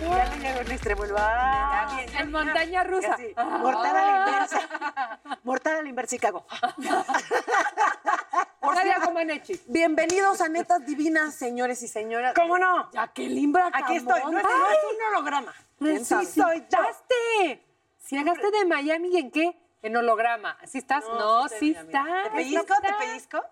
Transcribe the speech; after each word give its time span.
Ya 0.00 0.24
le 0.34 0.38
llegó 0.40 0.60
el 0.60 0.72
extremo 0.72 1.04
el 1.04 1.14
va. 1.14 1.88
En 2.18 2.30
montaña 2.30 2.84
rusa. 2.84 3.14
Así, 3.14 3.34
Mortal 3.36 3.96
a 3.96 4.06
la 4.06 4.18
inversa. 4.26 4.60
Mortal 5.44 5.76
a 5.78 5.82
la 5.82 5.88
inversa 5.88 6.16
y 6.16 6.18
cago. 6.18 6.46
Como 9.04 9.18
en. 9.20 9.60
Bienvenidos 9.66 10.40
a 10.40 10.48
Netas 10.48 10.84
Divinas, 10.86 11.34
señores 11.34 11.82
y 11.82 11.88
señoras. 11.88 12.34
¿Cómo 12.34 12.58
no? 12.58 12.90
Jacqueline 12.92 13.52
Bracamonte. 13.52 13.84
Aquí 13.84 13.96
estoy. 13.96 14.20
No, 14.32 14.38
es- 14.38 14.44
no 14.44 14.70
es 14.70 14.78
un 14.90 15.14
holograma. 15.14 15.54
Sí 15.80 16.26
soy. 16.26 16.60
¡Llegaste! 16.60 17.66
Si 17.98 18.16
llegaste 18.16 18.50
de 18.50 18.64
Miami, 18.66 19.16
¿en 19.16 19.30
qué? 19.30 19.59
En 19.82 19.96
holograma. 19.96 20.58
¿Sí 20.66 20.78
estás? 20.78 21.04
No, 21.04 21.48
sí 21.48 21.70
está. 21.76 22.04
¿Te 22.24 22.30
pellizco? 22.30 22.74
¿Te 22.82 22.92
pellizco? 22.98 23.42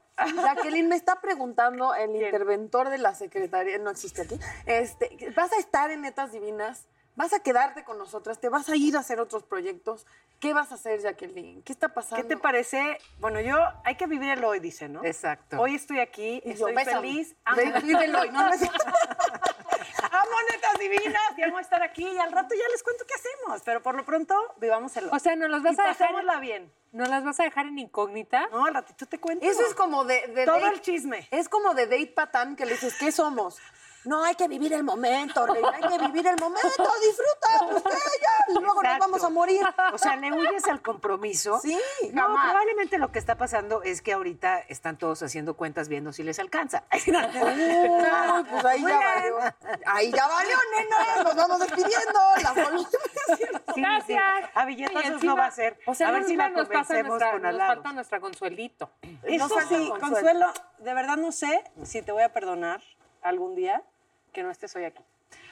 Jacqueline 0.43 0.89
me 0.89 0.97
está 0.97 1.21
preguntando 1.21 1.95
el 1.95 2.15
interventor 2.17 2.91
de 2.91 2.99
la 2.99 3.15
secretaría, 3.15 3.79
no 3.79 3.91
existe 3.91 4.23
aquí. 4.23 4.39
Este, 4.67 5.33
¿vas 5.37 5.53
a 5.53 5.59
estar 5.59 5.91
en 5.91 6.03
Netas 6.03 6.33
Divinas? 6.33 6.87
¿Vas 7.15 7.33
a 7.33 7.41
quedarte 7.41 7.83
con 7.83 7.99
nosotras? 7.99 8.39
¿Te 8.41 8.49
vas 8.49 8.69
a 8.69 8.77
ir 8.77 8.97
a 8.97 9.01
hacer 9.01 9.19
otros 9.19 9.43
proyectos? 9.43 10.07
¿Qué 10.39 10.53
vas 10.53 10.71
a 10.71 10.77
hacer, 10.77 11.01
Jacqueline? 11.01 11.63
¿Qué 11.65 11.73
está 11.73 11.89
pasando? 11.89 12.23
¿Qué 12.23 12.29
te 12.29 12.37
parece? 12.41 12.99
Bueno, 13.19 13.41
yo 13.41 13.57
hay 13.85 13.97
que 13.97 14.07
vivir 14.07 14.31
el 14.31 14.45
hoy, 14.45 14.61
dice, 14.61 14.89
¿no? 14.89 15.05
Exacto. 15.05 15.61
Hoy 15.61 15.75
estoy 15.75 15.99
aquí, 15.99 16.41
Y 16.45 16.51
yo, 16.55 16.69
estoy 16.69 16.75
bésame. 16.77 16.97
feliz. 17.01 17.35
Ve- 17.57 17.67
Amo, 17.75 17.81
vívelo 17.87 18.21
hoy, 18.21 18.31
no, 18.31 18.43
no 18.47 18.53
es 18.55 18.61
cierto. 20.29 20.37
amo 20.37 20.51
netas 20.53 20.79
divinas 20.79 21.39
y 21.39 21.43
amo 21.43 21.59
estar 21.59 21.83
aquí 21.83 22.07
y 22.07 22.19
al 22.19 22.33
rato 22.33 22.55
ya 22.55 22.69
les 22.71 22.83
cuento 22.83 23.05
qué 23.07 23.15
hacemos. 23.15 23.63
Pero 23.65 23.83
por 23.83 23.95
lo 23.95 24.05
pronto, 24.05 24.35
vivamos 24.59 24.97
el. 24.97 25.09
O 25.13 25.19
sea, 25.19 25.37
¿nos 25.37 25.49
los 25.51 25.63
vas 25.63 25.77
y 25.77 25.81
a 25.81 25.85
dejar? 25.85 25.97
pasémosla 25.99 26.41
bien. 26.41 26.73
¿Nos 26.93 27.09
las 27.09 27.23
vas 27.25 27.39
a 27.41 27.43
dejar 27.43 27.67
en 27.67 27.79
incógnita? 27.79 28.49
No, 28.51 28.65
al 28.65 28.73
ratito 28.75 29.05
te 29.07 29.19
cuento. 29.21 29.45
Eso 29.45 29.61
es 29.67 29.75
como 29.75 30.05
de, 30.05 30.27
de 30.29 30.47
Todo 30.47 30.57
date- 30.59 30.75
el 30.75 30.81
chisme. 30.81 31.29
Es 31.31 31.49
como 31.49 31.75
de 31.75 31.87
date 31.87 32.07
patán 32.07 32.57
que 32.57 32.65
le 32.65 32.73
dices, 32.73 32.95
¿qué 32.99 33.13
somos? 33.13 33.59
No, 34.09 34.25
hay 34.25 34.35
que 34.37 34.49
vivir 34.49 34.73
el 34.73 34.85
momento, 34.85 35.47
reina, 35.47 35.71
hay 35.75 35.83
que 35.83 35.99
vivir 36.07 36.27
el 36.27 36.39
momento, 36.41 36.69
disfruta, 37.03 37.83
que 37.85 37.91
ya, 38.23 38.61
luego 38.61 38.83
nos 38.83 38.99
vamos 38.99 39.23
a 39.23 39.29
morir. 39.29 39.61
O 39.93 39.99
sea, 39.99 40.17
le 40.17 40.33
huyes 40.33 40.67
al 40.67 40.81
compromiso. 40.81 41.59
Sí, 41.61 41.79
No, 42.15 42.23
jamás. 42.23 42.47
probablemente 42.47 42.97
lo 42.97 43.13
que 43.13 43.19
está 43.19 43.37
pasando 43.37 43.83
es 43.83 44.01
que 44.01 44.15
ahorita 44.15 44.61
están 44.61 44.97
todos 44.97 45.23
haciendo 45.23 45.59
cuentas 45.59 45.89
viendo 45.89 46.15
si 46.15 46.23
les 46.23 46.39
alcanza. 46.39 46.85
Uy, 46.93 48.45
pues 48.51 48.65
ahí 48.65 48.83
ya 48.83 48.99
valió. 48.99 49.39
Ahí 49.85 50.11
ya 50.11 50.27
valió, 50.27 50.57
nena. 50.75 51.25
Nos 51.25 51.35
vamos 51.37 51.59
despidiendo. 51.61 52.21
La. 52.43 52.55
Sí, 53.75 53.81
Gracias. 53.83 54.07
sí. 54.45 54.51
A 54.55 54.65
billetazos 54.65 55.23
no 55.23 55.37
va 55.37 55.47
a 55.47 55.51
ser. 55.51 55.79
O 55.85 55.95
sea, 55.95 56.09
a 56.09 56.13
ver 56.13 56.25
si 56.25 56.35
la 56.35 56.49
nos 56.49 56.67
convencemos 56.67 57.09
nuestra, 57.11 57.33
con 57.33 57.43
nos 57.43 57.59
falta 57.59 57.93
nuestra 57.93 58.21
consuelito. 58.21 58.91
Eso 59.23 59.49
sí, 59.69 59.91
consuelo. 59.91 59.99
Consuelo, 60.01 60.47
de 60.79 60.95
verdad 60.95 61.19
no 61.19 61.31
sé 61.31 61.63
si 61.83 62.01
te 62.01 62.11
voy 62.13 62.23
a 62.23 62.33
perdonar 62.33 62.81
algún 63.23 63.55
día 63.55 63.83
que 64.33 64.43
no 64.43 64.51
estés 64.51 64.75
hoy 64.77 64.85
aquí. 64.85 65.03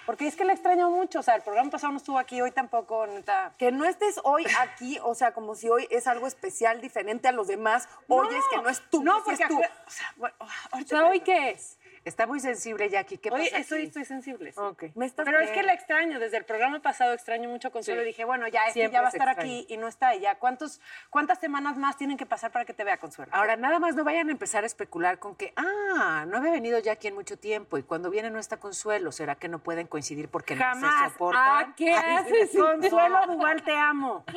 Porque 0.07 0.29
es 0.29 0.37
que 0.37 0.45
la 0.45 0.53
extraño 0.53 0.89
mucho. 0.89 1.19
O 1.19 1.23
sea, 1.23 1.35
el 1.35 1.43
programa 1.43 1.71
pasado 1.71 1.93
no 1.93 1.99
estuvo 1.99 2.19
aquí, 2.19 2.41
hoy 2.41 2.53
tampoco, 2.53 3.07
neta. 3.09 3.55
Que 3.59 3.73
no 3.73 3.85
estés 3.85 4.21
hoy 4.23 4.47
aquí, 4.61 4.99
o 5.03 5.15
sea, 5.15 5.33
como 5.33 5.55
si 5.57 5.69
hoy 5.69 5.87
es 5.91 6.07
algo 6.07 6.29
especial, 6.29 6.81
diferente 6.81 7.27
a 7.27 7.33
los 7.33 7.49
demás. 7.49 7.89
Hoy 8.07 8.29
es 8.35 8.45
que 8.51 8.63
no 8.63 8.69
es 8.69 8.81
tú, 8.89 9.03
No, 9.03 9.23
porque 9.25 9.43
es 9.43 9.49
tú. 9.49 9.59
o 9.59 9.91
sea, 9.91 10.15
bueno, 10.17 10.37
O 10.73 10.81
sea, 10.87 11.05
¿hoy 11.07 11.21
qué 11.21 11.51
es? 11.51 11.77
Está 12.07 12.25
muy 12.29 12.39
sensible, 12.39 12.89
Jackie. 12.89 13.19
¿Qué 13.19 13.31
pasa 13.31 13.43
estoy, 13.59 13.79
aquí? 13.81 13.87
estoy 13.89 14.05
sensible. 14.05 14.53
sí. 14.53 14.61
Ok. 14.61 14.85
Me 14.95 15.07
estás 15.07 15.25
Pero 15.27 15.41
es 15.41 15.51
que 15.51 15.65
la 15.65 15.73
extraño. 15.73 16.21
Desde 16.21 16.37
el 16.37 16.45
programa 16.45 16.81
pasado 16.81 17.13
extraño 17.13 17.49
mucho 17.49 17.67
a 17.69 17.71
Consuelo. 17.73 18.03
Sí. 18.03 18.07
Dije, 18.07 18.25
bueno, 18.25 18.47
ya, 18.47 18.67
este 18.69 18.89
ya 18.89 19.01
va 19.01 19.09
a 19.09 19.11
estar 19.11 19.29
aquí 19.29 19.67
y 19.69 19.77
no 19.77 19.89
está. 19.89 20.15
Y 20.15 20.21
ya, 20.21 20.37
¿cuántos, 20.37 20.81
¿cuántas 21.11 21.41
semanas 21.41 21.77
más 21.77 21.97
tienen 21.97 22.17
que 22.17 22.25
pasar 22.25 22.53
para 22.53 22.65
que 22.65 22.73
te 22.73 22.85
vea 22.85 22.97
Consuelo? 22.99 23.33
Ahora, 23.35 23.57
nada 23.57 23.81
más 23.81 23.97
no 23.97 24.05
vayan 24.05 24.29
a 24.29 24.31
empezar 24.33 24.63
a 24.63 24.69
especular 24.69 25.19
con 25.19 25.35
que, 25.35 25.53
ah, 25.57 26.25
no 26.29 26.37
había 26.37 26.53
venido 26.53 26.79
Jackie 26.79 27.09
en 27.09 27.15
mucho 27.17 27.37
tiempo 27.39 27.77
y 27.77 27.83
cuando 27.83 28.09
viene 28.09 28.31
no 28.31 28.39
está 28.39 28.59
Consuelo. 28.59 29.11
¿Será 29.11 29.35
que 29.35 29.49
no 29.49 29.59
pueden 29.59 29.89
coincidir 29.89 30.29
porque 30.29 30.55
no 30.55 30.63
Jamás. 30.63 31.05
se 31.09 31.11
soportan? 31.13 31.43
Ah, 31.45 31.75
¿qué 31.77 31.93
haces? 31.95 32.51
Consuelo 32.57 33.27
Duval, 33.27 33.63
te 33.65 33.77
amo. 33.77 34.25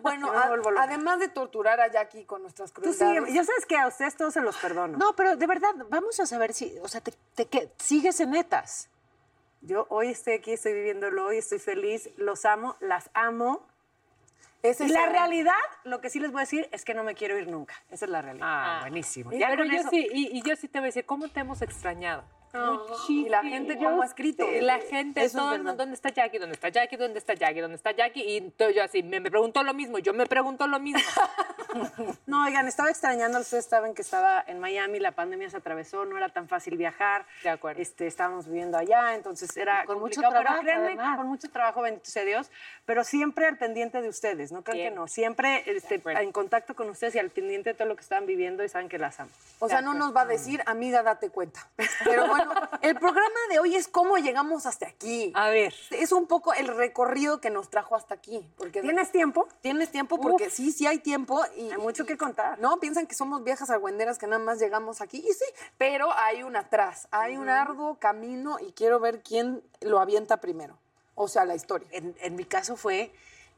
Bueno, 0.00 0.30
a- 0.30 0.54
además 0.82 1.18
de 1.18 1.28
torturar 1.28 1.80
a 1.80 1.88
Jackie 1.88 2.24
con 2.24 2.42
nuestras 2.42 2.72
Tú 2.72 2.92
sí, 2.92 3.04
yo 3.32 3.44
sabes 3.44 3.66
que 3.66 3.76
a 3.76 3.88
ustedes 3.88 4.14
todos 4.16 4.34
se 4.34 4.40
los 4.40 4.56
perdono. 4.56 4.96
No, 4.96 5.16
pero 5.16 5.34
de 5.36 5.46
verdad, 5.48 5.70
vamos 5.90 6.20
a 6.20 6.26
saber 6.26 6.45
si, 6.52 6.78
o 6.82 6.88
sea, 6.88 7.00
te, 7.00 7.12
te- 7.34 7.46
que 7.46 7.70
sigues 7.78 8.18
en 8.20 8.30
netas. 8.32 8.88
Yo 9.62 9.86
hoy 9.90 10.08
estoy 10.10 10.34
aquí, 10.34 10.52
estoy 10.52 10.74
viviéndolo 10.74 11.26
hoy, 11.26 11.38
estoy 11.38 11.58
feliz, 11.58 12.10
los 12.16 12.44
amo, 12.44 12.76
las 12.80 13.10
amo. 13.14 13.66
Ese 14.62 14.84
Y 14.84 14.86
es 14.86 14.92
la 14.92 15.04
el- 15.04 15.10
realidad, 15.12 15.52
lo 15.84 16.00
que 16.00 16.10
sí 16.10 16.18
les 16.20 16.30
voy 16.32 16.40
a 16.40 16.42
decir 16.44 16.68
es 16.72 16.84
que 16.84 16.94
no 16.94 17.04
me 17.04 17.14
quiero 17.14 17.38
ir 17.38 17.48
nunca. 17.48 17.74
Esa 17.90 18.04
es 18.06 18.10
la 18.10 18.22
realidad. 18.22 18.46
Ah, 18.48 18.78
buenísimo. 18.82 19.32
Y- 19.32 19.38
Ya 19.38 19.48
Pero 19.48 19.62
con 19.64 19.72
yo 19.72 19.78
eso- 19.80 19.90
sí, 19.90 20.08
y, 20.12 20.38
y 20.38 20.42
yo 20.42 20.56
sí 20.56 20.68
te 20.68 20.78
voy 20.78 20.86
a 20.86 20.88
decir, 20.88 21.04
¿cómo 21.06 21.28
te 21.28 21.40
hemos 21.40 21.62
extrañado? 21.62 22.24
Y 23.08 23.28
la 23.28 23.42
gente 23.42 23.76
como 23.76 24.02
ha 24.02 24.06
escrito. 24.06 24.50
Y 24.50 24.60
la 24.60 24.78
gente, 24.78 25.20
Eso 25.20 25.26
es 25.26 25.32
todo 25.32 25.52
el 25.52 25.58
verdad. 25.58 25.64
mundo, 25.64 25.82
¿dónde 25.82 25.94
está 25.94 26.08
Jackie? 26.10 26.38
¿Dónde 26.38 26.54
está 26.54 26.68
Jackie? 26.68 26.96
¿Dónde 26.96 27.18
está 27.18 27.34
Jackie? 27.34 27.60
¿Dónde 27.60 27.76
está 27.76 27.90
Jackie? 27.92 28.20
Y 28.22 28.52
yo 28.74 28.82
así, 28.82 29.02
me, 29.02 29.20
me 29.20 29.30
preguntó 29.30 29.62
lo 29.62 29.74
mismo, 29.74 29.98
yo 29.98 30.12
me 30.14 30.26
pregunto 30.26 30.66
lo 30.66 30.78
mismo. 30.80 31.00
No, 32.26 32.44
oigan, 32.44 32.66
estaba 32.66 32.88
extrañando, 32.88 33.38
ustedes 33.38 33.66
saben 33.66 33.94
que 33.94 34.00
estaba 34.00 34.42
en 34.46 34.60
Miami, 34.60 34.98
la 34.98 35.12
pandemia 35.12 35.50
se 35.50 35.58
atravesó, 35.58 36.06
no 36.06 36.16
era 36.16 36.30
tan 36.30 36.48
fácil 36.48 36.76
viajar. 36.78 37.26
De 37.42 37.50
acuerdo. 37.50 37.82
Este, 37.82 38.06
estábamos 38.06 38.46
viviendo 38.46 38.78
allá, 38.78 39.14
entonces 39.14 39.54
era 39.56 39.84
Con 39.84 39.98
mucho 39.98 40.22
complicado, 40.22 40.42
trabajo, 40.42 40.62
pero 40.64 40.64
créanme, 40.64 40.86
además. 41.02 41.18
con 41.18 41.26
mucho 41.26 41.50
trabajo, 41.50 41.82
bendito 41.82 42.08
sea 42.08 42.24
Dios, 42.24 42.50
pero 42.84 43.04
siempre 43.04 43.46
al 43.46 43.58
pendiente 43.58 44.00
de 44.00 44.08
ustedes, 44.08 44.52
no 44.52 44.62
crean 44.62 44.90
que 44.90 44.96
no, 44.96 45.06
siempre 45.06 45.62
este, 45.66 46.00
en 46.06 46.32
contacto 46.32 46.74
con 46.74 46.88
ustedes 46.88 47.14
y 47.14 47.18
al 47.18 47.30
pendiente 47.30 47.70
de 47.70 47.74
todo 47.74 47.88
lo 47.88 47.96
que 47.96 48.02
estaban 48.02 48.26
viviendo 48.26 48.64
y 48.64 48.68
saben 48.68 48.88
que 48.88 48.98
las 48.98 49.20
amo. 49.20 49.30
O 49.58 49.68
sea, 49.68 49.82
no 49.82 49.94
nos 49.94 50.14
va 50.14 50.22
a 50.22 50.26
decir, 50.26 50.62
amiga, 50.66 51.02
date 51.02 51.30
cuenta. 51.30 51.66
Pero 52.04 52.26
bueno, 52.26 52.45
el 52.82 52.94
programa 52.98 53.38
de 53.50 53.58
hoy 53.60 53.74
es 53.76 53.88
cómo 53.88 54.16
llegamos 54.18 54.66
hasta 54.66 54.86
aquí. 54.86 55.32
A 55.34 55.48
ver. 55.50 55.74
Es 55.90 56.12
un 56.12 56.26
poco 56.26 56.52
el 56.54 56.68
recorrido 56.68 57.40
que 57.40 57.50
nos 57.50 57.70
trajo 57.70 57.96
hasta 57.96 58.14
aquí. 58.14 58.48
Porque 58.56 58.80
¿Tienes 58.80 59.12
tiempo? 59.12 59.48
Tienes 59.60 59.90
tiempo 59.90 60.18
porque 60.20 60.50
sí, 60.50 60.72
sí 60.72 60.86
hay 60.86 60.98
tiempo. 60.98 61.40
Y, 61.56 61.70
Hay 61.70 61.78
mucho 61.78 62.06
que 62.06 62.16
contar. 62.16 62.58
No, 62.58 62.78
piensan 62.78 63.06
que 63.06 63.14
somos 63.14 63.42
viejas 63.44 63.70
argüenderas 63.70 64.18
que 64.18 64.26
nada 64.26 64.42
más 64.42 64.58
llegamos 64.58 65.00
aquí. 65.00 65.18
Y 65.18 65.32
sí, 65.32 65.44
pero 65.78 66.12
hay 66.12 66.42
un 66.42 66.56
atrás, 66.56 67.08
hay 67.10 67.36
un 67.36 67.48
arduo 67.48 67.96
camino 67.98 68.58
y 68.60 68.72
quiero 68.72 69.00
ver 69.00 69.22
quién 69.22 69.62
lo 69.80 70.00
avienta 70.00 70.38
primero. 70.38 70.78
O 71.14 71.28
sea, 71.28 71.44
la 71.44 71.54
historia. 71.54 71.88
En, 71.92 72.14
en 72.20 72.36
mi 72.36 72.44
caso 72.44 72.76
fue 72.76 73.10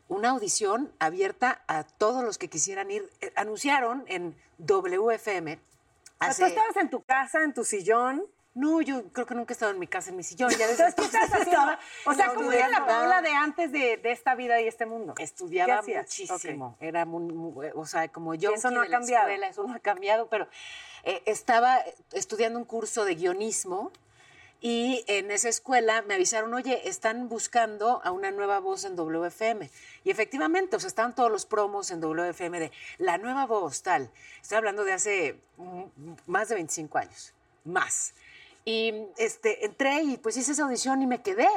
una 0.09 0.31
audición 0.31 0.91
abierta 1.01 1.63
a 1.67 1.83
todos 1.85 2.25
los 2.25 2.39
que 2.39 2.49
quisieran 2.49 2.91
ir. 2.91 3.11
Eh, 3.21 3.33
Anunciaron 3.37 4.05
en 4.07 4.35
WFM. 4.59 5.55
O 5.55 5.59
sea, 6.21 6.29
hace- 6.31 6.43
tú 6.43 6.49
estabas 6.49 6.77
en 6.77 6.91
tu 6.91 7.03
casa, 7.03 7.43
en 7.43 7.53
tu 7.55 7.65
sillón. 7.65 8.25
No, 8.55 8.81
yo 8.81 9.05
creo 9.13 9.25
que 9.27 9.35
nunca 9.35 9.53
he 9.53 9.55
estado 9.55 9.71
en 9.73 9.79
mi 9.79 9.87
casa, 9.87 10.11
en 10.11 10.17
mi 10.17 10.25
sillón. 10.25 10.51
Ya 10.51 10.67
desde 10.67 10.85
Entonces, 10.89 10.95
¿qué 10.97 11.05
estabas 11.05 11.33
haciendo? 11.43 11.79
O 12.07 12.15
sea, 12.15 12.35
¿cómo 12.35 12.51
era 12.51 12.69
la. 12.69 12.87
Paola 12.87 13.23
de 13.23 13.31
antes 13.31 13.71
de, 13.71 13.99
de 13.99 14.11
esta 14.11 14.35
vida 14.35 14.61
y 14.61 14.67
este 14.67 14.85
mundo? 14.87 15.15
Estudiaba 15.19 15.81
muchísimo. 15.83 16.77
Era 16.81 17.05
muy, 17.05 17.33
muy- 17.33 17.69
o 17.75 17.87
sea, 17.87 18.09
como 18.09 18.35
yo. 18.35 18.53
Eso 18.53 18.71
no 18.71 18.83
ha 18.83 18.87
cambiado. 18.89 19.29
eso 19.29 19.63
no 19.65 19.75
ha 19.75 19.79
cambiado, 19.79 20.29
pero 20.29 20.49
eh, 21.05 21.23
estaba 21.27 21.79
estudiando 22.13 22.59
un 22.59 22.65
curso 22.65 23.05
de 23.05 23.15
guionismo 23.15 23.93
Y 24.61 25.05
en 25.07 25.31
esa 25.31 25.49
escuela 25.49 26.03
me 26.03 26.15
avisaron, 26.15 26.53
oye, 26.53 26.89
están 26.89 27.29
buscando 27.29 28.01
a 28.03 28.11
una 28.11 28.33
nueva 28.33 28.59
voz 28.59 28.85
en 28.85 28.97
WFM. 28.97 29.71
Y 30.03 30.11
efectivamente, 30.11 30.75
o 30.75 30.81
sea, 30.81 30.89
estaban 30.89 31.15
todos 31.15 31.31
los 31.31 31.47
promos 31.47 31.93
en 31.93 32.01
WFM 32.01 32.59
de 32.59 32.73
la 32.97 33.19
nueva 33.19 33.47
voz, 33.47 33.83
tal. 33.85 34.11
Estoy 34.43 34.59
hablando 34.59 34.83
de 34.83 34.95
hace 34.95 35.39
más 36.27 36.49
de 36.49 36.57
25 36.57 36.99
años, 36.99 37.33
más. 37.65 38.15
Y 38.69 39.09
este, 39.17 39.65
entré 39.65 40.03
y 40.03 40.17
pues 40.19 40.37
hice 40.37 40.53
esa 40.53 40.65
audición 40.65 41.01
y 41.01 41.07
me 41.07 41.23
quedé. 41.23 41.49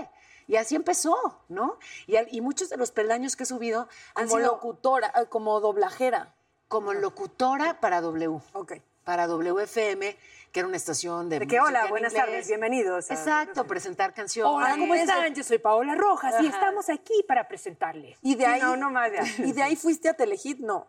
Y 0.48 0.56
así 0.56 0.76
empezó, 0.76 1.16
¿no? 1.50 1.78
Y, 2.08 2.16
al- 2.16 2.28
y 2.32 2.40
muchos 2.42 2.70
de 2.70 2.78
los 2.78 2.92
peldaños 2.92 3.36
que 3.36 3.44
he 3.44 3.46
subido 3.46 3.90
han 4.16 4.28
Como 4.28 4.38
sido 4.40 4.52
locutora, 4.54 5.12
eh, 5.22 5.26
como 5.28 5.60
doblajera. 5.60 6.34
como 6.70 6.94
locutora 6.94 7.82
para 7.82 8.00
W 8.00 8.40
Ok. 8.54 8.74
para 9.04 9.28
WFM, 9.28 10.16
que 10.54 10.60
era 10.62 10.68
una 10.68 10.78
estación 10.78 11.28
de 11.28 11.40
De 11.40 11.48
que, 11.48 11.60
hola, 11.60 11.84
en 11.84 11.90
buenas 11.90 12.14
inglés. 12.14 12.26
tardes, 12.26 12.48
bienvenidos 12.48 13.12
a- 13.12 13.14
Exacto, 13.14 13.66
presentar 13.68 14.14
canciones. 14.14 14.54
Hola, 14.56 14.78
¿cómo 14.78 14.94
están? 14.96 15.34
Yo 15.36 15.44
soy 15.44 15.58
Paola 15.58 15.96
Rojas 15.96 16.36
y 16.42 16.48
estamos 16.48 16.88
aquí 16.90 17.26
para 17.28 17.46
presentarles. 17.48 18.18
Y 18.22 18.36
de 18.36 18.46
Sí, 18.46 18.50
ahí, 18.52 18.62
no, 18.62 18.78
no 18.78 18.90
más 18.90 19.12
ya. 19.12 19.22
y 19.50 19.52
de 19.52 19.64
ahí 19.64 19.76
fuiste 19.76 20.08
a 20.08 20.14
Telehit, 20.14 20.60
no. 20.60 20.88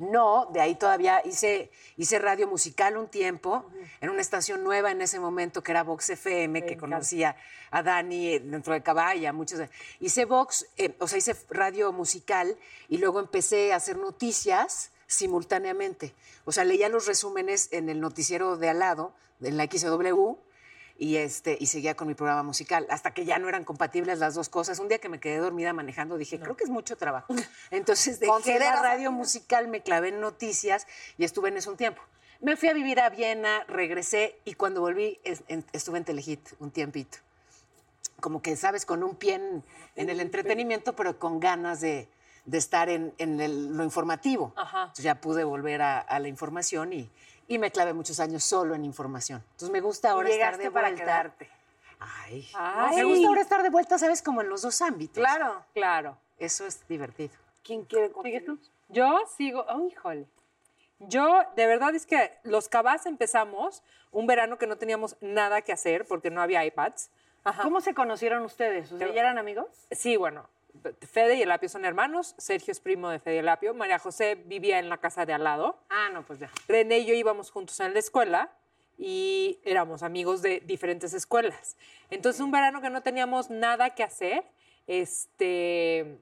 No, 0.00 0.48
de 0.50 0.62
ahí 0.62 0.76
todavía 0.76 1.20
hice, 1.26 1.70
hice 1.98 2.18
radio 2.18 2.48
musical 2.48 2.96
un 2.96 3.08
tiempo, 3.08 3.66
en 4.00 4.08
una 4.08 4.22
estación 4.22 4.64
nueva 4.64 4.90
en 4.90 5.02
ese 5.02 5.20
momento 5.20 5.62
que 5.62 5.72
era 5.72 5.82
Vox 5.82 6.08
FM, 6.08 6.64
que 6.64 6.78
conocía 6.78 7.36
a 7.70 7.82
Dani 7.82 8.28
eh, 8.28 8.40
dentro 8.40 8.72
de 8.72 8.82
Caballa, 8.82 9.34
muchos. 9.34 9.60
Hice 10.00 10.24
Vox, 10.24 10.66
eh, 10.78 10.96
o 11.00 11.06
sea, 11.06 11.18
hice 11.18 11.36
radio 11.50 11.92
musical 11.92 12.56
y 12.88 12.96
luego 12.96 13.20
empecé 13.20 13.74
a 13.74 13.76
hacer 13.76 13.98
noticias 13.98 14.90
simultáneamente. 15.06 16.14
O 16.46 16.52
sea, 16.52 16.64
leía 16.64 16.88
los 16.88 17.06
resúmenes 17.06 17.68
en 17.70 17.90
el 17.90 18.00
noticiero 18.00 18.56
de 18.56 18.70
al 18.70 18.78
lado, 18.78 19.12
en 19.42 19.58
la 19.58 19.66
XW, 19.66 20.38
y, 21.02 21.16
este, 21.16 21.56
y 21.58 21.64
seguía 21.66 21.94
con 21.96 22.08
mi 22.08 22.14
programa 22.14 22.42
musical, 22.42 22.86
hasta 22.90 23.14
que 23.14 23.24
ya 23.24 23.38
no 23.38 23.48
eran 23.48 23.64
compatibles 23.64 24.18
las 24.18 24.34
dos 24.34 24.50
cosas. 24.50 24.78
Un 24.80 24.88
día 24.88 24.98
que 24.98 25.08
me 25.08 25.18
quedé 25.18 25.38
dormida 25.38 25.72
manejando 25.72 26.18
dije, 26.18 26.38
creo 26.38 26.56
que 26.58 26.64
es 26.64 26.70
mucho 26.70 26.96
trabajo. 26.98 27.34
Entonces 27.70 28.20
dejé 28.20 28.26
la 28.28 28.34
¿Consideras 28.34 28.82
radio 28.82 29.10
musical, 29.10 29.66
me 29.66 29.82
clavé 29.82 30.08
en 30.08 30.20
noticias 30.20 30.86
y 31.16 31.24
estuve 31.24 31.48
en 31.48 31.56
eso 31.56 31.70
un 31.70 31.78
tiempo. 31.78 32.02
Me 32.42 32.54
fui 32.58 32.68
a 32.68 32.74
vivir 32.74 33.00
a 33.00 33.08
Viena, 33.08 33.64
regresé 33.64 34.38
y 34.44 34.54
cuando 34.54 34.82
volví 34.82 35.18
es- 35.24 35.42
en- 35.48 35.64
estuve 35.72 35.96
en 35.98 36.04
Telehit 36.04 36.46
un 36.58 36.70
tiempito. 36.70 37.16
Como 38.20 38.42
que, 38.42 38.54
sabes, 38.56 38.84
con 38.84 39.02
un 39.02 39.16
pie 39.16 39.36
en, 39.36 39.64
en 39.96 40.10
el 40.10 40.20
entretenimiento, 40.20 40.94
pero 40.94 41.18
con 41.18 41.40
ganas 41.40 41.80
de, 41.80 42.08
de 42.44 42.58
estar 42.58 42.90
en, 42.90 43.14
en 43.16 43.40
el- 43.40 43.74
lo 43.74 43.84
informativo. 43.84 44.52
Ajá. 44.56 44.80
Entonces 44.82 45.04
ya 45.04 45.14
pude 45.20 45.44
volver 45.44 45.80
a, 45.80 45.98
a 45.98 46.18
la 46.18 46.28
información 46.28 46.92
y, 46.92 47.10
y 47.50 47.58
me 47.58 47.72
clavé 47.72 47.92
muchos 47.92 48.20
años 48.20 48.44
solo 48.44 48.76
en 48.76 48.84
información. 48.84 49.42
Entonces 49.50 49.70
me 49.70 49.80
gusta 49.80 50.12
ahora 50.12 50.28
estar 50.28 50.56
de 50.56 50.70
para 50.70 50.86
vuelta. 50.86 51.04
quedarte. 51.04 51.50
Ay, 51.98 52.48
Ay. 52.54 52.96
me 52.98 53.02
gusta 53.02 53.26
ahora 53.26 53.40
estar 53.40 53.62
de 53.64 53.70
vuelta, 53.70 53.98
sabes, 53.98 54.22
como 54.22 54.40
en 54.40 54.48
los 54.48 54.62
dos 54.62 54.80
ámbitos. 54.80 55.16
Claro. 55.16 55.64
Claro. 55.74 56.16
Eso 56.38 56.64
es 56.64 56.86
divertido. 56.86 57.34
¿Quién 57.64 57.84
quiere 57.84 58.12
¿Sigues 58.22 58.44
tú? 58.44 58.56
Yo 58.88 59.18
sigo, 59.36 59.66
oh, 59.68 59.84
híjole. 59.84 60.26
Yo, 61.00 61.42
de 61.56 61.66
verdad 61.66 61.92
es 61.96 62.06
que 62.06 62.38
los 62.44 62.68
cabás 62.68 63.04
empezamos 63.06 63.82
un 64.12 64.28
verano 64.28 64.56
que 64.56 64.68
no 64.68 64.76
teníamos 64.76 65.16
nada 65.20 65.60
que 65.62 65.72
hacer 65.72 66.06
porque 66.06 66.30
no 66.30 66.40
había 66.40 66.64
iPads. 66.64 67.10
Ajá. 67.42 67.64
¿Cómo 67.64 67.80
se 67.80 67.94
conocieron 67.94 68.44
ustedes? 68.44 68.92
O 68.92 68.98
sea, 68.98 69.12
¿ya 69.12 69.22
eran 69.22 69.38
amigos? 69.38 69.66
Sí, 69.90 70.16
bueno, 70.16 70.48
Fede 71.06 71.36
y 71.36 71.42
el 71.42 71.50
Apio 71.50 71.68
son 71.68 71.84
hermanos, 71.84 72.34
Sergio 72.38 72.72
es 72.72 72.80
primo 72.80 73.10
de 73.10 73.18
Fede 73.18 73.36
y 73.36 73.38
el 73.38 73.48
Apio, 73.48 73.74
María 73.74 73.98
José 73.98 74.34
vivía 74.34 74.78
en 74.78 74.88
la 74.88 74.98
casa 74.98 75.26
de 75.26 75.32
al 75.32 75.44
lado, 75.44 75.78
Ah, 75.90 76.08
no, 76.12 76.24
pues 76.24 76.38
ya. 76.38 76.50
René 76.68 76.98
y 77.00 77.06
yo 77.06 77.14
íbamos 77.14 77.50
juntos 77.50 77.78
en 77.80 77.92
la 77.92 77.98
escuela 77.98 78.50
y 78.98 79.58
éramos 79.64 80.02
amigos 80.02 80.42
de 80.42 80.60
diferentes 80.60 81.14
escuelas. 81.14 81.76
Entonces, 82.10 82.40
un 82.40 82.50
verano 82.50 82.80
que 82.80 82.90
no 82.90 83.02
teníamos 83.02 83.50
nada 83.50 83.90
que 83.90 84.02
hacer, 84.02 84.44
este, 84.86 86.18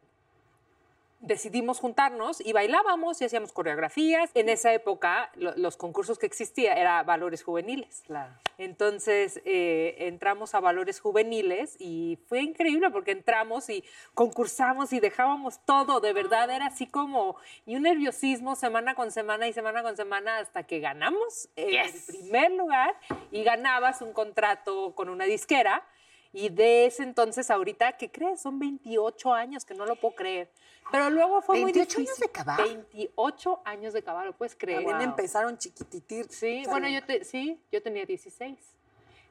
decidimos 1.21 1.81
juntarnos 1.81 2.41
y 2.41 2.53
bailábamos 2.53 3.21
y 3.21 3.25
hacíamos 3.25 3.53
coreografías. 3.53 4.31
En 4.35 4.49
esa 4.49 4.73
época, 4.73 5.31
lo- 5.35 5.55
los 5.57 5.77
concursos 5.77 6.19
que 6.19 6.27
existía 6.27 6.75
era 6.75 7.03
valores 7.03 7.43
juveniles. 7.43 8.03
Claro. 8.07 8.33
Entonces 8.59 9.41
eh, 9.45 9.95
entramos 9.99 10.55
a 10.55 10.61
valores 10.61 11.01
juveniles 11.01 11.77
y 11.81 12.19
fue 12.29 12.41
increíble 12.43 12.91
porque 12.91 13.13
entramos 13.13 13.69
y 13.71 13.85
concursamos 14.15 14.93
y 14.93 15.01
dejábamos 15.01 15.61
todo, 15.65 16.01
de 16.01 16.13
verdad 16.13 16.51
era 16.51 16.67
así 16.67 16.87
como 16.87 17.37
y 17.67 17.77
un 17.77 17.83
nerviosismo 17.83 18.57
semana 18.57 18.95
con 18.95 19.11
semana 19.11 19.47
y 19.49 19.53
semana 19.53 19.83
con 19.83 19.97
semana 19.97 20.39
hasta 20.39 20.65
que 20.65 20.81
ganamos 20.81 21.49
el 21.57 21.91
primer 22.07 22.51
lugar 22.53 22.95
y 23.31 23.45
ganabas 23.45 24.03
un 24.03 24.13
contrato 24.13 24.95
con 24.95 25.09
una 25.09 25.25
disquera. 25.25 25.85
Y 26.33 26.51
de 26.51 26.87
ese 26.87 27.03
entonces 27.03 27.51
ahorita, 27.51 27.97
¿qué 27.97 28.11
crees? 28.11 28.41
Son 28.43 28.59
28 28.59 29.33
años, 29.33 29.65
que 29.65 29.75
no 29.75 29.87
lo 29.87 29.97
puedo 29.97 30.15
creer. 30.15 30.51
Pero 30.91 31.11
luego 31.11 31.41
fue 31.43 31.57
muy 31.61 31.73
28 31.73 31.99
difícil. 31.99 32.07
años 32.09 32.19
de 32.21 32.29
Cabá. 32.31 32.57
28 32.57 33.61
años 33.65 33.93
de 33.93 34.03
cabal, 34.03 34.27
¿lo 34.29 34.33
puedes 34.37 34.55
creer? 34.55 34.85
También 34.85 35.11
empezaron 35.11 35.57
chiquititir. 35.59 36.27
Sí, 36.31 36.63
bueno, 36.69 36.89
yo 36.89 37.05
te- 37.05 37.25
sí, 37.25 37.61
yo 37.73 37.83
tenía 37.83 38.05
16. 38.07 38.59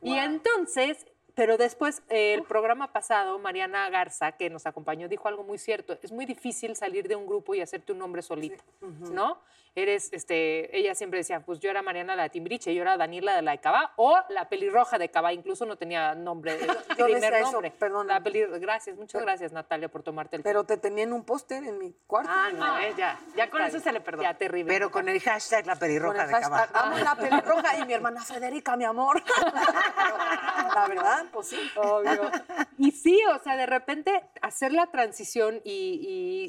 Y 0.01 0.13
entonces, 0.17 1.05
pero 1.37 1.55
después, 1.55 2.01
eh, 2.09 2.33
el 2.33 2.41
programa 2.43 2.91
pasado, 2.91 3.37
Mariana 3.37 3.87
Garza, 3.91 4.31
que 4.31 4.49
nos 4.49 4.65
acompañó, 4.65 5.07
dijo 5.07 5.27
algo 5.27 5.43
muy 5.43 5.59
cierto. 5.59 5.97
Es 6.01 6.11
muy 6.11 6.25
difícil 6.25 6.75
salir 6.75 7.07
de 7.07 7.15
un 7.15 7.27
grupo 7.27 7.53
y 7.53 7.61
hacerte 7.61 7.91
un 7.93 7.99
nombre 7.99 8.23
solito, 8.23 8.63
¿no? 8.81 9.37
Eres, 9.75 10.09
este, 10.11 10.75
ella 10.75 10.95
siempre 10.95 11.19
decía, 11.19 11.41
pues 11.41 11.59
yo 11.59 11.69
era 11.69 11.83
Mariana 11.83 12.15
la 12.15 12.23
de 12.23 12.29
Timbriche, 12.31 12.73
yo 12.73 12.81
era 12.81 12.97
Daniela 12.97 13.35
de 13.35 13.43
la 13.43 13.51
de 13.51 13.59
Cabá, 13.59 13.93
o 13.97 14.17
la 14.29 14.49
pelirroja 14.49 14.97
de 14.97 15.09
Cabá, 15.11 15.33
incluso 15.33 15.67
no 15.67 15.75
tenía 15.75 16.15
nombre, 16.15 16.57
yo 16.97 17.05
primer 17.05 17.21
decía 17.31 17.39
eso, 17.41 17.51
nombre. 17.51 17.69
perdóname. 17.77 18.19
La 18.19 18.23
pelir- 18.25 18.59
gracias, 18.59 18.97
muchas 18.97 19.21
gracias, 19.21 19.51
Natalia, 19.51 19.87
por 19.87 20.01
tomarte 20.01 20.35
el 20.37 20.41
Pero 20.41 20.63
te 20.63 20.77
tenía 20.77 21.03
en 21.03 21.13
un 21.13 21.23
póster 21.23 21.63
en 21.63 21.77
mi 21.77 21.93
cuarto. 22.07 22.31
Ah, 22.33 22.49
no, 22.51 22.79
eh, 22.79 22.95
ya. 22.97 23.19
Ya 23.35 23.51
con 23.51 23.61
eso 23.61 23.79
se 23.79 23.91
le 23.91 24.01
perdona. 24.01 24.31
Ya 24.31 24.37
terrible. 24.39 24.73
Pero 24.73 24.89
con 24.89 25.07
el 25.09 25.19
hashtag 25.21 25.67
la 25.67 25.73
Con 25.73 25.79
pelirroja 25.81 26.23
el 26.23 26.27
de 26.31 26.39
Cabá. 26.39 26.67
amo 26.73 26.97
la 26.97 27.15
pelirroja 27.15 27.77
y 27.77 27.85
mi 27.85 27.93
hermana 27.93 28.23
Federica, 28.23 28.75
mi 28.77 28.85
amor. 28.85 29.21
la 30.73 30.87
verdad, 30.87 31.25
pues 31.31 31.47
sí. 31.47 31.59
Obvio. 31.75 32.31
Y 32.77 32.91
sí, 32.91 33.19
o 33.35 33.39
sea, 33.43 33.55
de 33.57 33.65
repente 33.65 34.23
hacer 34.41 34.71
la 34.73 34.87
transición 34.87 35.61
y, 35.63 35.71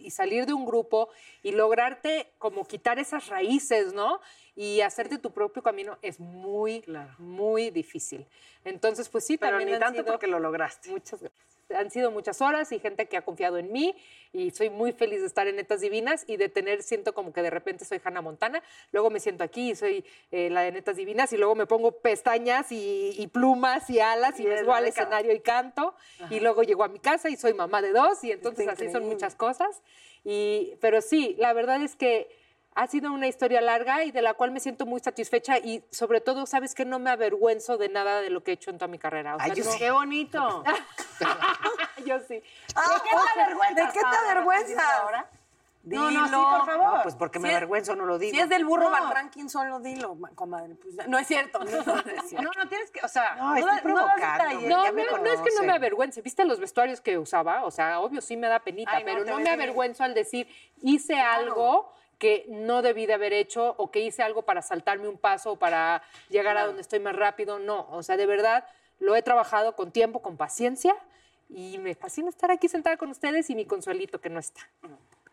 y- 0.03 0.07
y 0.07 0.11
salir 0.11 0.47
de 0.47 0.53
un 0.53 0.65
grupo 0.67 1.09
y 1.43 1.53
lograrte 1.53 2.33
como 2.39 2.67
quitar 2.67 2.99
esas 2.99 3.29
raíces, 3.29 3.93
¿no? 3.95 4.21
Y 4.55 4.81
hacerte 4.81 5.19
tu 5.19 5.31
propio 5.33 5.63
camino 5.63 5.99
es 6.03 6.19
muy, 6.21 6.85
muy 7.19 7.71
difícil. 7.71 8.27
Entonces, 8.65 9.09
pues 9.09 9.25
sí, 9.25 9.39
Pero 9.39 9.53
también 9.53 9.69
ni 9.69 9.75
han 9.75 9.81
tanto 9.81 10.03
sido 10.03 10.13
porque 10.13 10.27
lo 10.27 10.41
lograste. 10.41 10.91
muchas 10.91 11.21
gracias. 11.21 11.48
Han 11.77 11.91
sido 11.91 12.11
muchas 12.11 12.41
horas 12.41 12.73
y 12.73 12.79
gente 12.79 13.07
que 13.07 13.17
ha 13.17 13.23
confiado 13.23 13.59
en 13.59 13.71
mí 13.73 13.95
y 14.33 14.51
soy 14.51 14.71
muy 14.71 14.93
feliz 14.93 15.21
de 15.21 15.27
estar 15.27 15.47
en 15.49 15.57
Netas 15.57 15.81
Divinas 15.81 16.25
y 16.27 16.37
de 16.37 16.49
tener, 16.49 16.83
siento 16.83 17.15
como 17.15 17.33
que 17.33 17.43
de 17.43 17.51
repente 17.51 17.85
soy 17.85 18.01
Hannah 18.03 18.23
Montana, 18.23 18.63
luego 18.93 19.11
me 19.11 19.21
siento 19.21 19.45
aquí 19.45 19.71
y 19.71 19.75
soy 19.75 20.05
eh, 20.31 20.51
la 20.51 20.63
de 20.63 20.73
Netas 20.73 20.97
Divinas 20.97 21.33
y 21.33 21.37
luego 21.37 21.55
me 21.55 21.67
pongo 21.67 21.93
pestañas 21.93 22.73
y, 22.73 23.15
y 23.19 23.27
plumas 23.27 23.89
y 23.91 24.01
alas 24.01 24.39
y, 24.41 24.45
Y 24.45 24.47
me 24.47 24.61
subo 24.61 24.75
al 24.75 24.87
escenario 24.87 25.33
y 25.33 25.41
canto 25.41 25.95
y 26.31 26.41
luego 26.41 26.63
llego 26.63 26.85
a 26.85 26.89
mi 26.89 26.99
casa 26.99 27.29
y 27.29 27.37
soy 27.37 27.55
mamá 27.55 27.83
de 27.83 27.93
dos 27.93 28.23
y 28.25 28.33
entonces 28.33 28.69
así 28.69 28.91
son 28.91 29.05
muchas 29.05 29.35
cosas. 29.35 29.83
Y, 30.25 30.75
pero 30.81 31.01
sí, 31.01 31.37
la 31.39 31.53
verdad 31.53 31.83
es 31.83 31.97
que 31.97 32.29
ha 32.81 32.87
sido 32.87 33.13
una 33.13 33.27
historia 33.27 33.61
larga 33.61 34.05
y 34.05 34.13
de 34.13 34.23
la 34.23 34.35
cual 34.35 34.53
me 34.53 34.61
siento 34.61 34.87
muy 34.87 35.01
satisfecha 35.01 35.59
y 35.59 35.83
sobre 35.91 36.21
todo, 36.21 36.47
sabes 36.47 36.77
que 36.77 36.85
no 36.85 37.01
me 37.01 37.11
avergüenzo 37.11 37.77
de 37.77 37.89
nada 37.89 38.21
de 38.21 38.31
lo 38.31 38.45
que 38.45 38.53
he 38.53 38.55
hecho 38.55 38.71
en 38.71 38.79
toda 38.79 38.87
mi 38.87 39.01
carrera. 39.01 39.35
O 39.35 39.39
Ay, 39.41 39.51
yo 39.57 39.65
no- 39.65 39.71
sí. 39.73 39.79
¡Qué 39.79 39.91
bonito! 39.91 40.63
yo 42.07 42.21
sí. 42.21 42.41
Ah, 42.77 43.03
qué 43.03 43.11
te 43.35 43.41
avergüenzas, 43.41 43.77
¿De 43.87 43.93
qué 43.93 44.01
te 44.01 44.31
avergüenzas? 44.31 44.85
ahora? 45.01 45.29
Dilo. 45.83 46.11
No, 46.11 46.11
no, 46.11 46.27
sí, 46.29 46.35
por 46.59 46.67
favor. 46.67 46.97
No, 46.99 47.03
pues 47.03 47.15
porque 47.17 47.39
me 47.39 47.49
Si 47.49 47.55
avergüenzo, 47.55 47.97
no 47.97 48.05
lo 48.05 48.19
digo. 48.19 48.33
Si 48.35 48.41
es 48.41 48.49
del 48.49 48.65
burro 48.65 48.85
No. 48.85 48.91
Van 48.91 49.11
Ranking, 49.11 49.49
solo 49.49 49.81
dilo, 49.81 50.15
ma- 50.17 50.31
comadre. 50.35 50.75
Pues, 50.75 51.09
no 51.09 51.19
es 51.19 51.27
cierto. 51.27 51.59
No, 51.61 51.65
es 51.71 52.29
cierto. 52.29 52.43
No, 52.43 52.51
no 52.57 52.69
tienes 52.69 52.91
que, 52.91 53.01
o 53.05 53.09
sea, 53.09 53.37
No, 53.37 53.57
estoy 53.57 53.81
provocando. 53.83 54.61
No, 54.69 54.93
me 54.93 55.05
no, 55.05 55.19
no 55.19 55.27
es 55.33 55.41
que 55.41 55.51
no 55.57 55.63
me 55.65 55.73
avergüence. 55.73 56.21
¿Viste 56.23 56.45
los 56.45 56.61
vestuarios 56.61 57.01
que 57.01 57.17
usaba? 57.19 57.65
O 57.65 57.71
sea, 57.71 58.01
obvio 58.01 58.21
sí 58.21 58.37
me 58.37 58.49
da 58.49 58.59
penita, 58.61 58.93
Ay, 58.97 59.05
pero 59.05 59.25
no 59.25 59.37
me 59.37 59.43
bien. 59.45 59.55
avergüenzo 59.55 60.05
al 60.05 60.15
decir 60.15 60.47
hice 60.83 61.19
algo 61.19 61.93
que 62.19 62.45
no 62.49 62.83
debí 62.83 63.07
de 63.07 63.15
haber 63.15 63.33
hecho 63.33 63.75
o 63.79 63.91
que 63.91 64.01
hice 64.01 64.23
algo 64.23 64.43
para 64.43 64.63
saltarme 64.63 65.09
un 65.09 65.19
paso 65.19 65.53
o 65.53 65.57
para 65.57 66.03
llegar 66.29 66.57
a 66.57 66.67
donde 66.67 66.83
estoy 66.83 67.01
más 67.01 67.17
rápido. 67.17 67.59
No, 67.59 67.89
o 67.91 68.03
sea, 68.03 68.17
de 68.17 68.27
verdad 68.27 68.67
lo 68.99 69.15
he 69.15 69.23
trabajado 69.23 69.77
con 69.77 69.93
tiempo, 69.93 70.21
con 70.21 70.37
paciencia 70.37 70.97
y 71.49 71.79
me 71.79 71.95
fascina 71.95 72.29
estar 72.29 72.51
aquí 72.51 72.69
sentada 72.69 72.97
con 72.97 73.11
ustedes 73.11 73.49
y 73.51 73.55
mi 73.55 73.65
consuelito 73.65 74.21
que 74.21 74.31
no 74.31 74.41
está. 74.41 74.61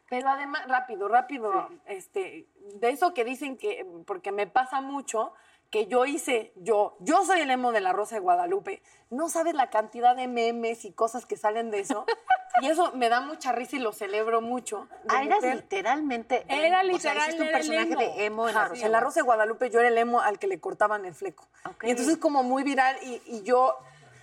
Pero 0.09 0.29
además, 0.29 0.67
rápido, 0.67 1.07
rápido, 1.07 1.69
este, 1.87 2.47
de 2.75 2.89
eso 2.89 3.13
que 3.13 3.25
dicen 3.25 3.57
que, 3.57 3.85
porque 4.05 4.31
me 4.31 4.45
pasa 4.45 4.79
mucho, 4.79 5.33
que 5.75 5.87
yo 5.87 6.05
hice, 6.05 6.53
yo, 6.55 6.95
yo 7.01 7.25
soy 7.25 7.41
el 7.41 7.51
emo 7.51 7.73
de 7.73 7.81
la 7.81 7.91
Rosa 7.91 8.15
de 8.15 8.21
Guadalupe, 8.21 8.81
no 9.09 9.27
sabes 9.27 9.55
la 9.55 9.69
cantidad 9.69 10.15
de 10.15 10.29
memes 10.29 10.85
y 10.85 10.93
cosas 10.93 11.25
que 11.25 11.35
salen 11.35 11.69
de 11.69 11.81
eso, 11.81 12.05
y 12.61 12.67
eso 12.67 12.93
me 12.93 13.09
da 13.09 13.19
mucha 13.19 13.51
risa 13.51 13.75
y 13.75 13.79
lo 13.79 13.91
celebro 13.91 14.39
mucho. 14.39 14.87
Ah, 15.09 15.21
eras 15.21 15.43
literalmente. 15.43 16.45
Era 16.47 16.79
emo. 16.79 16.95
O 16.95 16.99
sea, 17.01 17.13
literal, 17.13 17.41
un 17.41 17.51
personaje 17.51 17.91
emo. 17.91 17.99
de 17.99 18.25
emo 18.25 18.47
en 18.47 18.55
la 18.55 18.71
en 18.73 18.91
la 18.93 19.01
Rosa 19.01 19.19
de 19.19 19.23
Guadalupe 19.25 19.69
yo 19.69 19.79
era 19.79 19.89
el 19.89 19.97
emo 19.97 20.21
al 20.21 20.39
que 20.39 20.47
le 20.47 20.61
cortaban 20.61 21.03
el 21.03 21.13
fleco. 21.13 21.45
Ok. 21.65 21.83
Y 21.83 21.89
entonces 21.89 22.15
como 22.19 22.41
muy 22.41 22.63
viral 22.63 22.95
y, 23.03 23.21
y 23.25 23.43
yo 23.43 23.75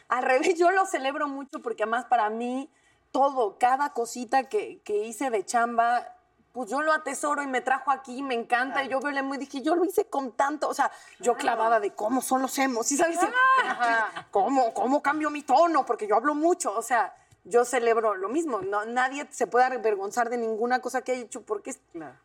al 0.08 0.24
revés, 0.24 0.54
yo 0.58 0.70
lo 0.70 0.86
celebro 0.86 1.28
mucho 1.28 1.60
porque 1.60 1.82
además 1.82 2.06
para 2.06 2.30
mí 2.30 2.70
todo, 3.10 3.58
cada 3.58 3.92
cosita 3.92 4.48
que, 4.48 4.80
que 4.84 5.04
hice 5.04 5.28
de 5.28 5.44
chamba, 5.44 6.16
pues 6.52 6.70
yo 6.70 6.82
lo 6.82 6.92
atesoro 6.92 7.42
y 7.42 7.46
me 7.46 7.60
trajo 7.62 7.90
aquí, 7.90 8.22
me 8.22 8.34
encanta. 8.34 8.84
Y 8.84 8.88
yo 8.88 9.00
veo 9.00 9.10
el 9.10 9.18
emo 9.18 9.34
y 9.34 9.38
dije, 9.38 9.62
yo 9.62 9.74
lo 9.74 9.84
hice 9.84 10.04
con 10.06 10.32
tanto, 10.32 10.68
o 10.68 10.74
sea, 10.74 10.90
yo 11.18 11.34
clavada 11.36 11.80
de 11.80 11.92
cómo 11.94 12.20
son 12.20 12.42
los 12.42 12.58
emos, 12.58 12.86
¿sí 12.86 12.96
sabes? 12.96 13.18
¿Cómo, 14.30 14.72
¿Cómo 14.74 15.02
cambio 15.02 15.30
mi 15.30 15.42
tono? 15.42 15.84
Porque 15.86 16.06
yo 16.06 16.16
hablo 16.16 16.34
mucho, 16.34 16.72
o 16.76 16.82
sea, 16.82 17.14
yo 17.44 17.64
celebro 17.64 18.14
lo 18.14 18.28
mismo. 18.28 18.60
No, 18.60 18.84
nadie 18.84 19.26
se 19.30 19.46
puede 19.46 19.64
avergonzar 19.64 20.30
de 20.30 20.36
ninguna 20.36 20.80
cosa 20.80 21.02
que 21.02 21.12
haya 21.12 21.22
hecho 21.22 21.42
porque 21.42 21.74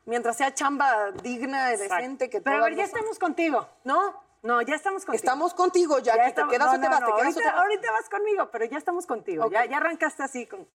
mientras 0.06 0.38
sea 0.38 0.54
chamba 0.54 1.12
digna 1.24 1.74
y 1.74 1.78
decente, 1.78 2.30
que 2.30 2.42
Pero 2.42 2.58
a 2.58 2.62
ver, 2.66 2.76
ya 2.76 2.86
son. 2.88 2.96
estamos 2.98 3.20
contigo. 3.20 3.68
¿No? 3.84 4.26
No, 4.44 4.62
ya 4.62 4.76
estamos 4.76 5.04
contigo. 5.04 5.16
Estamos 5.20 5.54
contigo, 5.56 5.98
ya. 6.00 6.16
Ya 6.16 6.24
¿Te 6.24 6.30
estamos- 6.30 6.54
quedas 6.54 6.68
no, 6.68 6.78
o 6.78 6.80
te 6.80 6.88
vas? 6.88 7.00
no, 7.02 7.06
¿Te 7.08 7.12
quedas 7.14 7.18
o 7.18 7.22
ahorita, 7.24 7.42
te 7.42 7.48
vas? 7.48 7.60
ahorita 7.64 7.92
vas 7.92 8.10
conmigo, 8.10 8.50
pero 8.52 8.66
ya 8.66 8.78
estamos 8.78 9.06
contigo. 9.08 9.50
Ya, 9.50 9.66
ya 9.66 9.78
arrancaste 9.78 10.24
así. 10.24 10.46
Con... 10.46 10.68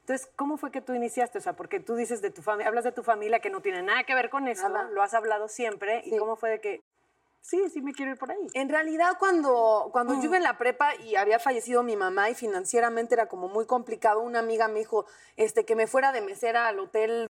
Entonces, 0.00 0.28
¿cómo 0.36 0.56
fue 0.56 0.70
que 0.70 0.80
tú 0.80 0.94
iniciaste? 0.94 1.38
O 1.38 1.40
sea, 1.40 1.54
porque 1.54 1.80
tú 1.80 1.94
dices 1.94 2.20
de 2.20 2.30
tu 2.30 2.42
familia, 2.42 2.68
hablas 2.68 2.84
de 2.84 2.92
tu 2.92 3.02
familia 3.02 3.40
que 3.40 3.50
no 3.50 3.60
tiene 3.60 3.82
nada 3.82 4.04
que 4.04 4.14
ver 4.14 4.30
con 4.30 4.48
eso, 4.48 4.68
Nada. 4.68 4.90
lo 4.90 5.02
has 5.02 5.14
hablado 5.14 5.48
siempre. 5.48 6.02
¿Y 6.04 6.16
cómo 6.16 6.36
fue 6.36 6.50
de 6.50 6.60
que, 6.60 6.80
sí, 7.40 7.68
sí 7.70 7.80
me 7.80 7.92
quiero 7.92 8.12
ir 8.12 8.18
por 8.18 8.30
ahí? 8.30 8.46
En 8.54 8.68
realidad, 8.68 9.12
cuando, 9.18 9.90
cuando 9.92 10.14
yo 10.14 10.24
iba 10.24 10.36
en 10.36 10.42
la 10.42 10.58
prepa 10.58 10.96
y 10.96 11.16
había 11.16 11.38
fallecido 11.38 11.82
mi 11.82 11.96
mamá 11.96 12.30
y 12.30 12.34
financieramente 12.34 13.14
era 13.14 13.26
como 13.26 13.48
muy 13.48 13.66
complicado, 13.66 14.20
una 14.20 14.40
amiga 14.40 14.68
me 14.68 14.80
dijo 14.80 15.06
este, 15.36 15.64
que 15.64 15.76
me 15.76 15.86
fuera 15.86 16.12
de 16.12 16.22
mesera 16.22 16.66
al 16.66 16.80
hotel 16.80 17.29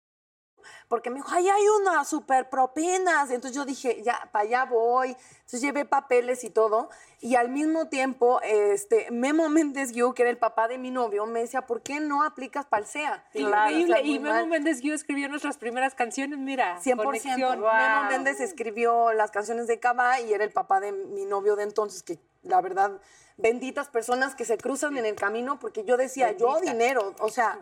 porque 0.87 1.09
me 1.09 1.17
dijo, 1.17 1.29
ay, 1.31 1.49
hay 1.49 1.63
unas 1.81 2.07
super 2.07 2.49
propinas. 2.49 3.31
Entonces 3.31 3.55
yo 3.55 3.65
dije, 3.65 4.01
ya, 4.03 4.29
para 4.31 4.43
allá 4.45 4.65
voy. 4.65 5.09
Entonces 5.09 5.61
llevé 5.61 5.85
papeles 5.85 6.43
y 6.43 6.49
todo. 6.49 6.89
Y 7.21 7.35
al 7.35 7.49
mismo 7.49 7.89
tiempo, 7.89 8.39
este, 8.43 9.11
Memo 9.11 9.49
Méndez 9.49 9.91
Guiú, 9.91 10.13
que 10.13 10.23
era 10.23 10.31
el 10.31 10.37
papá 10.37 10.67
de 10.67 10.77
mi 10.77 10.91
novio, 10.91 11.25
me 11.25 11.41
decía, 11.41 11.67
¿por 11.67 11.81
qué 11.81 11.99
no 11.99 12.23
aplicas 12.23 12.65
para 12.65 12.83
el 12.83 12.87
SEA? 12.87 13.23
Increíble. 13.33 13.93
O 13.93 13.97
sea, 13.97 14.05
y 14.05 14.19
Memo 14.19 14.35
mal. 14.35 14.47
Méndez 14.47 14.81
Guiú 14.81 14.93
escribió 14.93 15.27
nuestras 15.27 15.57
primeras 15.57 15.95
canciones, 15.95 16.39
mira. 16.39 16.79
100%. 16.81 17.03
conexión. 17.03 17.59
Memo 17.59 18.03
Méndez 18.09 18.39
escribió 18.39 19.11
las 19.13 19.31
canciones 19.31 19.67
de 19.67 19.79
Cava 19.79 20.19
y 20.21 20.33
era 20.33 20.43
el 20.43 20.51
papá 20.51 20.79
de 20.79 20.91
mi 20.91 21.25
novio 21.25 21.55
de 21.55 21.63
entonces, 21.63 22.03
que 22.03 22.19
la 22.43 22.61
verdad, 22.61 22.91
benditas 23.37 23.87
personas 23.87 24.35
que 24.35 24.45
se 24.45 24.57
cruzan 24.57 24.97
en 24.97 25.05
el 25.05 25.15
camino, 25.15 25.59
porque 25.59 25.83
yo 25.83 25.97
decía, 25.97 26.31
yo 26.33 26.59
dinero, 26.61 27.13
o 27.19 27.29
sea, 27.29 27.59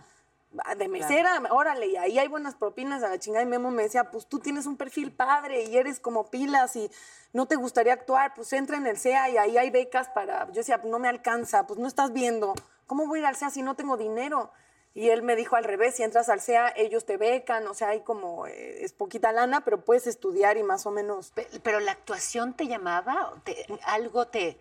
de 0.78 0.88
mesera, 0.88 1.42
órale, 1.52 1.88
y 1.88 1.96
ahí 1.98 2.18
hay 2.20 2.28
buenas 2.28 2.56
propinas 2.56 3.04
a 3.04 3.10
la 3.10 3.20
chingada. 3.20 3.44
Y 3.44 3.48
Memo 3.48 3.72
me 3.72 3.84
decía, 3.84 4.12
pues 4.12 4.28
tú 4.28 4.40
tienes 4.40 4.66
un 4.66 4.78
perfil 4.78 5.12
padre 5.12 5.64
y 5.64 5.78
eres 5.78 6.00
como 6.00 6.30
pilas 6.30 6.76
y 6.76 6.90
no 7.34 7.46
te 7.48 7.56
gustaría 7.56 7.94
actuar, 7.94 8.34
pues 8.36 8.52
entra 8.54 8.78
en 8.78 8.88
el 8.88 8.98
SEA 8.98 9.30
y 9.30 9.38
ahí 9.38 9.58
hay 9.58 9.70
becas 9.70 10.08
para. 10.10 10.46
Yo 10.48 10.54
decía, 10.62 10.80
no 10.84 11.00
me 11.00 11.08
alcanza, 11.08 11.68
pues 11.68 11.80
no 11.80 11.88
estás 11.88 12.14
viendo. 12.14 12.54
¿Cómo 12.86 13.06
voy 13.08 13.20
a 13.20 13.22
ir 13.22 13.26
al 13.28 13.36
SEA 13.36 13.50
si 13.50 13.62
no 13.62 13.76
tengo 13.76 13.98
dinero? 13.98 14.52
Y 14.94 15.10
él 15.10 15.22
me 15.22 15.36
dijo 15.36 15.56
al 15.56 15.64
revés, 15.64 15.96
si 15.96 16.02
entras 16.04 16.28
al 16.28 16.42
SEA, 16.42 16.74
ellos 16.76 17.06
te 17.06 17.18
becan, 17.18 17.68
o 17.68 17.76
sea, 17.76 17.90
hay 17.90 18.02
como, 18.02 18.48
eh, 18.48 18.84
es 18.84 18.94
poquita 18.94 19.32
lana, 19.32 19.62
pero 19.64 19.86
puedes 19.86 20.08
estudiar 20.08 20.58
y 20.58 20.64
más 20.64 20.88
o 20.88 20.92
menos. 20.92 21.30
Pe- 21.32 21.48
Pero 21.62 21.80
la 21.80 21.92
actuación 21.92 22.56
te 22.56 22.66
llamaba, 22.66 23.32
¿O 23.32 23.40
te- 23.42 23.68
algo 23.86 24.26
te- 24.28 24.58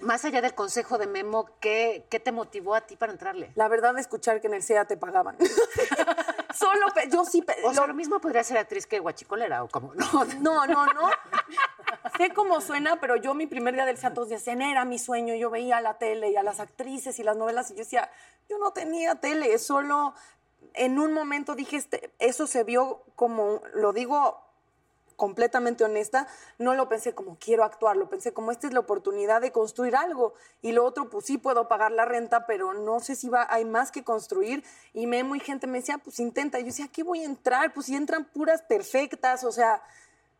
más 0.00 0.24
allá 0.24 0.40
del 0.42 0.54
consejo 0.54 0.98
de 0.98 1.06
Memo, 1.06 1.48
¿qué, 1.60 2.04
qué 2.10 2.20
te 2.20 2.32
motivó 2.32 2.74
a 2.74 2.80
ti 2.82 2.96
para 2.96 3.12
entrarle? 3.12 3.52
La 3.54 3.68
verdad, 3.68 3.98
escuchar 3.98 4.40
que 4.40 4.46
en 4.48 4.54
el 4.54 4.62
SEA 4.62 4.84
te 4.86 4.96
pagaban. 4.96 5.36
Solo, 6.54 6.86
yo 7.10 7.24
sí, 7.24 7.44
O 7.64 7.74
sea, 7.74 7.86
lo- 7.86 7.94
mismo 7.94 8.20
podría 8.20 8.44
ser 8.44 8.58
actriz 8.58 8.86
que 8.86 8.98
guachicolera 9.00 9.62
o 9.64 9.68
como 9.68 9.94
no. 9.94 10.06
No, 10.40 10.66
no, 10.66 10.86
no. 10.86 11.10
sé 12.16 12.30
cómo 12.32 12.60
suena, 12.60 13.00
pero 13.00 13.16
yo 13.16 13.34
mi 13.34 13.46
primer 13.46 13.74
día 13.74 13.86
del 13.86 13.96
SEA 13.98 14.14
todos 14.14 14.28
decían, 14.28 14.62
era 14.62 14.84
mi 14.84 14.98
sueño. 14.98 15.34
Yo 15.34 15.50
veía 15.50 15.80
la 15.80 15.98
tele 15.98 16.30
y 16.30 16.36
a 16.36 16.42
las 16.42 16.60
actrices 16.60 17.18
y 17.18 17.22
las 17.24 17.36
novelas 17.36 17.70
y 17.70 17.74
yo 17.74 17.78
decía, 17.80 18.10
yo 18.48 18.58
no 18.58 18.72
tenía 18.72 19.16
tele, 19.16 19.56
solo 19.58 20.14
en 20.74 20.98
un 20.98 21.12
momento 21.12 21.54
dije, 21.54 21.76
este, 21.76 22.10
eso 22.18 22.46
se 22.46 22.64
vio 22.64 23.02
como, 23.16 23.62
lo 23.74 23.92
digo 23.92 24.43
completamente 25.16 25.84
honesta, 25.84 26.26
no 26.58 26.74
lo 26.74 26.88
pensé 26.88 27.14
como 27.14 27.36
quiero 27.38 27.64
actuar, 27.64 27.96
lo 27.96 28.08
pensé 28.08 28.32
como 28.32 28.50
esta 28.50 28.66
es 28.66 28.72
la 28.72 28.80
oportunidad 28.80 29.40
de 29.40 29.52
construir 29.52 29.96
algo. 29.96 30.34
Y 30.62 30.72
lo 30.72 30.84
otro, 30.84 31.08
pues 31.10 31.26
sí 31.26 31.38
puedo 31.38 31.68
pagar 31.68 31.92
la 31.92 32.04
renta, 32.04 32.46
pero 32.46 32.74
no 32.74 33.00
sé 33.00 33.14
si 33.16 33.28
va, 33.28 33.46
hay 33.50 33.64
más 33.64 33.90
que 33.90 34.04
construir. 34.04 34.64
Y 34.92 35.06
Memo 35.06 35.34
y 35.34 35.40
gente 35.40 35.66
me 35.66 35.78
decía, 35.78 35.98
pues 35.98 36.20
intenta. 36.20 36.58
Yo 36.58 36.66
decía, 36.66 36.86
¿a 36.86 36.88
qué 36.88 37.02
voy 37.02 37.20
a 37.20 37.24
entrar? 37.24 37.72
Pues 37.72 37.86
si 37.86 37.94
entran 37.94 38.24
puras 38.24 38.62
perfectas, 38.62 39.44
o 39.44 39.52
sea, 39.52 39.82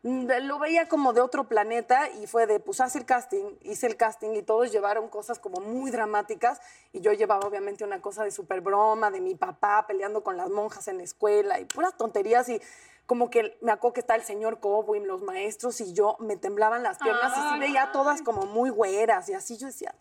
mm, 0.03 0.29
lo 0.43 0.59
veía 0.59 0.89
como 0.89 1.13
de 1.13 1.21
otro 1.21 1.49
planeta 1.49 2.09
y 2.11 2.27
fue 2.27 2.47
de, 2.47 2.61
pues 2.61 2.81
haz 2.81 2.97
el 2.97 3.05
casting, 3.05 3.57
hice 3.63 3.87
el 3.87 3.97
casting 3.97 4.31
y 4.35 4.43
todos 4.43 4.73
llevaron 4.73 5.09
cosas 5.09 5.39
como 5.39 5.61
muy 5.61 5.91
dramáticas 5.91 6.61
y 6.93 7.01
yo 7.01 7.13
llevaba 7.13 7.47
obviamente 7.47 7.85
una 7.85 8.01
cosa 8.01 8.25
de 8.25 8.31
súper 8.31 8.61
broma, 8.61 9.11
de 9.11 9.21
mi 9.21 9.35
papá 9.35 9.87
peleando 9.87 10.23
con 10.23 10.37
las 10.37 10.51
monjas 10.51 10.89
en 10.89 10.99
la 10.99 11.05
escuela 11.05 11.61
y 11.61 11.65
puras 11.65 11.97
tonterías 11.97 12.49
y 12.49 12.61
como 13.07 13.29
que 13.31 13.57
me 13.61 13.73
acuerdo 13.73 13.95
que 13.95 14.01
está 14.01 14.15
el 14.15 14.23
señor 14.23 14.61
Cobo 14.61 14.95
y 14.97 15.01
los 15.01 15.23
maestros 15.23 15.81
y 15.81 15.93
yo 15.93 16.17
me 16.21 16.37
temblaban 16.37 16.83
las 16.83 16.99
piernas 16.99 17.33
y 17.37 17.53
sí 17.53 17.59
veía 17.59 17.93
todas 17.93 18.23
como 18.23 18.47
muy 18.47 18.71
güeras 18.71 19.29
y 19.29 19.35
así 19.35 19.59
yo 19.59 19.67
decía, 19.67 19.95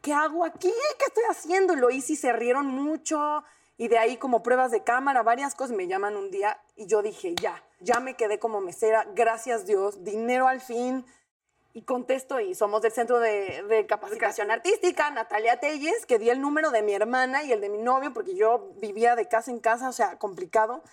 ¿qué 0.00 0.12
hago 0.12 0.44
aquí? 0.44 0.72
¿Qué 0.98 1.04
estoy 1.06 1.24
haciendo? 1.30 1.74
Y 1.74 1.76
lo 1.76 1.90
hice 1.90 2.14
y 2.14 2.16
se 2.16 2.32
rieron 2.32 2.66
mucho. 2.66 3.44
Y 3.76 3.88
de 3.88 3.98
ahí 3.98 4.16
como 4.16 4.42
pruebas 4.42 4.70
de 4.70 4.84
cámara, 4.84 5.22
varias 5.22 5.54
cosas, 5.54 5.76
me 5.76 5.88
llaman 5.88 6.16
un 6.16 6.30
día 6.30 6.60
y 6.76 6.86
yo 6.86 7.02
dije, 7.02 7.34
ya, 7.34 7.62
ya 7.80 8.00
me 8.00 8.14
quedé 8.14 8.38
como 8.38 8.60
mesera, 8.60 9.06
gracias 9.14 9.66
Dios, 9.66 10.04
dinero 10.04 10.46
al 10.46 10.60
fin. 10.60 11.04
Y 11.76 11.82
contesto 11.82 12.38
y 12.38 12.54
somos 12.54 12.82
del 12.82 12.92
Centro 12.92 13.18
de, 13.18 13.64
de 13.64 13.84
Capacitación 13.86 14.52
Artística, 14.52 15.10
Natalia 15.10 15.58
Telles, 15.58 16.06
que 16.06 16.20
di 16.20 16.30
el 16.30 16.40
número 16.40 16.70
de 16.70 16.82
mi 16.82 16.94
hermana 16.94 17.42
y 17.42 17.50
el 17.50 17.60
de 17.60 17.68
mi 17.68 17.78
novio, 17.78 18.12
porque 18.14 18.36
yo 18.36 18.70
vivía 18.76 19.16
de 19.16 19.26
casa 19.26 19.50
en 19.50 19.58
casa, 19.58 19.88
o 19.88 19.92
sea, 19.92 20.16
complicado. 20.18 20.84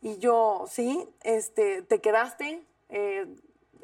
Y 0.00 0.18
yo, 0.18 0.64
sí, 0.68 1.08
este, 1.22 1.82
te 1.82 2.00
quedaste, 2.00 2.66
eh, 2.88 3.26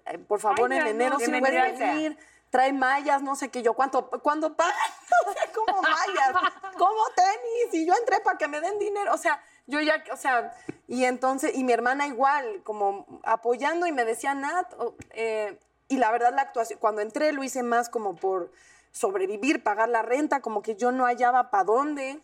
eh, 0.06 0.18
por 0.18 0.40
favor, 0.40 0.72
Ay, 0.72 0.78
en 0.78 0.86
enero 0.86 1.18
sí 1.18 1.30
bienvenida 1.30 1.62
puedes 1.64 1.78
venir 1.78 2.18
trae 2.50 2.72
mallas, 2.72 3.22
no 3.22 3.36
sé 3.36 3.50
qué, 3.50 3.62
yo, 3.62 3.74
¿cuánto, 3.74 4.08
¿cuándo 4.08 4.56
pagan? 4.56 4.74
O 5.28 5.32
sea, 5.32 5.52
como 5.52 5.82
mallas, 5.82 6.52
como 6.78 7.02
tenis, 7.14 7.74
y 7.74 7.86
yo 7.86 7.94
entré 7.98 8.20
para 8.20 8.38
que 8.38 8.48
me 8.48 8.60
den 8.60 8.78
dinero, 8.78 9.12
o 9.12 9.18
sea, 9.18 9.42
yo 9.66 9.80
ya, 9.80 10.02
o 10.12 10.16
sea, 10.16 10.54
y 10.86 11.04
entonces, 11.04 11.54
y 11.54 11.64
mi 11.64 11.72
hermana 11.72 12.06
igual, 12.06 12.62
como 12.62 13.20
apoyando 13.24 13.86
y 13.86 13.92
me 13.92 14.04
decía, 14.04 14.34
Nat, 14.34 14.72
eh, 15.10 15.58
y 15.88 15.98
la 15.98 16.10
verdad 16.12 16.32
la 16.34 16.42
actuación, 16.42 16.78
cuando 16.78 17.00
entré 17.00 17.32
lo 17.32 17.42
hice 17.44 17.62
más 17.62 17.88
como 17.88 18.16
por 18.16 18.52
sobrevivir, 18.92 19.62
pagar 19.62 19.88
la 19.88 20.02
renta, 20.02 20.40
como 20.40 20.62
que 20.62 20.76
yo 20.76 20.92
no 20.92 21.04
hallaba 21.04 21.50
para 21.50 21.64
dónde. 21.64 22.20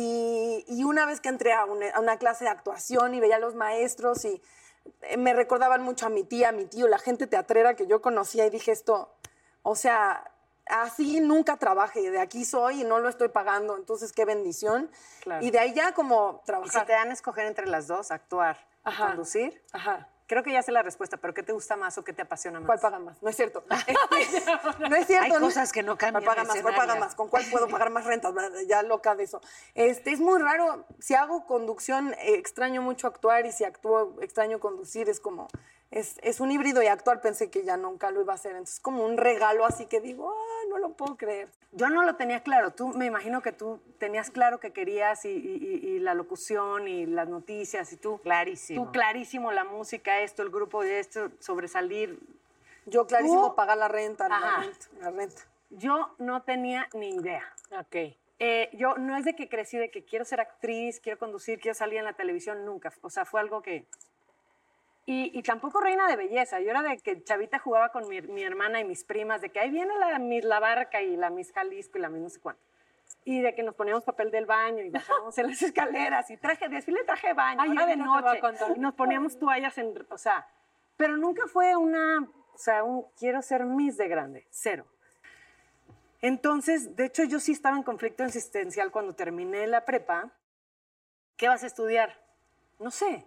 Y, 0.00 0.64
y 0.68 0.84
una 0.84 1.06
vez 1.06 1.20
que 1.20 1.28
entré 1.28 1.52
a 1.52 1.64
una, 1.64 1.90
a 1.90 1.98
una 1.98 2.18
clase 2.18 2.44
de 2.44 2.50
actuación 2.50 3.14
y 3.14 3.20
veía 3.20 3.36
a 3.36 3.40
los 3.40 3.56
maestros 3.56 4.24
y 4.24 4.40
eh, 5.02 5.16
me 5.16 5.32
recordaban 5.34 5.82
mucho 5.82 6.06
a 6.06 6.08
mi 6.08 6.22
tía, 6.22 6.50
a 6.50 6.52
mi 6.52 6.66
tío, 6.66 6.86
la 6.86 6.98
gente 6.98 7.26
teatrera 7.26 7.74
que 7.74 7.88
yo 7.88 8.00
conocía 8.00 8.46
y 8.46 8.50
dije 8.50 8.70
esto, 8.70 9.12
o 9.62 9.74
sea, 9.74 10.30
así 10.66 11.18
nunca 11.20 11.56
trabajé, 11.56 12.10
de 12.12 12.20
aquí 12.20 12.44
soy 12.44 12.82
y 12.82 12.84
no 12.84 13.00
lo 13.00 13.08
estoy 13.08 13.28
pagando, 13.28 13.76
entonces 13.76 14.12
qué 14.12 14.24
bendición. 14.24 14.88
Claro. 15.22 15.44
Y 15.44 15.50
de 15.50 15.58
ahí 15.58 15.74
ya 15.74 15.92
como 15.94 16.34
Y 16.34 16.38
si 16.40 16.46
trabajar. 16.46 16.86
te 16.86 16.92
dan 16.92 17.10
a 17.10 17.12
escoger 17.14 17.46
entre 17.46 17.66
las 17.66 17.88
dos, 17.88 18.12
actuar 18.12 18.56
Ajá. 18.84 19.08
conducir, 19.08 19.60
Ajá. 19.72 20.08
Creo 20.28 20.44
que 20.44 20.52
ya 20.52 20.62
sé 20.62 20.70
la 20.70 20.82
respuesta, 20.82 21.16
pero 21.16 21.34
¿qué 21.34 21.42
te 21.42 21.52
gusta 21.52 21.74
más 21.74 21.98
o 21.98 22.04
qué 22.04 22.12
te 22.12 22.22
apasiona 22.22 22.60
más? 22.60 22.66
¿Cuál 22.66 22.78
paga 22.78 22.98
más? 23.00 23.20
No 23.22 23.30
es 23.30 23.36
cierto. 23.36 23.64
No 24.88 24.94
es 24.94 25.06
cierto. 25.06 25.24
Hay 25.24 25.32
no- 25.32 25.40
cosas 25.40 25.72
que 25.72 25.82
no 25.82 25.96
cambian 25.96 26.22
¿Cuál 26.22 26.36
paga 26.36 26.46
más? 26.46 26.62
¿Cuál 26.62 26.76
paga 26.76 26.94
más? 26.94 27.14
¿Con 27.16 27.28
cuál 27.28 27.44
puedo 27.50 27.66
pagar 27.68 27.90
más 27.90 28.04
rentas? 28.04 28.32
Ya 28.68 28.82
loca 28.82 29.16
de 29.16 29.24
eso. 29.24 29.40
Este, 29.74 30.12
es 30.12 30.20
muy 30.20 30.38
raro. 30.40 30.84
Si 31.00 31.14
hago 31.14 31.46
conducción, 31.46 32.12
eh, 32.12 32.34
extraño 32.34 32.82
mucho 32.82 33.06
actuar 33.08 33.46
y 33.46 33.52
si 33.52 33.64
actúo, 33.64 34.16
extraño 34.20 34.60
conducir. 34.60 35.08
Es 35.08 35.18
como, 35.18 35.48
es, 35.90 36.18
es 36.22 36.40
un 36.40 36.50
híbrido 36.50 36.82
y 36.82 36.86
actuar 36.86 37.20
pensé 37.20 37.50
que 37.50 37.64
ya 37.64 37.76
nunca 37.76 38.10
lo 38.10 38.20
iba 38.20 38.32
a 38.32 38.36
hacer. 38.36 38.52
Entonces, 38.52 38.74
es 38.76 38.80
como 38.80 39.04
un 39.04 39.16
regalo 39.16 39.64
así 39.64 39.86
que 39.86 40.00
digo, 40.00 40.30
ah, 40.30 40.66
no 40.68 40.78
lo 40.78 40.90
puedo 40.90 41.16
creer. 41.16 41.48
Yo 41.72 41.88
no 41.88 42.02
lo 42.02 42.16
tenía 42.16 42.42
claro. 42.42 42.72
Tú 42.72 42.88
me 42.88 43.06
imagino 43.06 43.40
que 43.42 43.52
tú 43.52 43.80
tenías 43.98 44.30
claro 44.30 44.60
que 44.60 44.72
querías 44.72 45.24
y, 45.24 45.28
y- 45.30 45.98
la 45.98 46.14
locución 46.14 46.86
y 46.88 47.06
las 47.06 47.28
noticias 47.28 47.92
y 47.92 47.96
tú. 47.96 48.18
Clarísimo. 48.18 48.84
Tú 48.86 48.92
clarísimo 48.92 49.50
la 49.52 49.64
música, 49.64 50.20
esto, 50.20 50.42
el 50.42 50.50
grupo 50.50 50.84
y 50.84 50.90
esto, 50.90 51.30
sobresalir. 51.40 52.18
Yo 52.86 53.06
clarísimo 53.06 53.50
Tú- 53.50 53.54
pagar 53.56 53.76
la 53.78 53.88
renta, 53.88 54.28
la 54.28 54.36
Ajá. 54.36 54.60
renta, 54.62 54.86
la 55.00 55.10
renta. 55.10 55.42
Yo 55.70 56.14
no 56.18 56.42
tenía 56.42 56.88
ni 56.94 57.10
idea. 57.10 57.42
Ok. 57.78 57.96
Eh, 58.38 58.70
yo 58.74 58.94
no 58.96 59.16
es 59.16 59.24
de 59.24 59.34
que 59.34 59.48
crecí 59.48 59.76
de 59.76 59.90
que 59.90 60.04
quiero 60.04 60.24
ser 60.24 60.40
actriz, 60.40 61.00
quiero 61.00 61.18
conducir, 61.18 61.58
quiero 61.60 61.74
salir 61.74 61.98
en 61.98 62.04
la 62.04 62.12
televisión, 62.12 62.64
nunca. 62.64 62.92
O 63.02 63.10
sea, 63.10 63.24
fue 63.24 63.40
algo 63.40 63.60
que... 63.62 63.84
Y, 65.10 65.30
y 65.32 65.42
tampoco 65.42 65.80
reina 65.80 66.06
de 66.06 66.16
belleza. 66.16 66.60
Yo 66.60 66.68
era 66.68 66.82
de 66.82 66.98
que 66.98 67.24
chavita 67.24 67.58
jugaba 67.58 67.88
con 67.88 68.06
mi, 68.08 68.20
mi 68.20 68.42
hermana 68.42 68.78
y 68.78 68.84
mis 68.84 69.04
primas, 69.04 69.40
de 69.40 69.48
que 69.48 69.58
ahí 69.58 69.70
viene 69.70 69.98
la 69.98 70.18
Miss 70.18 70.44
La 70.44 70.60
Barca 70.60 71.00
y 71.00 71.16
la 71.16 71.30
Miss 71.30 71.50
Jalisco 71.50 71.96
y 71.96 72.02
la 72.02 72.10
Miss 72.10 72.22
no 72.24 72.28
sé 72.28 72.40
cuánto. 72.40 72.60
Y 73.24 73.40
de 73.40 73.54
que 73.54 73.62
nos 73.62 73.74
poníamos 73.74 74.04
papel 74.04 74.30
del 74.30 74.44
baño 74.44 74.84
y 74.84 74.90
bajábamos 74.90 75.38
en 75.38 75.46
las 75.46 75.62
escaleras 75.62 76.28
y 76.28 76.36
traje, 76.36 76.68
desfile 76.68 77.04
traje 77.04 77.32
baño, 77.32 77.58
Ay, 77.62 77.70
de 77.86 77.96
noche. 77.96 78.38
Y 78.76 78.80
nos 78.80 78.92
poníamos 78.92 79.38
toallas 79.38 79.78
en, 79.78 79.94
o 80.10 80.18
sea, 80.18 80.46
pero 80.98 81.16
nunca 81.16 81.46
fue 81.46 81.74
una, 81.74 82.28
o 82.52 82.58
sea, 82.58 82.84
un 82.84 83.06
quiero 83.18 83.40
ser 83.40 83.64
Miss 83.64 83.96
de 83.96 84.08
grande, 84.08 84.46
cero. 84.50 84.84
Entonces, 86.20 86.96
de 86.96 87.06
hecho, 87.06 87.24
yo 87.24 87.40
sí 87.40 87.52
estaba 87.52 87.78
en 87.78 87.82
conflicto 87.82 88.24
existencial 88.24 88.90
cuando 88.90 89.14
terminé 89.14 89.66
la 89.68 89.86
prepa. 89.86 90.32
¿Qué 91.38 91.48
vas 91.48 91.62
a 91.62 91.66
estudiar? 91.66 92.20
No 92.78 92.90
sé. 92.90 93.26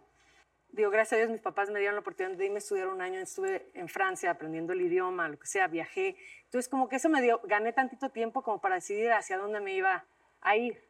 Digo, 0.73 0.89
gracias 0.89 1.13
a 1.13 1.17
Dios 1.17 1.29
mis 1.29 1.41
papás 1.41 1.69
me 1.69 1.79
dieron 1.79 1.95
la 1.95 2.01
oportunidad 2.01 2.37
de 2.37 2.45
irme 2.45 2.55
a 2.55 2.59
estudiar 2.59 2.87
un 2.87 3.01
año. 3.01 3.19
Estuve 3.19 3.69
en 3.73 3.89
Francia 3.89 4.31
aprendiendo 4.31 4.71
el 4.73 4.81
idioma, 4.81 5.27
lo 5.27 5.37
que 5.37 5.47
sea, 5.47 5.67
viajé. 5.67 6.15
Entonces, 6.45 6.69
como 6.69 6.87
que 6.87 6.95
eso 6.95 7.09
me 7.09 7.21
dio, 7.21 7.41
gané 7.43 7.73
tantito 7.73 8.09
tiempo 8.09 8.41
como 8.41 8.59
para 8.61 8.75
decidir 8.75 9.11
hacia 9.11 9.37
dónde 9.37 9.59
me 9.59 9.73
iba 9.73 10.05
a 10.41 10.55
ir. 10.55 10.81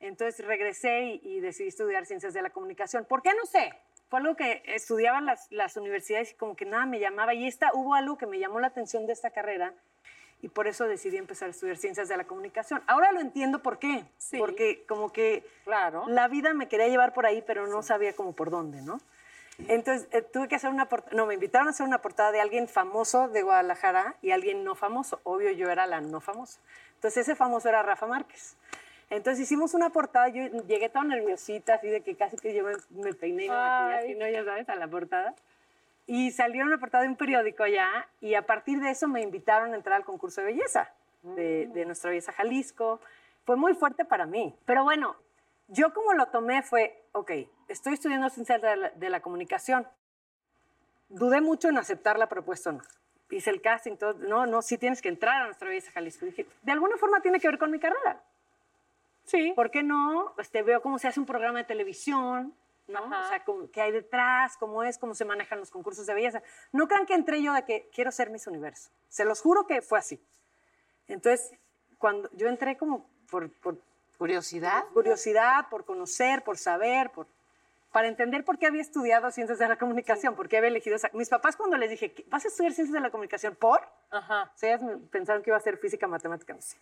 Entonces 0.00 0.44
regresé 0.44 1.02
y, 1.02 1.20
y 1.22 1.40
decidí 1.40 1.68
estudiar 1.68 2.04
ciencias 2.06 2.34
de 2.34 2.42
la 2.42 2.50
comunicación. 2.50 3.04
¿Por 3.04 3.22
qué? 3.22 3.30
No 3.34 3.46
sé. 3.46 3.72
Fue 4.10 4.18
algo 4.18 4.36
que 4.36 4.62
estudiaban 4.66 5.24
las, 5.24 5.50
las 5.50 5.76
universidades 5.76 6.32
y 6.32 6.34
como 6.34 6.54
que 6.56 6.66
nada 6.66 6.84
me 6.86 6.98
llamaba. 6.98 7.32
Y 7.32 7.46
esta, 7.46 7.70
hubo 7.72 7.94
algo 7.94 8.18
que 8.18 8.26
me 8.26 8.38
llamó 8.38 8.60
la 8.60 8.66
atención 8.66 9.06
de 9.06 9.12
esta 9.14 9.30
carrera 9.30 9.72
y 10.42 10.48
por 10.48 10.66
eso 10.66 10.86
decidí 10.88 11.16
empezar 11.16 11.48
a 11.48 11.50
estudiar 11.52 11.76
ciencias 11.76 12.08
de 12.08 12.16
la 12.16 12.24
comunicación. 12.24 12.82
Ahora 12.88 13.12
lo 13.12 13.20
entiendo 13.20 13.62
por 13.62 13.78
qué. 13.78 14.04
Sí. 14.18 14.38
Porque 14.38 14.84
como 14.86 15.12
que 15.12 15.44
Claro. 15.64 16.04
la 16.08 16.26
vida 16.28 16.52
me 16.52 16.68
quería 16.68 16.88
llevar 16.88 17.14
por 17.14 17.24
ahí, 17.24 17.42
pero 17.46 17.68
no 17.68 17.82
sabía 17.82 18.12
como 18.14 18.34
por 18.34 18.50
dónde, 18.50 18.82
¿no? 18.82 18.98
Entonces 19.68 20.08
eh, 20.12 20.22
tuve 20.22 20.48
que 20.48 20.56
hacer 20.56 20.70
una 20.70 20.88
portada, 20.88 21.16
no, 21.16 21.26
me 21.26 21.34
invitaron 21.34 21.68
a 21.68 21.70
hacer 21.70 21.86
una 21.86 21.98
portada 22.00 22.32
de 22.32 22.40
alguien 22.40 22.68
famoso 22.68 23.28
de 23.28 23.42
Guadalajara 23.42 24.16
y 24.22 24.30
alguien 24.30 24.64
no 24.64 24.74
famoso. 24.74 25.20
Obvio, 25.24 25.50
yo 25.50 25.70
era 25.70 25.86
la 25.86 26.00
no 26.00 26.20
famosa. 26.20 26.60
Entonces 26.94 27.28
ese 27.28 27.36
famoso 27.36 27.68
era 27.68 27.82
Rafa 27.82 28.06
Márquez. 28.06 28.56
Entonces 29.10 29.42
hicimos 29.42 29.74
una 29.74 29.90
portada, 29.90 30.28
yo 30.28 30.46
llegué 30.66 30.88
toda 30.88 31.04
nerviosita, 31.04 31.74
así 31.74 31.88
de 31.88 32.00
que 32.00 32.16
casi 32.16 32.38
que 32.38 32.54
yo 32.54 32.64
me, 32.64 32.72
me 32.90 33.12
peiné 33.12 33.44
y 33.44 33.48
me 33.50 33.54
maquillé, 33.54 33.98
así, 33.98 34.14
¿no? 34.14 34.26
Ya 34.26 34.44
sabes, 34.44 34.68
a 34.70 34.74
la 34.74 34.88
portada. 34.88 35.34
Y 36.06 36.30
salió 36.30 36.64
una 36.64 36.78
portada 36.78 37.04
de 37.04 37.10
un 37.10 37.16
periódico 37.16 37.66
ya, 37.66 38.08
y 38.20 38.34
a 38.34 38.46
partir 38.46 38.80
de 38.80 38.90
eso 38.90 39.08
me 39.08 39.20
invitaron 39.20 39.74
a 39.74 39.76
entrar 39.76 39.96
al 39.96 40.04
concurso 40.04 40.40
de 40.40 40.48
belleza 40.48 40.90
de, 41.22 41.66
de 41.66 41.84
Nuestra 41.84 42.10
Belleza 42.10 42.32
Jalisco. 42.32 43.00
Fue 43.44 43.56
muy 43.56 43.74
fuerte 43.74 44.04
para 44.04 44.24
mí. 44.24 44.54
Pero 44.64 44.82
bueno, 44.84 45.16
yo 45.72 45.92
como 45.92 46.12
lo 46.12 46.26
tomé 46.26 46.62
fue, 46.62 47.02
ok, 47.12 47.30
estoy 47.68 47.94
estudiando 47.94 48.28
ciencias 48.30 48.60
de 48.60 48.76
la, 48.76 48.90
de 48.90 49.10
la 49.10 49.20
comunicación. 49.20 49.86
Dudé 51.08 51.40
mucho 51.40 51.68
en 51.68 51.78
aceptar 51.78 52.18
la 52.18 52.28
propuesta 52.28 52.70
o 52.70 52.72
no. 52.74 52.82
Hice 53.30 53.50
el 53.50 53.62
casting, 53.62 53.96
todo, 53.96 54.12
no, 54.14 54.44
no, 54.46 54.60
sí 54.60 54.76
tienes 54.76 55.00
que 55.00 55.08
entrar 55.08 55.40
a 55.42 55.44
Nuestra 55.46 55.68
Belleza 55.68 55.90
Jalisco. 55.92 56.26
Dije, 56.26 56.46
de 56.62 56.72
alguna 56.72 56.96
forma 56.98 57.20
tiene 57.20 57.40
que 57.40 57.48
ver 57.48 57.58
con 57.58 57.70
mi 57.70 57.78
carrera. 57.78 58.22
Sí. 59.24 59.52
¿Por 59.56 59.70
qué 59.70 59.82
no? 59.82 60.34
Este, 60.38 60.62
veo 60.62 60.82
cómo 60.82 60.98
se 60.98 61.08
hace 61.08 61.18
un 61.20 61.24
programa 61.26 61.58
de 61.60 61.64
televisión, 61.64 62.54
¿no? 62.88 62.98
Ajá. 62.98 63.24
O 63.24 63.28
sea, 63.28 63.44
cómo- 63.44 63.70
qué 63.70 63.80
hay 63.80 63.92
detrás, 63.92 64.56
cómo 64.58 64.82
es, 64.82 64.98
cómo 64.98 65.14
se 65.14 65.24
manejan 65.24 65.58
los 65.60 65.70
concursos 65.70 66.06
de 66.06 66.12
belleza. 66.14 66.42
No 66.72 66.86
crean 66.88 67.06
que 67.06 67.14
entré 67.14 67.42
yo 67.42 67.54
de 67.54 67.64
que 67.64 67.88
quiero 67.94 68.10
ser 68.12 68.28
Miss 68.30 68.46
Universo. 68.46 68.90
Se 69.08 69.24
los 69.24 69.40
juro 69.40 69.66
que 69.66 69.80
fue 69.80 69.98
así. 69.98 70.22
Entonces, 71.08 71.52
cuando 71.98 72.28
yo 72.32 72.48
entré 72.48 72.76
como 72.76 73.08
por, 73.30 73.50
por 73.60 73.78
¿Curiosidad? 74.22 74.84
curiosidad, 74.92 75.66
por 75.68 75.84
conocer, 75.84 76.44
por 76.44 76.56
saber, 76.56 77.10
por, 77.10 77.26
para 77.90 78.06
entender 78.06 78.44
por 78.44 78.56
qué 78.56 78.66
había 78.68 78.80
estudiado 78.80 79.28
ciencias 79.32 79.58
de 79.58 79.66
la 79.66 79.74
comunicación, 79.76 80.36
por 80.36 80.48
qué 80.48 80.58
había 80.58 80.68
elegido 80.68 80.94
esa... 80.94 81.10
Mis 81.12 81.28
papás 81.28 81.56
cuando 81.56 81.76
les 81.76 81.90
dije, 81.90 82.12
"¿Qué- 82.12 82.24
¿vas 82.28 82.44
a 82.44 82.48
estudiar 82.48 82.72
ciencias 82.72 82.92
de 82.94 83.00
la 83.00 83.10
comunicación? 83.10 83.56
¿Por? 83.56 83.80
Ajá. 84.12 84.44
O 84.54 84.56
sea, 84.56 84.74
ellas 84.76 84.88
pensaron 85.10 85.42
que 85.42 85.50
iba 85.50 85.56
a 85.56 85.60
ser 85.60 85.76
física, 85.76 86.06
matemática, 86.06 86.54
no 86.54 86.60
sé. 86.62 86.76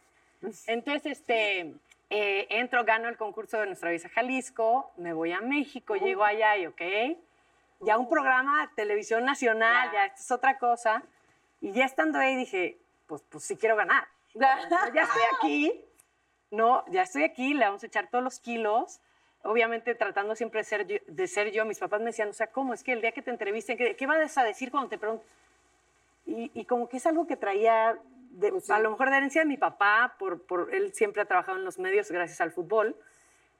Entonces, 0.67 1.07
este, 1.19 1.75
eh, 2.11 2.47
entro, 2.51 2.85
gano 2.85 3.09
el 3.09 3.17
concurso 3.17 3.59
de 3.59 3.65
Nuestra 3.69 3.89
Visa 3.91 4.11
Jalisco, 4.11 4.93
me 4.99 5.15
voy 5.15 5.33
a 5.33 5.41
México, 5.41 5.97
llego 5.97 6.25
allá 6.25 6.59
y, 6.59 6.67
ok, 6.67 6.83
ya 7.81 7.97
un 7.97 8.07
programa, 8.11 8.71
televisión 8.77 9.25
nacional, 9.25 9.91
ya, 9.95 10.05
esto 10.05 10.21
es 10.21 10.31
otra 10.31 10.59
cosa. 10.59 11.03
Y 11.63 11.73
ya 11.73 11.87
estando 11.87 12.19
ahí 12.19 12.37
dije, 12.37 12.77
pues, 13.07 13.23
pues 13.31 13.45
sí 13.45 13.57
quiero 13.57 13.77
ganar. 13.77 14.07
ya 14.35 14.59
estoy 15.05 15.23
aquí, 15.39 15.85
no, 16.51 16.85
ya 16.89 17.03
estoy 17.03 17.25
aquí, 17.25 17.55
le 17.55 17.65
vamos 17.65 17.83
a 17.83 17.87
echar 17.87 18.09
todos 18.09 18.25
los 18.25 18.39
kilos. 18.41 19.01
Obviamente 19.43 19.95
tratando 19.95 20.37
siempre 20.37 20.61
de 20.61 20.65
ser 20.65 20.87
yo, 20.87 20.99
de 21.07 21.27
ser 21.27 21.51
yo. 21.51 21.65
mis 21.65 21.79
papás 21.79 22.01
me 22.01 22.07
decían, 22.07 22.29
o 22.29 22.33
sea, 22.33 22.49
¿cómo? 22.49 22.75
Es 22.75 22.83
que 22.85 22.93
el 22.93 23.01
día 23.01 23.13
que 23.13 23.23
te 23.23 23.31
entrevisten, 23.31 23.79
¿qué, 23.79 23.97
qué 23.97 24.07
vas 24.07 24.37
a 24.37 24.45
decir 24.45 24.71
cuando 24.71 24.91
te 24.91 24.99
pregunten? 24.99 25.27
Y, 26.27 26.51
y 26.55 26.65
como 26.67 26.89
que 26.89 26.99
es 26.99 27.07
algo 27.07 27.27
que 27.27 27.37
traía, 27.37 27.99
de- 28.33 28.53
a 28.69 28.79
lo 28.81 28.91
mejor 28.91 29.11
de 29.11 29.17
herencia 29.17 29.41
de 29.41 29.47
mi 29.47 29.57
papá, 29.57 30.15
por, 30.19 30.43
por, 30.43 30.75
él 30.75 30.93
siempre 30.93 31.23
ha 31.23 31.25
trabajado 31.25 31.59
en 31.59 31.65
los 31.65 31.79
medios 31.79 32.11
gracias 32.11 32.41
al 32.43 32.53
fútbol. 32.53 32.95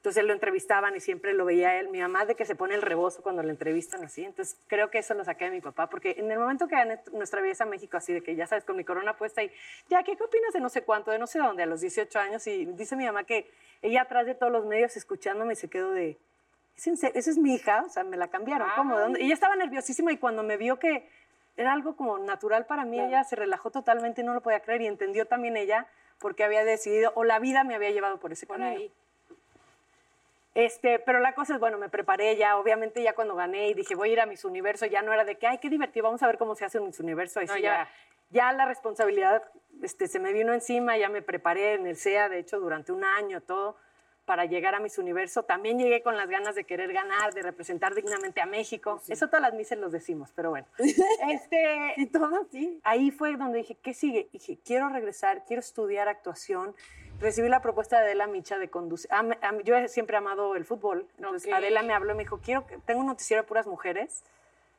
Entonces 0.01 0.23
él 0.23 0.29
lo 0.29 0.33
entrevistaban 0.33 0.97
y 0.97 1.01
siempre 1.01 1.35
lo 1.35 1.45
veía 1.45 1.79
él. 1.79 1.91
Mi 1.91 2.01
mamá 2.01 2.25
de 2.25 2.35
que 2.35 2.47
se 2.47 2.55
pone 2.55 2.75
el 2.75 2.81
rebozo 2.81 3.23
cuando 3.23 3.43
lo 3.43 3.51
entrevistan 3.51 4.03
así. 4.03 4.25
Entonces 4.25 4.59
creo 4.67 4.91
que 4.91 4.97
eso 4.97 5.13
lo 5.13 5.25
saqué 5.25 5.45
de 5.45 5.51
mi 5.51 5.61
papá, 5.61 5.91
porque 5.91 6.15
en 6.17 6.31
el 6.31 6.39
momento 6.39 6.69
que 6.69 6.75
gané 6.75 7.01
nuestra 7.13 7.43
belleza 7.43 7.67
México, 7.67 7.99
así 7.99 8.15
de 8.15 8.23
que 8.23 8.35
ya 8.35 8.47
sabes, 8.47 8.65
con 8.65 8.79
mi 8.79 8.85
corona 8.85 9.19
puesta 9.19 9.43
y, 9.43 9.53
ya, 9.91 10.03
¿qué, 10.03 10.13
opinas 10.13 10.55
de 10.55 10.61
no 10.61 10.71
sé 10.71 10.85
cuánto, 10.85 11.11
de 11.11 11.19
no 11.19 11.27
sé 11.27 11.39
dónde, 11.39 11.65
a 11.65 11.67
los 11.67 11.83
18 11.83 12.19
años? 12.19 12.47
Y 12.47 12.65
dice 12.65 12.97
mi 12.97 13.05
mamá 13.05 13.25
que 13.25 13.51
ella 13.83 14.01
atrás 14.01 14.25
de 14.25 14.35
todos 14.35 14.51
los 14.51 14.65
medios 14.65 14.97
escuchándome 14.97 15.55
se 15.55 15.69
quedó 15.69 15.91
de, 15.91 16.17
¿Es 16.79 16.87
en 16.87 16.97
serio? 16.97 17.21
¿esa 17.21 17.31
es 17.31 17.37
mi 17.37 17.57
hija? 17.57 17.83
O 17.85 17.91
sea, 17.91 18.03
me 18.03 18.17
la 18.17 18.29
cambiaron. 18.29 18.69
¿Cómo? 18.77 18.97
¿De 18.97 19.03
dónde? 19.03 19.21
Y 19.21 19.27
ella 19.27 19.35
estaba 19.35 19.55
nerviosísima 19.55 20.13
y 20.13 20.17
cuando 20.17 20.43
me 20.43 20.57
vio 20.57 20.79
que 20.79 21.11
era 21.59 21.75
algo 21.75 21.95
como 21.95 22.19
natural 22.19 22.65
para 22.65 22.87
mí, 22.87 22.99
ella 22.99 23.23
se 23.25 23.37
relajó 23.37 23.71
totalmente 23.71 24.23
y 24.23 24.25
no 24.25 24.33
lo 24.33 24.41
podía 24.41 24.61
creer 24.61 24.81
y 24.81 24.87
entendió 24.87 25.27
también 25.27 25.59
ella 25.59 25.87
por 26.19 26.35
qué 26.35 26.45
había 26.45 26.65
decidido, 26.65 27.13
o 27.17 27.25
la 27.25 27.39
vida 27.39 27.65
me 27.65 27.75
había 27.75 27.91
llevado 27.91 28.19
por 28.19 28.33
ese 28.33 28.47
Por 28.47 28.57
camino. 28.57 28.79
ahí. 28.79 28.93
Este, 30.55 30.99
pero 30.99 31.21
la 31.21 31.35
cosa 31.35 31.55
es, 31.55 31.61
bueno, 31.61 31.79
me 31.79 31.89
preparé 31.89 32.37
ya, 32.37 32.57
obviamente 32.57 33.03
ya 33.03 33.15
cuando 33.15 33.37
gané 33.37 33.69
y 33.69 33.75
dije, 33.75 33.95
voy 33.95 34.11
a 34.11 34.13
ir 34.13 34.21
a 34.21 34.27
Miss 34.27 34.45
Universo, 34.45 34.87
ya 34.87 35.01
no 35.03 35.13
era 35.13 35.25
de 35.25 35.39
que, 35.39 35.47
ay, 35.47 35.59
qué 35.59 35.71
divertido, 35.71 36.05
vamos 36.05 36.23
a 36.23 36.27
ver 36.27 36.39
cómo 36.39 36.55
se 36.55 36.65
hace 36.65 36.81
un 36.81 36.87
Miss 36.87 36.99
Universo. 37.01 37.41
No, 37.41 37.55
sí 37.55 37.63
ya. 37.63 37.89
ya, 38.31 38.49
ya 38.49 38.53
la 38.53 38.65
responsabilidad 38.65 39.43
este, 39.83 40.09
se 40.09 40.19
me 40.19 40.33
vino 40.33 40.53
encima, 40.53 40.97
ya 40.99 41.09
me 41.09 41.23
preparé 41.23 41.75
en 41.75 41.87
el 41.87 41.97
SEA, 41.97 42.29
de 42.29 42.39
hecho, 42.39 42.59
durante 42.59 42.93
un 42.93 43.05
año, 43.05 43.41
todo, 43.41 43.77
para 44.31 44.45
llegar 44.45 44.77
a 44.77 44.79
Miss 44.79 44.97
Universo. 44.97 45.43
También 45.43 45.77
llegué 45.77 46.05
con 46.05 46.17
las 46.17 46.29
ganas 46.29 46.55
de 46.55 46.63
querer 46.63 46.93
ganar, 46.93 47.35
de 47.35 47.43
representar 47.43 47.97
dignamente 47.97 48.41
a 48.41 48.47
México. 48.47 49.03
Eso 49.09 49.27
todas 49.27 49.41
las 49.43 49.55
Misses 49.55 49.77
los 49.77 49.91
decimos, 49.91 50.31
pero 50.37 50.51
bueno. 50.51 50.69
este, 51.29 51.95
Y 51.97 52.07
todo 52.07 52.43
así. 52.49 52.79
ahí 52.85 53.11
fue 53.11 53.37
donde 53.37 53.59
dije, 53.59 53.77
¿qué 53.83 53.93
sigue? 53.93 54.29
Dije, 54.33 54.57
quiero 54.65 54.89
regresar, 54.89 55.45
quiero 55.47 55.59
estudiar 55.59 56.07
actuación. 56.07 56.77
Recibí 57.19 57.49
la 57.49 57.61
propuesta 57.61 57.97
de 57.99 58.05
Adela 58.05 58.29
Micha 58.29 58.57
de 58.57 58.71
conducir. 58.71 59.13
am- 59.13 59.35
am- 59.43 59.63
yo 59.65 59.75
he 59.77 59.89
siempre 59.89 60.17
amado 60.17 60.55
el 60.55 60.65
fútbol. 60.65 61.09
Entonces. 61.17 61.53
Adela 61.53 61.83
me 61.83 61.93
habló 61.93 62.13
y 62.13 62.17
me 62.19 62.23
dijo, 62.23 62.39
quiero 62.39 62.65
tengo 62.87 63.01
un 63.01 63.07
noticiero 63.09 63.43
de 63.43 63.49
puras 63.49 63.67
mujeres 63.67 64.23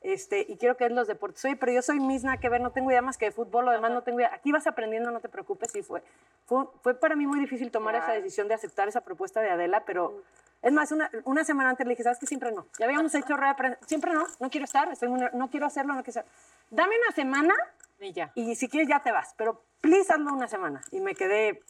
este, 0.01 0.45
y 0.47 0.57
quiero 0.57 0.77
que 0.77 0.85
es 0.85 0.91
los 0.91 1.07
deportes. 1.07 1.43
Oye, 1.45 1.55
pero 1.55 1.71
yo 1.71 1.81
soy 1.81 1.99
misma 1.99 2.37
que 2.37 2.49
ver, 2.49 2.59
no 2.61 2.71
tengo 2.71 2.89
idea 2.91 3.01
más 3.01 3.17
que 3.17 3.25
de 3.25 3.31
fútbol, 3.31 3.65
lo 3.65 3.71
demás 3.71 3.91
no 3.91 4.01
tengo 4.01 4.19
idea. 4.19 4.33
Aquí 4.33 4.51
vas 4.51 4.65
aprendiendo, 4.67 5.11
no 5.11 5.19
te 5.19 5.29
preocupes. 5.29 5.75
Y 5.75 5.83
fue, 5.83 6.01
fue, 6.45 6.65
fue 6.81 6.95
para 6.95 7.15
mí 7.15 7.27
muy 7.27 7.39
difícil 7.39 7.71
tomar 7.71 7.95
esa 7.95 8.11
decisión 8.11 8.47
de 8.47 8.55
aceptar 8.55 8.87
esa 8.87 9.01
propuesta 9.01 9.41
de 9.41 9.49
Adela, 9.51 9.83
pero 9.85 10.23
es 10.61 10.71
más, 10.73 10.91
una, 10.91 11.09
una 11.25 11.43
semana 11.43 11.69
antes 11.69 11.85
le 11.85 11.91
dije, 11.91 12.03
¿sabes 12.03 12.19
que 12.19 12.25
Siempre 12.25 12.51
no. 12.51 12.65
Ya 12.79 12.85
habíamos 12.85 13.13
hecho 13.15 13.35
prensa. 13.57 13.79
Siempre 13.85 14.13
no, 14.13 14.25
no 14.39 14.49
quiero 14.49 14.65
estar, 14.65 14.91
estoy 14.91 15.09
muy 15.09 15.19
no 15.33 15.49
quiero 15.49 15.65
hacerlo, 15.65 15.93
no 15.93 16.03
quiero 16.03 16.19
hacer. 16.21 16.31
Dame 16.69 16.95
una 17.03 17.11
semana 17.15 17.53
Y 17.99 18.11
ya. 18.13 18.31
y 18.35 18.55
si 18.55 18.69
quieres 18.69 18.87
ya 18.89 19.01
te 19.03 19.11
vas, 19.11 19.33
pero 19.37 19.63
please 19.81 20.11
hazlo 20.13 20.33
una 20.33 20.47
semana. 20.47 20.81
Y 20.91 20.99
me 20.99 21.13
quedé 21.15 21.61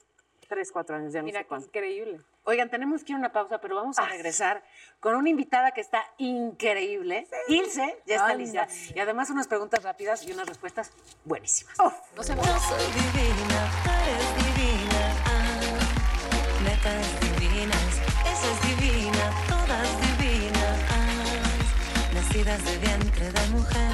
tres, 0.48 0.72
cuatro 0.72 0.96
años, 0.96 1.14
ya 1.14 1.20
no 1.22 1.26
Mira 1.26 1.42
sé 1.42 1.48
cuánto. 1.48 1.68
increíble. 1.68 2.20
Oigan, 2.44 2.70
tenemos 2.70 3.04
que 3.04 3.12
ir 3.12 3.16
a 3.18 3.20
una 3.20 3.32
pausa, 3.32 3.60
pero 3.62 3.76
vamos 3.76 4.00
a 4.00 4.04
Ah. 4.04 4.10
regresar 4.10 4.64
con 5.00 5.16
una 5.16 5.30
invitada 5.30 5.72
que 5.72 5.82
está 5.82 6.04
increíble. 6.18 7.28
Ilse 7.48 8.02
ya 8.08 8.16
está 8.16 8.26
Anda. 8.28 8.36
lista. 8.36 8.68
Y 8.96 9.00
además 9.00 9.30
unas 9.30 9.48
preguntas 9.48 9.84
rápidas 9.84 10.24
y 10.28 10.32
unas 10.32 10.48
respuestas 10.48 10.92
buenísimas. 11.24 11.78
No 11.78 12.24
se 12.24 12.36
Yo 12.36 12.44
soy 12.44 12.86
divina, 12.86 13.72
tú 13.84 13.92
eres 13.92 14.36
divina. 14.44 15.02
Ah, 15.26 16.64
netas 16.64 17.40
divinas, 17.40 18.02
esa 18.26 18.52
es 18.52 18.62
divina, 18.70 19.32
todas 19.48 20.02
divinas. 20.02 20.80
Ah, 20.90 22.14
nacidas 22.16 22.66
de 22.66 22.78
vientre 22.80 23.32
de 23.32 23.48
mujer. 23.50 23.92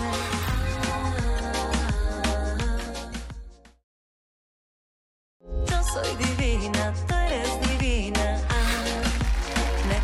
Yo 5.69 5.83
soy 5.83 6.15
divina, 6.15 6.93
tú 7.07 7.13
eres 7.15 7.51
divina. 7.61 7.66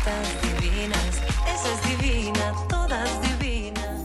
Ah, 0.06 0.10
netas 0.10 0.60
divinas, 0.60 1.22
esa 1.48 1.72
es 1.72 1.80
divina, 1.88 2.54
todas 2.68 3.08
divinas. 3.22 4.02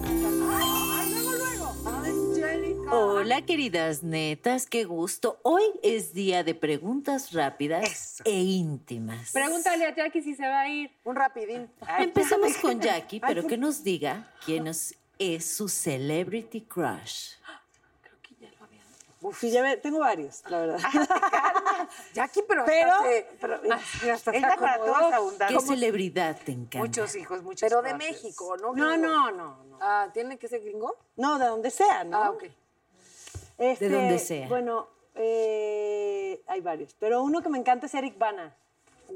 Hola, 2.90 3.42
queridas 3.42 4.02
netas, 4.02 4.66
qué 4.66 4.86
gusto. 4.86 5.42
Hoy 5.44 5.64
es 5.84 6.14
día 6.14 6.46
de 6.46 6.56
preguntas 6.56 7.34
rápidas 7.34 8.22
e 8.24 8.32
íntimas. 8.32 9.34
Pregúntale 9.34 9.88
a 9.88 9.94
Jackie 9.94 10.22
si 10.22 10.36
se 10.36 10.48
va 10.48 10.62
a 10.62 10.70
ir. 10.70 10.90
Un 11.04 11.18
rapidín. 11.18 11.70
Empezamos 12.00 12.56
con 12.58 12.80
Jackie, 12.80 13.20
pero 13.20 13.46
que 13.46 13.58
nos 13.58 13.84
diga 13.84 14.32
quién 14.46 14.68
es 14.68 14.96
su 15.46 15.68
celebrity 15.68 16.62
crush. 16.62 17.39
Uf, 19.22 19.38
sí, 19.38 19.52
ya 19.52 19.62
ve- 19.62 19.76
tengo 19.78 20.00
varios, 20.00 20.42
la 20.48 20.60
verdad. 20.60 20.80
Jackie, 22.14 22.42
pero, 22.48 22.62
hasta 22.62 22.72
pero, 22.74 23.02
se- 23.04 23.28
pero 23.42 23.60
mira, 23.62 23.80
hasta 24.14 24.32
se 24.32 24.38
Ella 24.38 24.56
para 24.58 24.78
todos 24.78 25.14
abundar. 25.14 25.50
¿Qué 25.50 25.60
celebridad 25.60 26.38
te 26.46 26.54
encanta? 26.54 26.78
Muchos 26.80 27.16
hijos, 27.16 27.44
muchos 27.44 27.62
pero 27.68 27.82
de. 27.82 27.94
México, 27.96 28.56
¿no? 28.58 28.74
No, 28.74 28.96
no, 28.98 29.30
no, 29.32 29.64
no. 29.66 29.78
Ah, 29.82 30.08
¿tiene 30.14 30.38
que 30.38 30.48
ser 30.48 30.62
gringo? 30.62 30.96
No, 31.18 31.38
de 31.38 31.46
donde 31.48 31.70
sea, 31.70 32.04
¿no? 32.06 32.18
Ah, 32.18 32.30
ok. 32.32 32.44
Este, 33.58 33.90
De 33.90 33.96
donde 33.96 34.20
sea. 34.20 34.48
Bueno, 34.48 34.88
eh, 35.16 36.42
hay 36.48 36.62
varios, 36.62 36.94
pero 36.98 37.22
uno 37.22 37.42
que 37.42 37.50
me 37.50 37.58
encanta 37.58 37.88
es 37.88 37.94
Eric 37.96 38.18
Bana. 38.18 38.56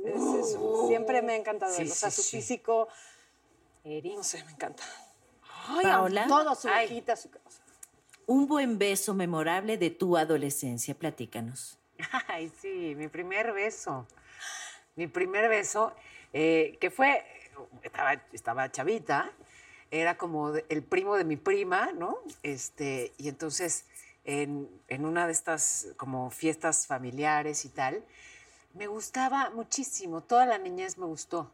Es- 0.06 0.22
es- 0.54 0.58
siempre 0.88 1.22
me 1.22 1.34
ha 1.34 1.36
encantado 1.38 1.72
Sí, 1.74 1.84
él. 1.84 1.92
O 1.92 1.96
sea, 1.96 2.10
sí, 2.12 2.16
su 2.18 2.28
sí. 2.30 2.38
físico, 2.38 2.88
no 3.86 4.24
sé, 4.24 4.44
me 4.44 4.52
encanta. 4.52 4.84
Paola, 5.82 6.28
Todo, 6.28 6.56
su 6.56 6.68
hojita, 6.68 7.16
su 7.16 7.30
cosa. 7.32 7.62
Un 8.27 8.47
buen 8.47 8.77
beso 8.77 9.13
memorable 9.13 9.77
de 9.77 9.89
tu 9.89 10.17
adolescencia. 10.17 10.95
Platícanos. 10.95 11.79
Ay, 12.27 12.51
sí, 12.62 12.95
mi 12.95 13.07
primer 13.07 13.53
beso. 13.53 14.07
Mi 14.95 15.07
primer 15.07 15.49
beso, 15.49 15.93
eh, 16.33 16.77
que 16.79 16.91
fue, 16.91 17.23
estaba, 17.81 18.13
estaba 18.31 18.71
chavita, 18.71 19.31
era 19.89 20.17
como 20.17 20.53
el 20.55 20.83
primo 20.83 21.15
de 21.15 21.23
mi 21.23 21.38
prima, 21.38 21.91
¿no? 21.93 22.17
Este, 22.43 23.13
y 23.17 23.27
entonces, 23.29 23.86
en, 24.23 24.69
en 24.88 25.05
una 25.05 25.25
de 25.25 25.31
estas 25.31 25.88
como 25.97 26.29
fiestas 26.29 26.88
familiares 26.88 27.65
y 27.65 27.69
tal, 27.69 28.03
me 28.73 28.88
gustaba 28.88 29.51
muchísimo, 29.51 30.21
toda 30.21 30.45
la 30.45 30.57
niñez 30.57 30.97
me 30.97 31.05
gustó. 31.05 31.51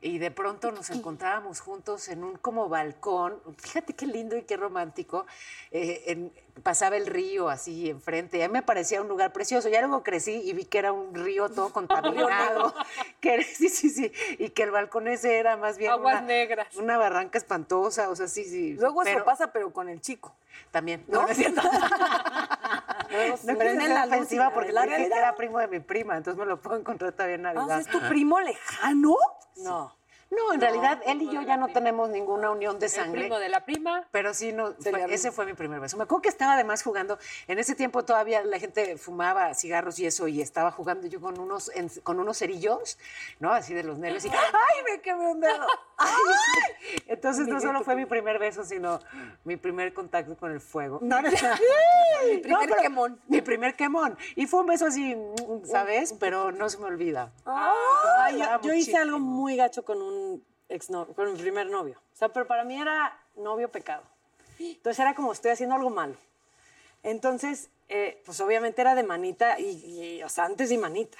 Y 0.00 0.18
de 0.18 0.30
pronto 0.30 0.70
nos 0.70 0.90
encontrábamos 0.90 1.58
juntos 1.60 2.06
en 2.08 2.22
un 2.22 2.36
como 2.36 2.68
balcón, 2.68 3.40
fíjate 3.56 3.94
qué 3.94 4.06
lindo 4.06 4.36
y 4.36 4.42
qué 4.42 4.56
romántico, 4.56 5.26
eh, 5.72 6.04
en- 6.06 6.32
pasaba 6.62 6.96
el 6.96 7.06
río 7.06 7.48
así 7.48 7.90
enfrente, 7.90 8.42
a 8.44 8.46
mí 8.48 8.52
me 8.52 8.62
parecía 8.62 9.00
un 9.02 9.08
lugar 9.08 9.32
precioso, 9.32 9.68
ya 9.68 9.80
luego 9.80 10.04
crecí 10.04 10.40
y 10.44 10.52
vi 10.52 10.66
que 10.66 10.78
era 10.78 10.92
un 10.92 11.14
río 11.16 11.48
todo 11.48 11.72
contaminado, 11.72 12.72
que 13.20 13.42
sí, 13.42 13.68
sí, 13.68 13.90
sí, 13.90 14.12
y 14.38 14.50
que 14.50 14.62
el 14.62 14.70
balcón 14.70 15.08
ese 15.08 15.36
era 15.36 15.56
más 15.56 15.78
bien 15.78 15.90
Aguas 15.90 16.18
una, 16.18 16.26
negras. 16.28 16.76
una 16.76 16.96
barranca 16.96 17.36
espantosa, 17.36 18.08
o 18.08 18.14
sea, 18.14 18.28
sí, 18.28 18.44
sí. 18.44 18.74
Luego 18.74 19.02
eso 19.02 19.24
pasa, 19.24 19.50
pero 19.52 19.72
con 19.72 19.88
el 19.88 20.00
chico. 20.00 20.32
También, 20.70 21.04
no, 21.08 21.22
no 21.22 21.28
No 23.10 23.36
ser 23.36 23.88
la 23.88 24.06
luz 24.06 24.14
ofensiva 24.14 24.50
porque 24.52 24.72
la 24.72 24.82
dije 24.82 24.92
que 24.92 24.98
realidad. 24.98 25.18
era 25.18 25.36
primo 25.36 25.58
de 25.58 25.68
mi 25.68 25.80
prima, 25.80 26.16
entonces 26.16 26.38
me 26.38 26.46
lo 26.46 26.60
puedo 26.60 26.76
encontrar 26.76 27.12
todavía 27.12 27.36
en 27.36 27.42
Navidad. 27.42 27.70
Ah, 27.70 27.78
¿Es 27.80 27.86
tu 27.86 28.00
primo 28.08 28.40
lejano? 28.40 29.16
No. 29.56 29.97
No, 30.30 30.52
en 30.52 30.60
realidad 30.60 31.00
él 31.06 31.22
y 31.22 31.30
yo 31.32 31.40
ya 31.42 31.56
no 31.56 31.68
tenemos 31.68 32.10
ninguna 32.10 32.50
unión 32.50 32.78
de 32.78 32.86
El 32.86 32.92
sangre. 32.92 33.20
primo 33.22 33.38
de 33.38 33.48
la 33.48 33.64
prima. 33.64 34.06
Pero 34.10 34.34
sí, 34.34 34.52
no, 34.52 34.74
fue- 34.74 35.06
ese 35.12 35.32
fue 35.32 35.46
mi 35.46 35.54
primer 35.54 35.80
beso. 35.80 35.96
Me 35.96 36.02
acuerdo 36.04 36.20
que 36.22 36.28
estaba 36.28 36.52
además 36.52 36.82
jugando. 36.82 37.18
En 37.46 37.58
ese 37.58 37.74
tiempo 37.74 38.04
todavía 38.04 38.44
la 38.44 38.58
gente 38.58 38.98
fumaba 38.98 39.54
cigarros 39.54 39.98
y 39.98 40.06
eso, 40.06 40.28
y 40.28 40.42
estaba 40.42 40.70
jugando 40.70 41.06
yo 41.06 41.20
con 41.20 41.38
unos, 41.40 41.70
en- 41.74 41.88
con 42.02 42.20
unos 42.20 42.38
cerillos, 42.38 42.98
¿no? 43.40 43.52
Así 43.52 43.72
de 43.72 43.82
los 43.84 43.98
nervios. 43.98 44.24
Y 44.26 44.28
¡ay, 44.32 44.82
me 44.90 45.00
quemé 45.00 45.26
un 45.28 45.40
dedo! 45.40 45.66
¡Ay! 45.96 47.02
Entonces 47.06 47.48
no 47.48 47.60
solo 47.60 47.82
fue 47.82 47.96
mi 47.96 48.04
primer 48.06 48.38
beso, 48.38 48.64
sino 48.64 49.00
mi 49.44 49.56
primer 49.56 49.92
contacto 49.94 50.36
con 50.36 50.52
el 50.52 50.60
fuego. 50.60 50.98
No, 51.02 51.22
no, 51.22 51.30
Mi 52.28 52.36
primer 52.38 52.68
pero- 52.68 52.82
quemón. 52.82 53.20
Mi 53.28 53.40
primer 53.40 53.74
quemón. 53.76 54.16
Y 54.36 54.46
fue 54.46 54.60
un 54.60 54.66
beso 54.66 54.86
así, 54.86 55.16
¿sabes? 55.64 56.12
Pero 56.20 56.52
no 56.52 56.68
se 56.68 56.78
me 56.78 56.84
olvida. 56.84 57.32
Ay, 57.46 58.38
yo, 58.38 58.44
Ah, 58.44 58.60
yo 58.62 58.72
hice 58.74 58.96
algo 58.96 59.18
muy 59.18 59.56
gacho 59.56 59.84
con 59.84 60.00
un 60.02 60.17
ex 60.68 60.86
con 60.88 61.32
mi 61.32 61.38
primer 61.38 61.66
novio. 61.70 61.96
O 62.14 62.16
sea, 62.16 62.28
pero 62.30 62.46
para 62.46 62.64
mí 62.64 62.80
era 62.80 63.18
novio 63.36 63.70
pecado. 63.70 64.02
Entonces 64.58 64.98
era 64.98 65.14
como 65.14 65.32
estoy 65.32 65.50
haciendo 65.52 65.76
algo 65.76 65.90
malo. 65.90 66.14
Entonces, 67.02 67.70
eh, 67.88 68.20
pues 68.26 68.40
obviamente 68.40 68.80
era 68.80 68.94
de 68.94 69.02
manita 69.04 69.58
y, 69.60 70.16
y, 70.18 70.22
o 70.22 70.28
sea, 70.28 70.44
antes 70.44 70.68
de 70.68 70.78
manita. 70.78 71.18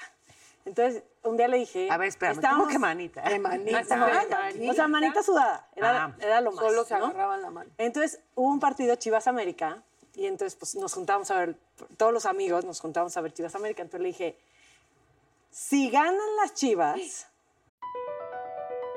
Entonces, 0.65 1.03
un 1.23 1.37
día 1.37 1.47
le 1.47 1.57
dije. 1.57 1.89
A 1.89 1.97
ver, 1.97 2.09
espérame, 2.09 2.35
¿cómo 2.35 2.41
estábamos- 2.47 2.67
que 2.67 2.79
manita? 2.79 3.21
De 3.23 3.39
manita. 3.39 3.79
O 3.81 4.73
sea, 4.73 4.87
manita 4.87 5.23
sudada. 5.23 5.67
Era, 5.75 6.05
Ah. 6.05 6.15
era 6.19 6.41
lo 6.41 6.51
más. 6.51 6.63
Solo 6.65 6.83
se 6.83 6.97
¿no? 6.99 7.05
agarraban 7.05 7.41
la 7.41 7.49
mano. 7.49 7.71
Entonces 7.77 8.19
hubo 8.35 8.49
un 8.49 8.59
partido 8.59 8.93
Chivas 8.95 9.27
América 9.27 9.81
y 10.15 10.25
entonces 10.25 10.55
pues 10.59 10.75
nos 10.75 10.93
juntábamos 10.93 11.31
a 11.31 11.39
ver, 11.39 11.55
todos 11.97 12.11
los 12.13 12.25
amigos 12.25 12.65
nos 12.65 12.81
juntábamos 12.81 13.15
a 13.15 13.21
ver 13.21 13.33
Chivas 13.33 13.55
América. 13.55 13.81
Entonces 13.83 14.01
le 14.01 14.07
dije, 14.09 14.37
si 15.49 15.89
ganan 15.89 16.35
las 16.41 16.53
Chivas, 16.53 17.27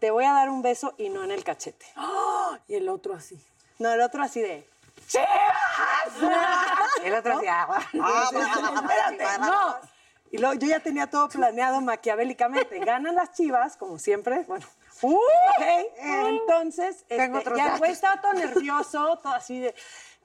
Te 0.00 0.10
voy 0.10 0.24
a 0.24 0.32
dar 0.32 0.50
un 0.50 0.62
beso 0.62 0.94
y 0.98 1.08
no 1.10 1.22
en 1.22 1.30
el 1.30 1.44
cachete. 1.44 1.86
Y 2.66 2.74
el 2.74 2.88
otro 2.88 3.14
así. 3.14 3.38
No, 3.78 3.92
el 3.92 4.00
otro 4.00 4.22
así 4.22 4.40
de, 4.40 4.68
El 7.04 7.14
otro 7.14 7.40
día. 7.40 7.66
espérate, 7.92 9.38
no. 9.40 9.76
Y 10.32 10.38
luego 10.38 10.54
yo 10.54 10.68
ya 10.68 10.80
tenía 10.80 11.08
todo 11.08 11.28
planeado 11.28 11.80
maquiavélicamente. 11.80 12.78
Ganan 12.78 13.14
las 13.16 13.32
chivas, 13.32 13.76
como 13.76 13.98
siempre. 13.98 14.44
Bueno. 14.46 14.66
ok, 15.02 15.16
Entonces, 15.96 17.04
Tengo 17.08 17.38
este, 17.38 17.48
otros 17.50 17.58
ya 17.58 17.70
datos. 17.72 17.88
estaba 17.88 18.20
todo 18.20 18.32
nervioso, 18.34 19.18
todo 19.22 19.32
así 19.32 19.58
de. 19.58 19.74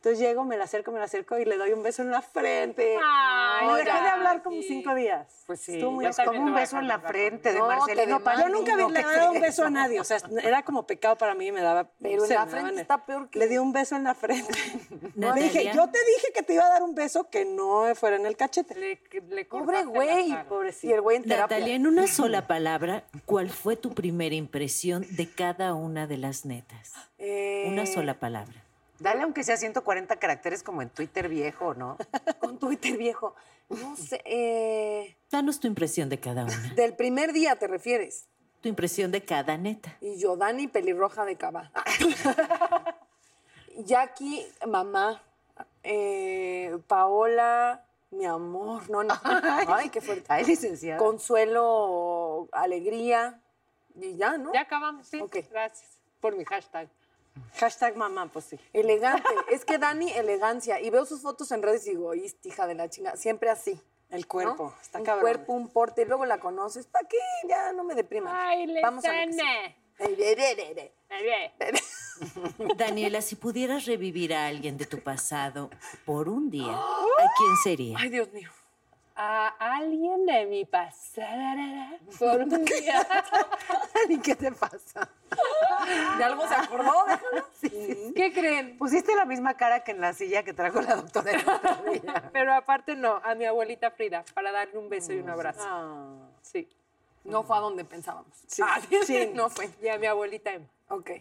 Entonces 0.06 0.20
llego, 0.24 0.46
me 0.46 0.56
la 0.56 0.66
acerco, 0.66 0.92
me 0.92 1.00
la 1.00 1.06
acerco 1.06 1.40
y 1.40 1.46
le 1.46 1.58
doy 1.58 1.72
un 1.72 1.82
beso 1.82 2.04
en 2.04 2.12
la 2.12 2.22
frente. 2.22 2.96
Ay, 3.04 3.68
me 3.70 3.74
dejé 3.78 3.86
de 4.04 4.08
hablar 4.08 4.44
como 4.44 4.62
sí. 4.62 4.68
cinco 4.68 4.94
días. 4.94 5.44
Pues 5.48 5.60
sí, 5.62 5.74
Estuvo 5.74 5.94
muy 5.94 6.06
Como 6.24 6.44
un 6.44 6.54
beso 6.54 6.78
en 6.78 6.88
la 6.88 7.00
frente 7.00 7.52
de 7.54 7.58
No, 7.58 7.66
Marcelino 7.66 8.20
Yo 8.38 8.50
nunca 8.50 8.76
vi- 8.76 8.84
le 8.84 9.00
¿qué 9.00 9.04
había 9.04 9.18
dado 9.18 9.32
un 9.32 9.42
beso 9.42 9.66
a 9.66 9.70
nadie, 9.72 10.00
o 10.00 10.04
sea, 10.04 10.20
era 10.44 10.62
como 10.62 10.86
pecado 10.86 11.16
para 11.18 11.34
mí, 11.34 11.52
me 11.52 11.62
daba. 11.62 11.90
Pero 12.00 12.18
no 12.20 12.26
en 12.26 12.34
la 12.36 12.46
frente 12.46 12.82
está 12.82 13.04
peor 13.04 13.32
que- 13.32 13.40
Le 13.40 13.48
di 13.48 13.58
un 13.58 13.74
beso 13.74 13.96
en 13.96 14.04
la 14.04 14.14
frente. 14.14 14.54
Le 15.16 15.26
Natalia. 15.26 15.44
dije, 15.44 15.72
yo 15.74 15.90
te 15.90 15.98
dije 15.98 16.28
que 16.36 16.44
te 16.44 16.54
iba 16.54 16.66
a 16.66 16.70
dar 16.70 16.84
un 16.84 16.94
beso 16.94 17.28
que 17.32 17.44
no 17.46 17.86
fuera 17.96 18.16
en 18.18 18.28
el 18.28 18.38
cachete. 18.38 18.76
Le, 18.76 19.02
le 19.30 19.46
Pobre 19.46 19.86
güey. 19.86 20.36
Pobrecito. 20.48 20.86
Y 20.88 20.94
el 20.94 21.02
güey 21.02 21.18
en 21.18 21.24
terapia. 21.24 21.58
Natalia, 21.58 21.74
en 21.76 21.88
una 21.88 22.06
sola 22.06 22.46
palabra, 22.46 23.06
¿cuál 23.26 23.50
fue 23.50 23.76
tu 23.76 23.96
primera 23.96 24.36
impresión 24.36 25.04
de 25.16 25.28
cada 25.32 25.74
una 25.74 26.06
de 26.06 26.18
las 26.18 26.46
netas? 26.46 26.94
Eh, 27.18 27.66
Una 27.70 27.88
sola 27.88 28.20
palabra. 28.20 28.65
Dale 29.00 29.24
aunque 29.24 29.44
sea 29.44 29.58
140 29.58 30.16
caracteres 30.18 30.64
como 30.64 30.82
en 30.82 30.90
Twitter 30.90 31.28
viejo, 31.30 31.74
¿no? 31.74 31.98
Con 32.40 32.58
Twitter 32.60 32.98
viejo. 32.98 33.36
No 33.70 33.96
sé. 33.96 34.22
eh, 34.26 35.18
Danos 35.32 35.60
tu 35.60 35.68
impresión 35.68 36.08
de 36.10 36.20
cada 36.20 36.44
una. 36.46 36.74
del 36.76 36.96
primer 36.96 37.34
día 37.34 37.56
te 37.58 37.68
refieres. 37.68 38.28
Tu 38.62 38.70
impresión 38.70 39.12
de 39.12 39.24
cada 39.24 39.58
neta. 39.58 39.96
Y 40.02 40.18
yo, 40.18 40.38
Dani, 40.38 40.68
pelirroja 40.68 41.26
de 41.26 41.36
cava. 41.36 41.72
Jackie, 43.78 44.46
mamá. 44.68 45.22
Eh, 45.84 46.78
Paola, 46.88 47.84
mi 48.12 48.26
amor. 48.26 48.90
No, 48.90 49.04
no. 49.04 49.14
Ay, 49.24 49.90
qué 49.90 50.02
fuerte. 50.02 50.26
Ay, 50.30 50.46
licenciada. 50.46 50.98
Consuelo, 50.98 52.48
alegría. 52.52 53.40
Y 53.96 54.16
ya, 54.16 54.38
¿no? 54.38 54.54
Ya 54.54 54.62
acabamos, 54.62 55.08
sí. 55.08 55.20
Ok. 55.22 55.38
Gracias 55.52 55.90
por 56.20 56.36
mi 56.36 56.44
hashtag. 56.46 56.90
Hashtag 57.58 57.96
mamá, 57.96 58.28
pues 58.32 58.46
sí. 58.46 58.60
Elegante. 58.74 59.24
es 59.52 59.66
que 59.66 59.78
Dani, 59.78 60.12
elegancia. 60.12 60.80
Y 60.82 60.90
veo 60.90 61.06
sus 61.06 61.22
fotos 61.22 61.52
en 61.52 61.62
redes 61.62 61.86
y 61.88 61.92
digo, 61.92 62.14
"Ist, 62.14 62.46
hija 62.46 62.68
de 62.68 62.76
la 62.76 62.90
chinga. 62.90 63.16
Siempre 63.16 63.50
así. 63.50 63.80
El 64.10 64.22
¿no? 64.22 64.28
cuerpo, 64.28 64.74
está 64.82 65.00
un 65.00 65.06
cabrón. 65.06 65.22
cuerpo, 65.22 65.54
un 65.54 65.70
porte. 65.70 66.04
Y 66.04 66.06
luego 66.06 66.26
la 66.26 66.40
conoces. 66.40 66.86
¿Para 66.88 67.08
qué? 67.08 67.18
Ya 67.48 67.74
no 67.74 67.84
me 67.84 67.96
deprima. 67.96 68.32
Ay, 68.50 68.68
le 68.68 68.82
Vamos 68.82 69.04
a. 69.06 69.12
Daniela, 72.78 73.22
si 73.22 73.36
pudieras 73.36 73.86
revivir 73.86 74.34
a 74.34 74.48
alguien 74.48 74.78
de 74.78 74.86
tu 74.86 75.00
pasado 75.00 75.70
por 76.06 76.30
un 76.30 76.50
día, 76.50 76.74
¿a 76.74 77.28
quién 77.38 77.56
sería? 77.64 77.98
Ay, 78.00 78.10
Dios 78.10 78.32
mío. 78.32 78.50
A 79.16 79.48
alguien 79.78 80.26
de 80.26 80.46
mi 80.46 80.66
pasada 80.66 81.90
por 82.20 82.42
un 82.42 82.66
día. 82.66 83.08
¿Y 84.10 84.20
qué 84.20 84.36
te 84.36 84.52
pasa? 84.52 85.10
¿De 86.18 86.24
algo 86.24 86.48
se 86.48 86.54
acordó? 86.54 87.06
¿Qué 88.16 88.32
creen? 88.34 88.78
Pusiste 88.78 89.16
la 89.16 89.26
misma 89.26 89.56
cara 89.56 89.84
que 89.84 89.92
en 89.92 90.02
la 90.02 90.14
silla 90.14 90.44
que 90.44 90.54
trajo 90.54 90.82
la 90.82 90.96
doctora 90.96 91.32
el 91.32 91.48
otro 91.48 91.92
día. 91.92 92.30
Pero 92.34 92.54
aparte 92.54 92.96
no, 92.96 93.22
a 93.24 93.36
mi 93.36 93.46
abuelita 93.46 93.92
Frida, 93.92 94.24
para 94.34 94.52
darle 94.52 94.78
un 94.78 94.90
beso 94.90 95.14
y 95.14 95.20
un 95.20 95.30
abrazo. 95.30 95.66
Sí. 96.42 96.68
No 97.24 97.44
fue 97.44 97.58
a 97.58 97.62
donde 97.62 97.84
pensábamos. 97.86 98.32
Sí, 98.48 98.62
Ah, 98.64 98.80
sí. 99.06 99.32
no 99.34 99.50
fue. 99.50 99.70
Y 99.82 99.88
a 99.88 99.98
mi 99.98 100.06
abuelita 100.08 100.52
Emma. 100.52 100.68
Ok. 100.90 101.12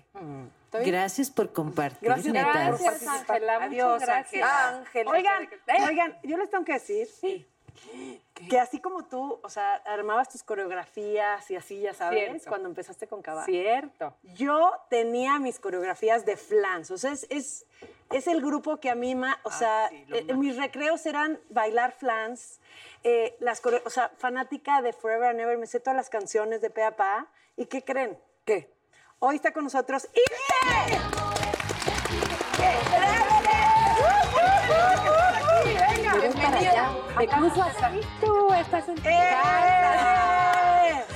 Gracias 0.72 1.30
por 1.30 1.52
compartir, 1.52 2.00
Gracias, 2.08 2.34
netas. 2.34 2.80
Gracias, 2.82 3.06
Ángela. 3.06 3.54
Adiós. 3.62 4.02
Ángela. 4.08 4.68
Ángel. 4.80 5.08
Oigan, 5.08 5.48
oigan, 5.88 6.18
yo 6.24 6.36
les 6.36 6.50
tengo 6.50 6.64
que 6.64 6.74
decir 6.74 7.08
que 8.48 8.58
así 8.58 8.80
como 8.80 9.04
tú, 9.04 9.38
o 9.42 9.48
sea, 9.48 9.74
armabas 9.86 10.28
tus 10.28 10.42
coreografías 10.42 11.50
y 11.50 11.56
así, 11.56 11.80
ya 11.80 11.94
sabes, 11.94 12.24
Cierto. 12.28 12.48
cuando 12.48 12.68
empezaste 12.68 13.06
con 13.06 13.22
Cabal. 13.22 13.44
Cierto. 13.46 14.14
Yo 14.34 14.72
tenía 14.90 15.38
mis 15.38 15.58
coreografías 15.60 16.24
de 16.26 16.36
flans, 16.36 16.90
o 16.90 16.98
sea, 16.98 17.12
es, 17.12 17.26
es, 17.30 17.66
es 18.10 18.26
el 18.26 18.40
grupo 18.40 18.78
que 18.80 18.90
a 18.90 18.94
mí 18.94 19.14
más, 19.14 19.36
o 19.44 19.50
sea, 19.50 19.88
eh, 19.92 20.34
mis 20.34 20.56
recreos 20.56 21.04
eran 21.06 21.40
bailar 21.50 21.92
flans, 21.92 22.60
eh, 23.02 23.36
las 23.40 23.62
core- 23.62 23.82
o 23.84 23.90
sea, 23.90 24.10
fanática 24.18 24.82
de 24.82 24.92
Forever 24.92 25.28
and 25.30 25.40
Ever, 25.40 25.58
me 25.58 25.66
sé 25.66 25.80
todas 25.80 25.96
las 25.96 26.10
canciones 26.10 26.60
de 26.60 26.70
pe 26.70 26.82
a 26.82 26.96
pa, 26.96 27.28
¿y 27.56 27.66
qué 27.66 27.82
creen? 27.84 28.18
¿Qué? 28.44 28.72
Hoy 29.20 29.36
está 29.36 29.52
con 29.52 29.64
nosotros 29.64 30.08
Irene. 30.12 31.33
Me 37.16 37.26
puso 37.28 37.62
así. 37.62 38.00
Tú 38.20 38.52
estás 38.54 38.88
en 38.88 38.94
tu 38.96 39.08
¡Eh! 39.08 39.28
casa. 39.30 40.33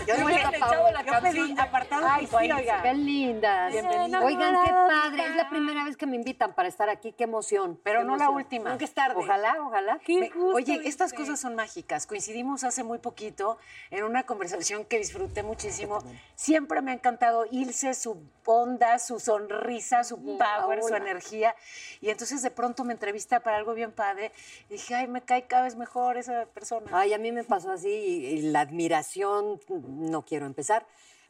Yo 0.09 0.17
Muy 0.23 0.33
dije, 0.33 0.49
bien, 0.49 0.61
chavo, 0.63 0.91
la 0.91 1.05
canción 1.05 1.61
apartado 1.61 2.07
Ay, 2.09 2.25
tipo 2.25 2.39
sí, 2.39 2.45
ahí, 2.45 2.53
oiga. 2.53 2.83
Qué 2.83 2.95
lindas. 2.95 3.75
Oigan, 3.75 4.65
qué 4.65 4.71
padre. 4.73 5.27
Es 5.27 5.37
la 5.37 5.51
primera 5.51 5.85
vez 5.85 5.97
que 5.99 6.07
me 6.07 6.17
invitan 6.17 6.55
para 6.55 6.69
estar 6.69 6.89
aquí. 6.89 7.13
Qué 7.13 7.25
emoción. 7.25 7.79
Pero 7.83 8.01
Qué 8.01 8.07
no 8.07 8.17
la 8.17 8.31
última. 8.31 8.71
Nunca 8.71 8.85
es 8.87 8.95
tarde. 8.95 9.17
Ojalá, 9.19 9.57
ojalá. 9.61 9.99
Qué 10.05 10.19
Me- 10.21 10.29
gusto, 10.31 10.57
Oye, 10.57 10.81
estas 10.85 11.13
cosas 11.13 11.39
son 11.39 11.55
mágicas. 11.55 12.07
Coincidimos 12.07 12.65
hace 12.65 12.83
muy 12.85 12.99
poquito 12.99 13.59
en 13.91 14.05
una 14.05 14.25
conversación 14.25 14.85
que 14.87 14.97
disfruté 14.99 15.43
muchísimo. 15.43 15.99
Siempre 16.35 16.81
me 16.81 16.93
ha 16.93 16.95
encantado 16.95 17.45
Ilse, 17.51 17.93
su 17.95 18.23
onda, 18.47 18.99
su 18.99 19.21
sonrisa, 19.21 20.05
su 20.05 20.39
power, 20.39 20.83
su 20.83 20.95
energía. 20.95 21.55
Y 22.01 22.09
entonces 22.09 22.41
de 22.41 22.51
pronto 22.51 22.83
me 22.85 22.95
entrevista 22.95 23.41
para 23.41 23.59
algo 23.59 23.75
bien 23.75 23.93
padre. 23.93 24.33
Y 24.71 24.75
dije, 24.75 24.95
ay, 24.95 25.07
me 25.07 25.21
cae 25.21 25.47
cada 25.47 25.65
vez 25.65 25.77
mejor 25.77 26.17
esa 26.17 26.47
persona. 26.47 26.87
Ay, 26.93 27.13
a 27.13 27.19
mí 27.19 27.31
me 27.31 27.45
pasó 27.45 27.71
así 27.73 27.89
y, 27.91 28.27
y 28.27 28.43
la 28.51 28.61
admiración, 28.61 29.61
no 29.99 30.25
quiero 30.25 30.47
empezar. 30.47 30.87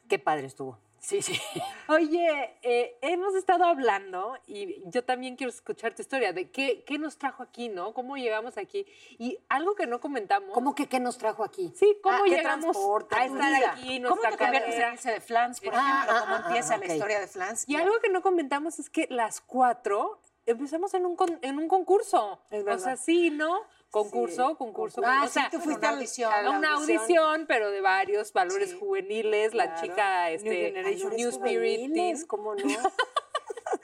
Qué 0.07 0.19
padre 0.19 0.47
estuvo. 0.47 0.77
Sí, 1.01 1.21
sí. 1.21 1.39
Oye, 1.87 2.57
eh, 2.61 2.97
hemos 3.01 3.33
estado 3.35 3.63
hablando 3.63 4.37
y 4.45 4.83
yo 4.89 5.05
también 5.05 5.37
quiero 5.37 5.49
escuchar 5.49 5.95
tu 5.95 6.01
historia 6.01 6.33
de 6.33 6.51
qué, 6.51 6.83
qué 6.85 6.97
nos 6.99 7.17
trajo 7.17 7.41
aquí, 7.41 7.69
¿no? 7.69 7.93
¿Cómo 7.93 8.17
llegamos 8.17 8.57
aquí? 8.57 8.85
Y 9.17 9.39
algo 9.47 9.75
que 9.75 9.87
no 9.87 10.01
comentamos. 10.01 10.49
¿Cómo 10.53 10.75
que 10.75 10.87
qué 10.87 10.99
nos 10.99 11.17
trajo 11.17 11.43
aquí? 11.45 11.71
Sí, 11.75 11.97
¿cómo 12.03 12.17
Ah, 12.17 12.21
¿qué 12.25 12.31
llegamos 12.31 12.75
a 12.75 13.25
estar 13.25 13.29
vida? 13.59 13.71
aquí? 13.71 14.01
¿Cómo 14.03 14.21
te 14.21 14.37
conviertes 14.37 15.05
en 15.05 15.13
de 15.13 15.21
Flans, 15.21 15.61
por 15.61 15.73
Ah, 15.73 15.77
ejemplo? 15.79 16.15
ah, 16.17 16.19
¿Cómo 16.21 16.35
ah, 16.35 16.43
empieza 16.47 16.73
ah, 16.73 16.77
la 16.79 16.85
ok. 16.85 16.91
historia 16.91 17.19
de 17.21 17.27
Flans? 17.27 17.63
Y 17.69 17.75
algo 17.77 17.99
que 18.01 18.09
no 18.09 18.21
comentamos 18.21 18.79
es 18.79 18.89
que 18.89 19.07
las 19.09 19.39
cuatro 19.39 20.19
empezamos 20.45 20.93
en 20.95 21.05
un, 21.05 21.15
con- 21.15 21.39
en 21.41 21.59
un 21.59 21.67
concurso. 21.69 22.41
Es 22.51 22.61
o 22.61 22.65
verdad. 22.65 22.83
sea, 22.83 22.97
sí, 22.97 23.29
¿no? 23.29 23.61
Concurso, 23.91 24.55
concurso. 24.55 25.01
Ah, 25.03 25.23
o 25.23 25.27
sí, 25.27 25.33
sea, 25.33 25.49
tú 25.49 25.59
fuiste 25.59 25.87
una 25.87 25.95
audición. 25.95 26.31
a 26.31 26.41
la 26.43 26.51
una 26.51 26.73
audición. 26.73 26.99
audición, 26.99 27.45
pero 27.47 27.71
de 27.71 27.81
varios 27.81 28.31
valores 28.33 28.75
juveniles. 28.75 29.53
La 29.53 29.81
chica, 29.81 30.29
este, 30.29 30.71
Generation. 30.71 31.15
New 31.15 31.29
Spirit. 31.29 32.27
¿Cómo 32.27 32.53
no? 32.55 32.63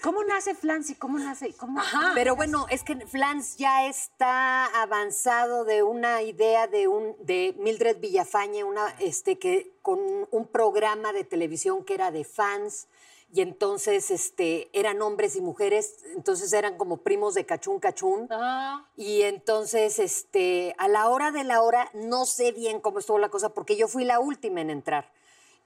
¿Cómo 0.01 0.23
nace 0.23 0.53
Flans 0.53 0.89
y 0.89 0.95
cómo 0.95 1.17
nace? 1.17 1.53
Cómo, 1.53 1.81
Pero 2.13 2.35
bueno, 2.35 2.67
es 2.69 2.83
que 2.83 2.95
Flans 3.07 3.57
ya 3.57 3.87
está 3.87 4.65
avanzado 4.81 5.63
de 5.63 5.83
una 5.83 6.21
idea 6.21 6.67
de 6.67 6.87
un 6.87 7.15
de 7.19 7.55
Mildred 7.57 7.99
Villafañe, 7.99 8.63
una 8.63 8.87
este 8.99 9.39
que 9.39 9.73
con 9.81 9.99
un 10.29 10.47
programa 10.47 11.13
de 11.13 11.23
televisión 11.23 11.83
que 11.83 11.95
era 11.95 12.11
de 12.11 12.23
fans 12.23 12.87
y 13.35 13.41
entonces 13.41 14.11
este 14.11 14.69
eran 14.71 15.01
hombres 15.01 15.35
y 15.35 15.41
mujeres, 15.41 15.97
entonces 16.15 16.53
eran 16.53 16.77
como 16.77 16.97
primos 16.97 17.33
de 17.33 17.45
cachún 17.45 17.81
cachún. 17.81 18.29
Ah, 18.31 18.87
Y 18.95 19.23
entonces, 19.23 19.99
este, 19.99 20.73
a 20.77 20.87
la 20.87 21.09
hora 21.09 21.31
de 21.31 21.43
la 21.43 21.61
hora, 21.61 21.89
no 21.93 22.25
sé 22.25 22.53
bien 22.53 22.79
cómo 22.79 22.99
estuvo 22.99 23.19
la 23.19 23.27
cosa, 23.27 23.49
porque 23.49 23.75
yo 23.75 23.89
fui 23.89 24.05
la 24.05 24.21
última 24.21 24.61
en 24.61 24.69
entrar. 24.69 25.11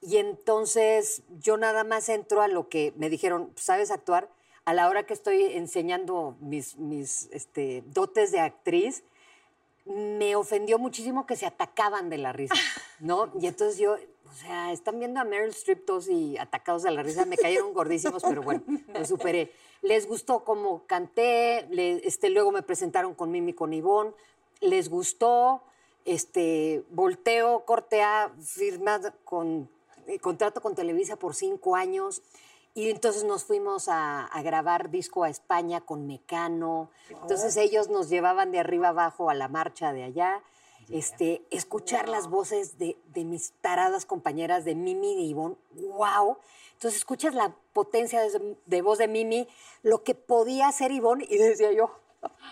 Y 0.00 0.16
entonces 0.16 1.22
yo 1.38 1.58
nada 1.58 1.84
más 1.84 2.08
entro 2.08 2.42
a 2.42 2.48
lo 2.48 2.68
que 2.68 2.92
me 2.96 3.08
dijeron, 3.08 3.52
¿sabes 3.54 3.92
actuar? 3.92 4.28
A 4.64 4.74
la 4.74 4.88
hora 4.88 5.06
que 5.06 5.14
estoy 5.14 5.40
enseñando 5.44 6.36
mis, 6.40 6.76
mis 6.76 7.28
este, 7.30 7.84
dotes 7.86 8.32
de 8.32 8.40
actriz, 8.40 9.04
me 9.84 10.34
ofendió 10.34 10.80
muchísimo 10.80 11.24
que 11.24 11.36
se 11.36 11.46
atacaban 11.46 12.10
de 12.10 12.18
la 12.18 12.32
risa, 12.32 12.54
¿no? 12.98 13.30
Y 13.40 13.46
entonces 13.46 13.78
yo, 13.78 13.96
o 14.30 14.34
sea, 14.34 14.72
están 14.72 14.98
viendo 14.98 15.20
a 15.20 15.24
Meryl 15.24 15.50
Streep 15.50 15.84
todos 15.84 16.08
y 16.08 16.38
atacados 16.38 16.82
de 16.84 16.90
la 16.92 17.02
risa, 17.02 17.24
me 17.26 17.36
cayeron 17.36 17.72
gordísimos, 17.74 18.22
pero 18.22 18.42
bueno, 18.42 18.62
lo 18.94 19.04
superé. 19.04 19.52
Les 19.82 20.06
gustó 20.06 20.44
cómo 20.44 20.84
canté, 20.86 21.66
le- 21.70 22.06
este, 22.06 22.30
luego 22.30 22.52
me 22.52 22.62
presentaron 22.62 23.14
con 23.14 23.30
Mimi, 23.30 23.52
con 23.52 23.72
Ivonne, 23.72 24.12
les 24.60 24.88
gustó, 24.88 25.62
este, 26.04 26.84
volteo, 26.90 27.64
corte 27.64 28.02
A, 28.02 28.30
firmado 28.42 29.12
con 29.24 29.68
eh, 30.06 30.18
contrato 30.18 30.60
con 30.60 30.74
Televisa 30.74 31.16
por 31.16 31.34
cinco 31.34 31.76
años. 31.76 32.22
Y 32.72 32.88
entonces 32.90 33.24
nos 33.24 33.44
fuimos 33.44 33.88
a, 33.88 34.26
a 34.26 34.42
grabar 34.42 34.90
disco 34.90 35.24
a 35.24 35.28
España 35.28 35.80
con 35.80 36.06
Mecano. 36.06 36.88
Entonces 37.22 37.56
ellos 37.56 37.88
nos 37.88 38.08
llevaban 38.08 38.52
de 38.52 38.60
arriba 38.60 38.88
abajo 38.88 39.28
a 39.28 39.34
la 39.34 39.48
marcha 39.48 39.92
de 39.92 40.04
allá. 40.04 40.40
Este, 40.90 41.42
escuchar 41.50 42.08
las 42.08 42.28
voces 42.28 42.78
de, 42.78 42.96
de 43.14 43.24
mis 43.24 43.52
taradas 43.60 44.06
compañeras 44.06 44.64
de 44.64 44.74
Mimi 44.74 45.12
y 45.12 45.16
de 45.16 45.22
Ivonne, 45.22 45.56
wow. 45.72 46.36
Entonces 46.72 46.98
escuchas 46.98 47.34
la 47.34 47.54
potencia 47.72 48.20
de, 48.22 48.56
de 48.66 48.82
voz 48.82 48.98
de 48.98 49.06
Mimi, 49.06 49.46
lo 49.82 50.02
que 50.02 50.14
podía 50.14 50.68
hacer 50.68 50.90
Ivonne, 50.90 51.26
y 51.28 51.36
decía 51.36 51.72
yo, 51.72 51.92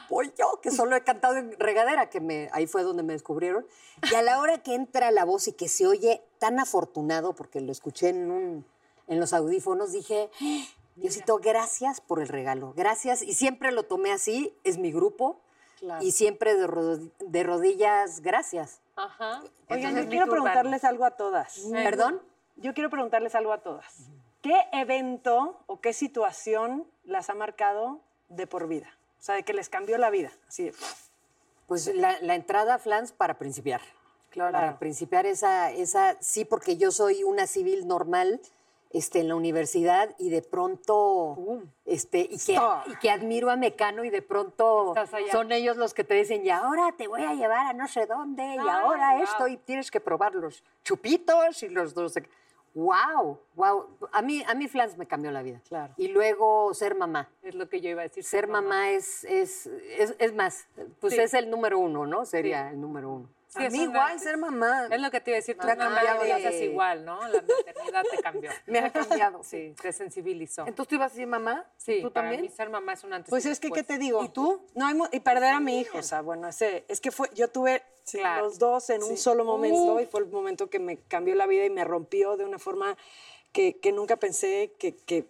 voy 0.09 0.33
yo, 0.39 0.61
que 0.63 0.71
solo 0.71 0.97
he 0.97 1.03
cantado 1.03 1.37
en 1.37 1.59
regadera, 1.59 2.11
que 2.11 2.21
me, 2.21 2.49
ahí 2.53 2.67
fue 2.67 2.83
donde 2.83 3.03
me 3.03 3.13
descubrieron. 3.13 3.67
Y 4.11 4.15
a 4.15 4.23
la 4.23 4.41
hora 4.41 4.63
que 4.63 4.75
entra 4.75 5.11
la 5.11 5.25
voz 5.25 5.49
y 5.49 5.53
que 5.53 5.69
se 5.69 5.87
oye 5.87 6.23
tan 6.39 6.59
afortunado, 6.59 7.35
porque 7.35 7.61
lo 7.61 7.73
escuché 7.73 8.11
en, 8.11 8.31
un, 8.31 8.67
en 9.07 9.21
los 9.21 9.33
audífonos, 9.33 9.93
dije, 9.93 10.31
Diosito, 10.97 11.39
gracias 11.39 12.01
por 12.01 12.21
el 12.21 12.29
regalo, 12.29 12.73
gracias. 12.77 13.23
Y 13.23 13.35
siempre 13.35 13.73
lo 13.73 13.85
tomé 13.85 14.13
así, 14.13 14.55
es 14.65 14.79
mi 14.79 14.93
grupo. 14.93 15.41
Y 16.01 16.13
siempre 16.13 16.55
de, 16.57 16.67
ro- 16.67 16.99
de 17.19 17.43
rodillas, 17.43 18.21
gracias. 18.21 18.81
ajá. 18.97 19.43
Oigan, 19.71 19.95
yo 19.97 20.09
quiero 20.09 20.27
preguntarles 20.31 20.85
algo 20.85 21.05
a 21.05 21.13
todas. 21.13 21.59
¿Perdón? 21.73 22.23
Yo 22.57 22.75
quiero 22.75 22.91
preguntarles 22.91 23.35
algo 23.35 23.53
a 23.53 23.59
todas. 23.63 24.09
¿Qué 24.43 24.57
evento 24.73 25.61
o 25.67 25.81
qué 25.81 25.93
situación 25.93 26.87
las 27.05 27.29
ha 27.31 27.35
marcado 27.35 28.01
de 28.29 28.47
por 28.47 28.67
vida? 28.69 28.89
O 29.19 29.23
sea, 29.23 29.35
de 29.35 29.43
que 29.43 29.53
les 29.53 29.69
cambió 29.69 29.99
la 29.99 30.11
vida. 30.11 30.31
Así 30.49 30.65
de, 30.65 30.75
Pues 31.67 31.87
la, 31.95 32.19
la 32.21 32.35
entrada 32.35 32.75
a 32.75 32.79
Flans 32.79 33.13
para 33.13 33.35
principiar. 33.39 33.81
Claro. 34.31 34.53
Para 34.53 34.79
principiar 34.79 35.27
esa, 35.27 35.71
esa, 35.71 36.17
sí, 36.21 36.45
porque 36.45 36.77
yo 36.77 36.91
soy 36.91 37.25
una 37.25 37.47
civil 37.47 37.87
normal 37.89 38.41
este, 38.91 39.21
en 39.21 39.29
la 39.29 39.35
universidad 39.37 40.15
y 40.19 40.31
de 40.31 40.41
pronto, 40.43 41.37
este, 41.85 42.21
y 42.21 42.39
que, 42.39 42.59
y 42.87 42.97
que 43.01 43.11
admiro 43.11 43.51
a 43.51 43.57
Mecano 43.57 44.05
y 44.05 44.11
de 44.11 44.23
pronto 44.23 44.95
son 45.31 45.53
ellos 45.53 45.77
los 45.77 45.93
que 45.95 46.05
te 46.05 46.15
dicen, 46.15 46.45
y 46.45 46.51
ahora 46.51 46.93
te 46.97 47.07
voy 47.09 47.23
a 47.23 47.35
llevar 47.35 47.67
a 47.67 47.73
no 47.75 47.87
sé 47.89 48.07
dónde, 48.07 48.43
y 48.43 48.59
Ah, 48.59 48.81
ahora 48.81 49.15
wow. 49.15 49.23
esto, 49.25 49.49
y 49.49 49.57
tienes 49.59 49.91
que 49.91 50.01
probar 50.01 50.35
los 50.35 50.63
chupitos 50.85 51.63
y 51.63 51.69
los 51.69 51.93
dos. 51.95 52.15
Wow, 52.75 53.39
wow. 53.57 53.87
A 54.13 54.23
mí, 54.23 54.45
a 54.47 54.55
mí 54.55 54.69
Flans 54.69 54.97
me 54.99 55.07
cambió 55.07 55.31
la 55.33 55.43
vida. 55.43 55.61
Claro. 55.69 55.95
Y 55.97 56.09
luego 56.09 56.73
ser 56.75 56.95
mamá. 56.95 57.29
Es 57.43 57.55
lo 57.55 57.69
que 57.69 57.81
yo 57.81 57.91
iba 57.91 58.03
a 58.03 58.05
decir. 58.05 58.23
Ser 58.23 58.47
mamá 58.47 58.91
es, 58.91 59.25
es, 59.25 59.67
es, 59.99 60.15
es 60.19 60.35
más, 60.35 60.67
pues 61.01 61.15
Sí. 61.15 61.21
es 61.21 61.35
el 61.35 61.51
número 61.51 61.79
uno, 61.79 62.07
¿no? 62.07 62.25
Sería 62.25 62.71
el 62.71 62.81
número 62.81 63.11
uno. 63.11 63.29
Sí, 63.49 63.63
a 63.63 63.67
es 63.67 63.73
mí 63.73 63.83
igual 63.83 64.21
ser 64.21 64.37
mamá. 64.37 64.89
Es 64.91 65.01
lo 65.01 65.11
que 65.11 65.21
te 65.21 65.31
iba 65.31 65.37
a 65.37 65.41
decir, 65.41 65.57
tú 65.57 65.67
Me 65.67 65.73
ha 65.73 65.77
mamá 65.77 65.95
cambiado 65.97 66.19
no 66.23 66.39
la- 66.39 66.53
igual, 66.53 67.05
¿no? 67.05 67.29
La 67.29 67.43
maternidad 67.43 68.05
te 68.11 68.19
cambió. 68.23 68.51
Me 68.67 68.79
ha 68.79 68.93
cambiado. 68.93 69.43
Sí, 69.43 69.75
te 69.81 69.93
sensibilizó. 69.93 70.67
Entonces 70.67 70.89
tú 70.89 70.95
ibas 70.97 71.13
a 71.13 71.15
decir 71.15 71.27
mamá. 71.27 71.65
Sí, 71.79 72.03
¿Tú 72.03 72.13
para 72.13 72.27
también? 72.29 72.43
mí 72.43 72.49
ser 72.51 72.69
mamá 72.69 72.93
es 72.93 73.05
un 73.05 73.13
antes 73.15 73.31
Pues 73.31 73.47
es 73.47 73.59
que, 73.59 73.71
¿qué 73.71 73.83
te 73.83 73.97
digo? 73.99 74.23
¿Y 74.23 74.29
tú? 74.29 74.61
No, 74.75 74.87
hay 74.87 74.95
y 75.13 75.21
perder 75.21 75.55
a 75.55 75.61
mi 75.61 75.81
hijo, 75.81 75.99
o 75.99 76.03
sea, 76.03 76.21
bueno, 76.21 76.47
ese, 76.49 76.85
es 76.89 77.01
que 77.01 77.11
fue, 77.11 77.31
yo 77.35 77.49
tuve 77.49 77.83
Claro. 78.11 78.45
los 78.47 78.59
dos 78.59 78.89
en 78.91 79.03
un 79.03 79.17
solo 79.19 79.45
momento 79.45 80.01
y 80.01 80.07
fue 80.07 80.21
el 80.21 80.27
momento 80.29 80.69
que 80.71 80.79
me 80.79 80.99
cambió 80.99 81.35
la 81.35 81.47
vida 81.47 81.65
y 81.67 81.71
me 81.71 81.85
rompió 81.85 82.37
de 82.39 82.45
una 82.47 82.59
forma 82.59 82.97
que, 83.53 83.79
que 83.81 83.93
nunca 83.93 84.17
pensé 84.17 84.73
que, 84.79 84.97
que, 84.97 85.27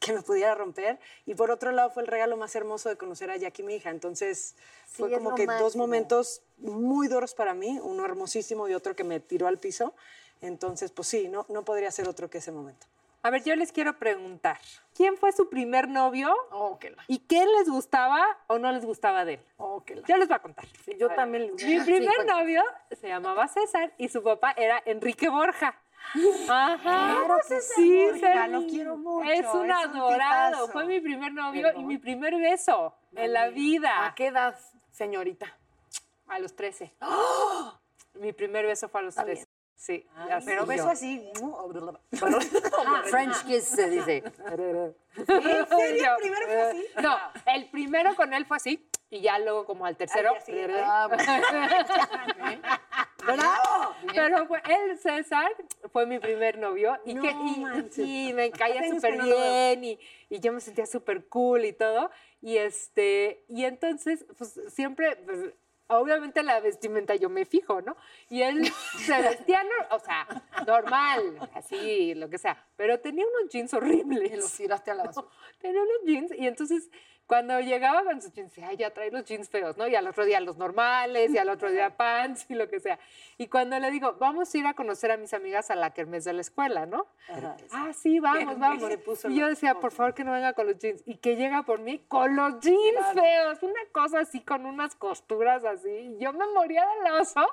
que 0.00 0.12
me 0.12 0.22
pudiera 0.22 0.54
romper. 0.54 0.98
Y 1.26 1.34
por 1.34 1.50
otro 1.52 1.70
lado 1.70 1.90
fue 1.90 2.02
el 2.02 2.08
regalo 2.08 2.36
más 2.36 2.56
hermoso 2.56 2.88
de 2.88 2.96
conocer 2.96 3.30
a 3.30 3.36
Jackie, 3.36 3.62
mi 3.62 3.76
hija. 3.76 3.90
Entonces 3.90 4.56
Sí, 4.86 4.96
fue 5.02 5.12
como 5.12 5.34
que 5.36 5.46
dos 5.46 5.60
máximo. 5.62 5.84
momentos 5.86 6.42
muy 6.58 7.06
duros 7.06 7.34
para 7.34 7.54
mí, 7.54 7.78
uno 7.82 8.04
hermosísimo 8.04 8.66
y 8.68 8.74
otro 8.74 8.96
que 8.96 9.04
me 9.04 9.20
tiró 9.20 9.46
al 9.46 9.58
piso. 9.58 9.94
Entonces, 10.40 10.90
pues 10.90 11.06
sí, 11.06 11.28
no, 11.28 11.44
no 11.50 11.64
podría 11.64 11.90
ser 11.90 12.08
otro 12.08 12.28
que 12.30 12.38
ese 12.38 12.50
momento. 12.50 12.86
A 13.22 13.28
ver, 13.28 13.44
yo 13.44 13.54
les 13.54 13.70
quiero 13.70 13.98
preguntar, 13.98 14.58
¿quién 14.94 15.18
fue 15.18 15.30
su 15.32 15.50
primer 15.50 15.86
novio 15.88 16.34
Oh, 16.50 16.78
que 16.78 16.88
la. 16.88 17.04
y 17.06 17.18
qué 17.18 17.44
les 17.44 17.68
gustaba 17.68 18.24
o 18.46 18.58
no 18.58 18.72
les 18.72 18.86
gustaba 18.86 19.26
de 19.26 19.34
él? 19.34 19.40
Oh, 19.58 19.84
que 19.84 19.96
la. 19.96 20.06
Yo 20.06 20.16
les 20.16 20.26
voy 20.26 20.36
a 20.36 20.38
contar. 20.38 20.64
Sí, 20.86 20.96
yo 20.98 21.10
también. 21.10 21.52
Mi 21.62 21.80
primer 21.80 22.24
novio 22.24 22.64
se 22.98 23.08
llamaba 23.08 23.46
César 23.48 23.92
y 23.98 24.08
su 24.08 24.22
papá 24.22 24.52
era 24.56 24.82
Enrique 24.86 25.28
Borja. 25.28 25.78
Ajá. 26.48 26.78
Claro 26.82 27.38
que 27.48 27.60
sí, 27.60 28.04
Borja, 28.06 28.18
Sergi. 28.20 28.50
lo 28.52 28.60
quiero 28.66 28.96
mucho, 28.96 29.30
Es 29.30 29.40
un 29.40 29.46
es 29.46 29.54
un 29.54 29.70
adorado. 29.70 30.50
tipazo. 30.56 30.68
Fue 30.72 30.84
mi 30.86 31.00
primer 31.00 31.32
novio 31.32 31.68
y 31.76 31.84
mi 31.84 31.98
primer 31.98 32.34
beso 32.36 32.94
en 33.14 33.32
la 33.32 33.48
vida. 33.48 34.06
¿A 34.06 34.14
qué 34.14 34.26
edad, 34.28 34.58
señorita? 34.90 35.46
A 36.28 36.38
los 36.38 36.54
13. 36.56 36.92
Mi 38.14 38.32
primer 38.32 38.66
beso 38.66 38.88
fue 38.88 39.00
a 39.00 39.04
los 39.04 39.14
13. 39.14 39.46
Sí. 39.76 40.06
así 40.30 40.44
Pero 40.46 40.62
yo. 40.62 40.66
beso 40.66 40.88
así. 40.90 41.32
French 43.10 43.44
kiss 43.44 43.64
se 43.64 43.88
dice. 43.88 44.18
¿En 44.18 45.66
serio? 45.68 46.16
¿Primero 46.18 46.46
fue 46.46 46.60
así? 46.62 46.86
No, 47.02 47.16
el 47.46 47.70
primero 47.70 48.14
con 48.14 48.34
él 48.34 48.44
fue 48.46 48.58
así 48.58 48.86
y 49.08 49.20
ya 49.22 49.38
luego 49.38 49.64
como 49.64 49.86
al 49.86 49.96
tercero. 49.96 50.34
Ah, 50.84 51.08
bueno. 51.08 51.24
¡Bravo! 53.24 53.94
Pero 54.14 54.46
fue, 54.46 54.62
él, 54.68 54.98
César, 54.98 55.50
fue 55.92 56.06
mi 56.06 56.18
primer 56.18 56.58
novio 56.58 56.98
y, 57.04 57.14
No 57.14 57.22
que, 57.22 57.30
y- 58.02 58.28
y 58.28 58.32
me 58.32 58.50
caía 58.50 58.88
súper 58.88 59.16
no 59.18 59.24
bien 59.24 59.84
y, 59.84 59.98
y 60.28 60.40
yo 60.40 60.52
me 60.52 60.60
sentía 60.60 60.86
súper 60.86 61.26
cool 61.26 61.64
y 61.64 61.72
todo. 61.72 62.10
Y, 62.40 62.56
este, 62.56 63.44
y 63.48 63.64
entonces, 63.64 64.24
pues 64.38 64.58
siempre, 64.68 65.16
pues, 65.26 65.52
obviamente 65.88 66.42
la 66.42 66.60
vestimenta 66.60 67.14
yo 67.16 67.28
me 67.28 67.44
fijo, 67.44 67.82
¿no? 67.82 67.96
Y 68.28 68.42
él 68.42 68.62
se 69.06 69.20
vestía, 69.22 69.62
no- 69.64 69.96
o 69.96 69.98
sea, 69.98 70.26
normal, 70.66 71.50
así, 71.54 72.14
lo 72.14 72.30
que 72.30 72.38
sea, 72.38 72.66
pero 72.76 73.00
tenía 73.00 73.24
unos 73.26 73.50
jeans 73.52 73.72
Y 73.72 73.76
horribles. 73.76 74.36
los 74.38 74.52
tiraste 74.56 74.90
a 74.90 74.94
la 74.94 75.04
basura. 75.04 75.28
Tenía 75.58 75.82
unos 75.82 75.98
jeans 76.06 76.32
y 76.38 76.46
entonces 76.46 76.88
cuando 77.30 77.60
llegaba 77.60 78.02
con 78.02 78.20
sus 78.20 78.32
jeans, 78.32 78.50
decía, 78.50 78.66
ay, 78.70 78.76
ya 78.76 78.90
trae 78.90 79.08
los 79.12 79.24
jeans 79.24 79.48
feos, 79.48 79.76
¿no? 79.76 79.86
Y 79.86 79.94
al 79.94 80.04
otro 80.08 80.24
día 80.24 80.40
los 80.40 80.58
normales 80.58 81.30
y 81.30 81.38
al 81.38 81.48
otro 81.48 81.70
día 81.70 81.96
pants 81.96 82.44
y 82.48 82.56
lo 82.56 82.68
que 82.68 82.80
sea. 82.80 82.98
Y 83.38 83.46
cuando 83.46 83.78
le 83.78 83.88
digo, 83.92 84.16
vamos 84.18 84.52
a 84.52 84.58
ir 84.58 84.66
a 84.66 84.74
conocer 84.74 85.12
a 85.12 85.16
mis 85.16 85.32
amigas 85.32 85.70
a 85.70 85.76
la 85.76 85.94
kermés 85.94 86.24
de 86.24 86.32
la 86.32 86.40
escuela, 86.40 86.86
¿no? 86.86 87.06
Ah, 87.70 87.92
sí, 87.92 88.18
vamos, 88.18 88.58
vamos. 88.58 88.82
Y 89.28 89.36
yo 89.36 89.46
decía, 89.46 89.76
por 89.76 89.92
favor 89.92 90.12
que 90.12 90.24
no 90.24 90.32
venga 90.32 90.54
con 90.54 90.66
los 90.66 90.76
jeans. 90.78 91.04
Y 91.06 91.18
que 91.18 91.36
llega 91.36 91.62
por 91.62 91.78
mí 91.78 92.04
con 92.08 92.34
los 92.34 92.58
jeans 92.58 93.06
feos, 93.14 93.62
una 93.62 93.80
cosa 93.92 94.18
así 94.18 94.40
con 94.40 94.66
unas 94.66 94.96
costuras 94.96 95.64
así. 95.64 95.88
Y 95.88 96.18
Yo 96.18 96.32
me 96.32 96.44
moría 96.52 96.84
del 96.84 97.12
oso, 97.12 97.46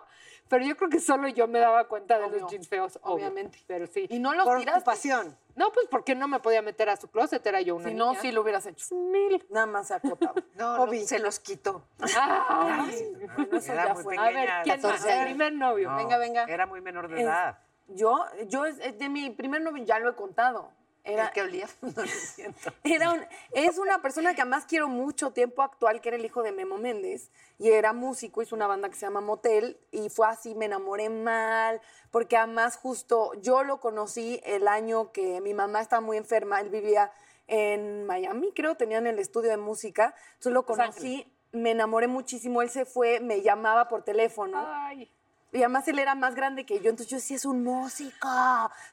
pero 0.49 0.65
yo 0.65 0.75
creo 0.77 0.89
que 0.89 0.99
solo 0.99 1.27
yo 1.27 1.47
me 1.47 1.59
daba 1.59 1.87
cuenta 1.87 2.17
de 2.19 2.25
Obvio, 2.25 2.39
los 2.41 2.51
jeans 2.51 2.67
feos, 2.67 2.97
obvio. 3.01 3.15
obviamente. 3.15 3.59
Pero 3.67 3.87
sí. 3.87 4.07
Y 4.09 4.19
no 4.19 4.33
los 4.33 4.45
Por 4.45 4.59
tiraste. 4.59 4.79
ocupación. 4.79 5.37
No, 5.55 5.71
pues 5.71 5.87
porque 5.89 6.13
no 6.15 6.27
me 6.27 6.39
podía 6.39 6.61
meter 6.61 6.89
a 6.89 6.97
su 6.97 7.07
closet, 7.09 7.45
era 7.45 7.61
yo 7.61 7.75
una 7.75 7.89
Si 7.89 7.95
no, 7.95 8.13
sí 8.15 8.31
lo 8.31 8.41
hubieras 8.41 8.65
hecho. 8.65 8.93
Mil. 8.95 9.45
Nada 9.49 9.65
más 9.65 9.87
se 9.87 9.95
acotaba. 9.95 10.33
No, 10.55 10.85
no, 10.85 10.93
se 10.93 11.19
los 11.19 11.39
quitó. 11.39 11.83
Ay. 11.99 13.13
eso 13.51 13.73
Era 13.73 13.87
ya 13.87 13.93
muy 13.93 14.03
fue. 14.03 14.17
A 14.17 14.29
ver. 14.31 14.49
¿quién 14.63 14.81
más? 14.81 14.91
14 14.91 15.19
El 15.19 15.25
primer 15.25 15.53
novio. 15.53 15.89
No, 15.91 15.97
Venga, 15.97 16.17
venga. 16.17 16.43
Era 16.45 16.65
muy 16.65 16.81
menor 16.81 17.07
de 17.09 17.21
edad. 17.21 17.59
Yo, 17.89 18.25
yo, 18.47 18.63
de 18.63 19.09
mi 19.09 19.29
primer 19.29 19.61
novio, 19.61 19.83
ya 19.83 19.97
lo 19.99 20.09
he 20.09 20.15
contado. 20.15 20.71
Era, 21.07 21.27
El 21.27 21.31
que 21.31 21.41
olía, 21.41 21.67
no 21.81 21.91
lo 21.95 22.05
siento. 22.07 22.71
Era 22.83 23.11
un- 23.13 23.25
es 23.51 23.77
una 23.77 24.01
persona 24.01 24.35
que 24.35 24.41
además 24.41 24.65
quiero 24.67 24.87
mucho 24.87 25.31
tiempo 25.31 25.63
actual, 25.63 26.01
que 26.01 26.09
era 26.09 26.17
el 26.17 26.25
hijo 26.25 26.43
de 26.43 26.51
Memo 26.51 26.77
Méndez, 26.77 27.31
y 27.57 27.69
era 27.71 27.93
músico, 27.93 28.41
hizo 28.41 28.55
una 28.55 28.67
banda 28.67 28.89
que 28.89 28.95
se 28.95 29.05
llama 29.05 29.21
Motel, 29.21 29.79
y 29.91 30.09
fue 30.09 30.27
así, 30.27 30.53
me 30.55 30.65
enamoré 30.65 31.09
mal, 31.09 31.81
porque 32.11 32.37
además 32.37 32.77
justo 32.77 33.31
yo 33.41 33.63
lo 33.63 33.79
conocí 33.79 34.41
el 34.43 34.67
año 34.67 35.11
que 35.11 35.41
mi 35.41 35.53
mamá 35.53 35.81
estaba 35.81 36.01
muy 36.01 36.17
enferma, 36.17 36.59
él 36.61 36.69
vivía 36.69 37.11
en 37.47 38.05
Miami, 38.05 38.51
creo, 38.53 38.75
tenían 38.75 39.07
el 39.07 39.19
estudio 39.19 39.49
de 39.49 39.57
música, 39.57 40.13
entonces 40.33 40.51
lo 40.53 40.65
conocí, 40.65 41.31
me 41.53 41.71
enamoré 41.71 42.07
muchísimo, 42.07 42.61
él 42.61 42.69
se 42.69 42.83
fue, 42.85 43.21
me 43.21 43.41
llamaba 43.41 43.87
por 43.87 44.03
teléfono, 44.03 44.57
Ay. 44.67 45.09
Y 45.57 45.63
además 45.63 45.87
él 45.87 45.99
era 45.99 46.15
más 46.15 46.35
grande 46.35 46.65
que 46.65 46.79
yo, 46.79 46.89
entonces 46.89 47.07
yo 47.07 47.17
decía, 47.17 47.35
es 47.35 47.45
un 47.45 47.63
músico. 47.63 48.27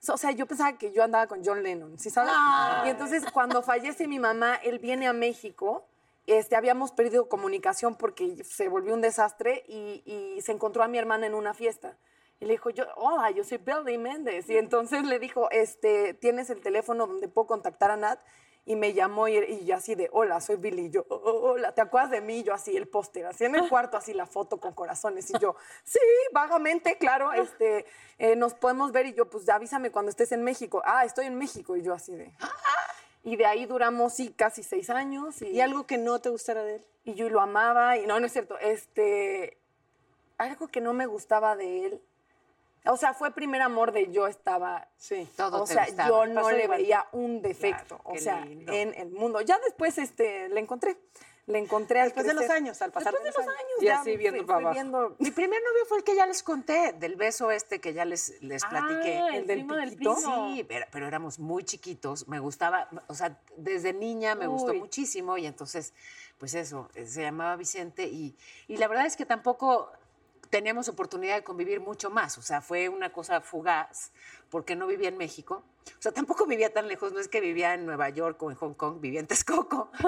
O 0.08 0.16
sea, 0.16 0.30
yo 0.30 0.46
pensaba 0.46 0.78
que 0.78 0.92
yo 0.92 1.04
andaba 1.04 1.26
con 1.26 1.44
John 1.44 1.62
Lennon, 1.62 1.98
¿sí 1.98 2.10
sabes? 2.10 2.32
Y 2.86 2.88
entonces 2.88 3.24
cuando 3.32 3.62
fallece 3.62 4.08
mi 4.08 4.18
mamá, 4.18 4.56
él 4.56 4.78
viene 4.78 5.06
a 5.06 5.12
México. 5.12 5.86
Este, 6.26 6.56
habíamos 6.56 6.92
perdido 6.92 7.28
comunicación 7.28 7.96
porque 7.96 8.42
se 8.44 8.68
volvió 8.68 8.94
un 8.94 9.02
desastre 9.02 9.62
y, 9.68 10.02
y 10.06 10.40
se 10.40 10.52
encontró 10.52 10.82
a 10.82 10.88
mi 10.88 10.96
hermana 10.96 11.26
en 11.26 11.34
una 11.34 11.52
fiesta. 11.52 11.96
Y 12.40 12.46
le 12.46 12.52
dijo, 12.52 12.70
yo, 12.70 12.84
hola, 12.96 13.30
yo 13.30 13.44
soy 13.44 13.58
Billy 13.58 13.98
Méndez. 13.98 14.48
Y 14.48 14.56
entonces 14.56 15.04
le 15.04 15.18
dijo, 15.18 15.50
este, 15.50 16.14
¿tienes 16.14 16.50
el 16.50 16.60
teléfono 16.60 17.06
donde 17.06 17.28
puedo 17.28 17.46
contactar 17.46 17.90
a 17.90 17.96
Nat? 17.96 18.20
Y 18.66 18.76
me 18.76 18.94
llamó 18.94 19.28
y, 19.28 19.36
y 19.36 19.64
yo 19.66 19.76
así 19.76 19.94
de, 19.94 20.08
hola, 20.12 20.40
soy 20.40 20.56
Billy. 20.56 20.86
Y 20.86 20.90
yo, 20.90 21.04
"Oh, 21.10 21.16
oh, 21.16 21.50
hola, 21.52 21.72
¿te 21.74 21.82
acuerdas 21.82 22.10
de 22.10 22.20
mí? 22.20 22.38
Y 22.38 22.42
Yo 22.44 22.54
así, 22.54 22.76
el 22.76 22.88
póster, 22.88 23.26
así 23.26 23.44
en 23.44 23.54
el 23.54 23.68
cuarto, 23.68 23.96
así 23.96 24.14
la 24.14 24.26
foto 24.26 24.58
con 24.58 24.72
corazones. 24.72 25.28
Y 25.30 25.38
yo, 25.38 25.54
sí, 25.84 25.98
vagamente, 26.32 26.96
claro, 26.96 27.32
este, 27.34 27.84
eh, 28.18 28.36
nos 28.36 28.54
podemos 28.54 28.92
ver. 28.92 29.06
Y 29.06 29.14
yo, 29.14 29.28
pues 29.28 29.48
avísame 29.48 29.90
cuando 29.90 30.10
estés 30.10 30.32
en 30.32 30.42
México. 30.42 30.82
Ah, 30.84 31.04
estoy 31.04 31.26
en 31.26 31.36
México. 31.36 31.76
Y 31.76 31.82
yo 31.82 31.94
así 31.94 32.14
de... 32.14 32.32
Y 33.26 33.36
de 33.36 33.46
ahí 33.46 33.64
duramos, 33.64 34.12
sí, 34.12 34.34
casi 34.36 34.62
seis 34.62 34.90
años. 34.90 35.40
Y, 35.40 35.46
¿Y 35.46 35.60
algo 35.62 35.86
que 35.86 35.96
no 35.96 36.18
te 36.18 36.28
gustara 36.28 36.62
de 36.62 36.76
él? 36.76 36.86
y 37.04 37.14
yo 37.14 37.28
lo 37.28 37.40
amaba. 37.40 37.96
Y 37.96 38.06
no, 38.06 38.18
no 38.18 38.26
es 38.26 38.32
cierto. 38.32 38.58
Este, 38.58 39.58
algo 40.38 40.68
que 40.68 40.80
no 40.80 40.92
me 40.92 41.06
gustaba 41.06 41.56
de 41.56 41.86
él. 41.86 42.02
O 42.86 42.96
sea, 42.96 43.14
fue 43.14 43.30
primer 43.32 43.62
amor 43.62 43.92
de 43.92 44.10
yo 44.12 44.26
estaba... 44.26 44.88
Sí. 44.96 45.26
Todo 45.36 45.62
o 45.62 45.64
te 45.66 45.72
sea, 45.74 45.86
gustaba. 45.86 46.08
yo 46.08 46.26
no 46.26 46.34
Pasó 46.42 46.50
le 46.50 46.64
igual. 46.64 46.78
veía 46.80 47.06
un 47.12 47.40
defecto, 47.40 47.96
Claro, 47.98 48.02
o 48.04 48.12
qué 48.12 48.20
sea, 48.20 48.40
lindo. 48.44 48.72
en 48.72 48.94
el 48.94 49.10
mundo. 49.10 49.40
Ya 49.40 49.58
después 49.64 49.96
este, 49.98 50.48
le 50.50 50.60
encontré, 50.60 50.98
le 51.46 51.58
encontré 51.58 52.00
al 52.00 52.06
Después 52.08 52.26
de 52.26 52.34
los 52.34 52.42
crecer. 52.42 52.56
años, 52.56 52.82
al 52.82 52.92
pasar 52.92 53.12
Después 53.14 53.34
de 53.34 53.40
los 53.40 53.48
años. 53.48 53.70
Y 53.80 53.84
ya 53.86 54.00
así 54.00 54.16
viendo 54.18 54.38
fui- 54.40 54.46
para 54.46 54.58
fui 54.58 54.64
abajo. 54.66 54.74
viendo- 54.74 55.16
Mi 55.18 55.30
primer 55.30 55.62
novio 55.62 55.86
fue 55.86 55.98
el 55.98 56.04
que 56.04 56.14
ya 56.14 56.26
les 56.26 56.42
conté, 56.42 56.92
del 56.92 57.16
beso 57.16 57.50
este 57.50 57.80
que 57.80 57.94
ya 57.94 58.04
les, 58.04 58.42
les 58.42 58.62
platiqué. 58.66 59.18
Ah, 59.18 59.28
el 59.28 59.34
el 59.36 59.46
del 59.46 59.58
primo 59.60 59.74
del 59.76 59.90
piquito. 59.90 60.14
primo. 60.16 60.54
Sí, 60.54 60.64
pero, 60.64 60.86
pero 60.92 61.06
éramos 61.06 61.38
muy 61.38 61.64
chiquitos, 61.64 62.28
me 62.28 62.38
gustaba, 62.38 62.88
o 63.08 63.14
sea, 63.14 63.38
desde 63.56 63.94
niña 63.94 64.34
me 64.34 64.46
gustó 64.46 64.72
Uy. 64.72 64.78
muchísimo 64.78 65.38
y 65.38 65.46
entonces, 65.46 65.94
pues 66.38 66.52
eso, 66.54 66.90
eh, 66.94 67.06
se 67.06 67.22
llamaba 67.22 67.56
Vicente 67.56 68.04
y, 68.04 68.36
y 68.68 68.76
la 68.76 68.88
verdad 68.88 69.06
es 69.06 69.16
que 69.16 69.24
tampoco 69.24 69.90
teníamos 70.50 70.88
oportunidad 70.88 71.36
de 71.36 71.44
convivir 71.44 71.80
mucho 71.80 72.10
más, 72.10 72.38
o 72.38 72.42
sea, 72.42 72.60
fue 72.60 72.88
una 72.88 73.12
cosa 73.12 73.40
fugaz 73.40 74.12
porque 74.50 74.76
no 74.76 74.86
vivía 74.86 75.08
en 75.08 75.16
México, 75.16 75.62
o 75.86 76.02
sea, 76.02 76.12
tampoco 76.12 76.46
vivía 76.46 76.72
tan 76.72 76.86
lejos, 76.88 77.12
no 77.12 77.20
es 77.20 77.28
que 77.28 77.40
vivía 77.40 77.74
en 77.74 77.84
Nueva 77.86 78.08
York 78.08 78.40
o 78.42 78.50
en 78.50 78.56
Hong 78.56 78.74
Kong, 78.74 79.00
vivía 79.00 79.20
en 79.20 79.26
Texcoco. 79.26 79.90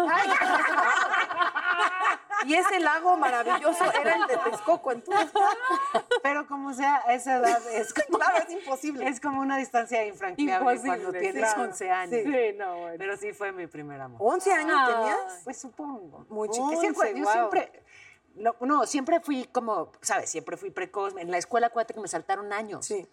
Y 2.44 2.55
ese 2.55 2.79
lago 2.79 3.16
maravilloso 3.16 3.85
era 4.01 4.14
el 4.14 4.27
de 4.29 4.37
Texcoco, 4.37 4.92
entonces, 4.92 5.31
Pero 6.22 6.46
como 6.46 6.72
sea, 6.75 7.03
a 7.07 7.14
esa 7.14 7.38
edad 7.38 7.61
es 7.72 7.92
como, 7.92 8.18
claro, 8.18 8.37
es 8.46 8.51
imposible. 8.53 9.09
es 9.09 9.20
como 9.20 9.40
una 9.40 9.57
distancia 9.57 10.05
infranqueable 10.07 10.75
Imposible, 10.75 11.01
cuando 11.03 11.18
tienes 11.18 11.42
claro. 11.42 11.62
11 11.62 11.90
años. 11.90 12.20
Sí, 12.22 12.55
no, 12.57 12.79
bueno. 12.79 12.94
Pero 12.99 13.16
sí 13.16 13.33
fue 13.33 13.51
mi 13.53 13.66
primer 13.66 14.01
amor. 14.01 14.20
11 14.22 14.53
años 14.53 14.77
Ah. 14.79 14.87
tenías. 14.92 15.40
Pues 15.44 15.59
supongo. 15.61 16.27
Muy 16.29 16.49
chiquita. 16.51 16.81
siempre- 16.81 17.14
yo 17.18 17.25
siempre, 17.33 17.83
no, 18.37 18.55
no, 18.61 18.87
siempre 18.87 19.20
fui 19.20 19.44
como, 19.53 19.92
¿sabes? 20.01 20.31
Siempre 20.31 20.57
fui 20.57 20.70
precoz. 20.70 21.14
En 21.16 21.31
la 21.31 21.38
escuela, 21.38 21.68
acuérdate 21.68 21.94
que 21.94 22.01
me 22.01 22.09
saltaron 22.09 22.53
años. 22.53 22.87
Sí. 22.87 23.07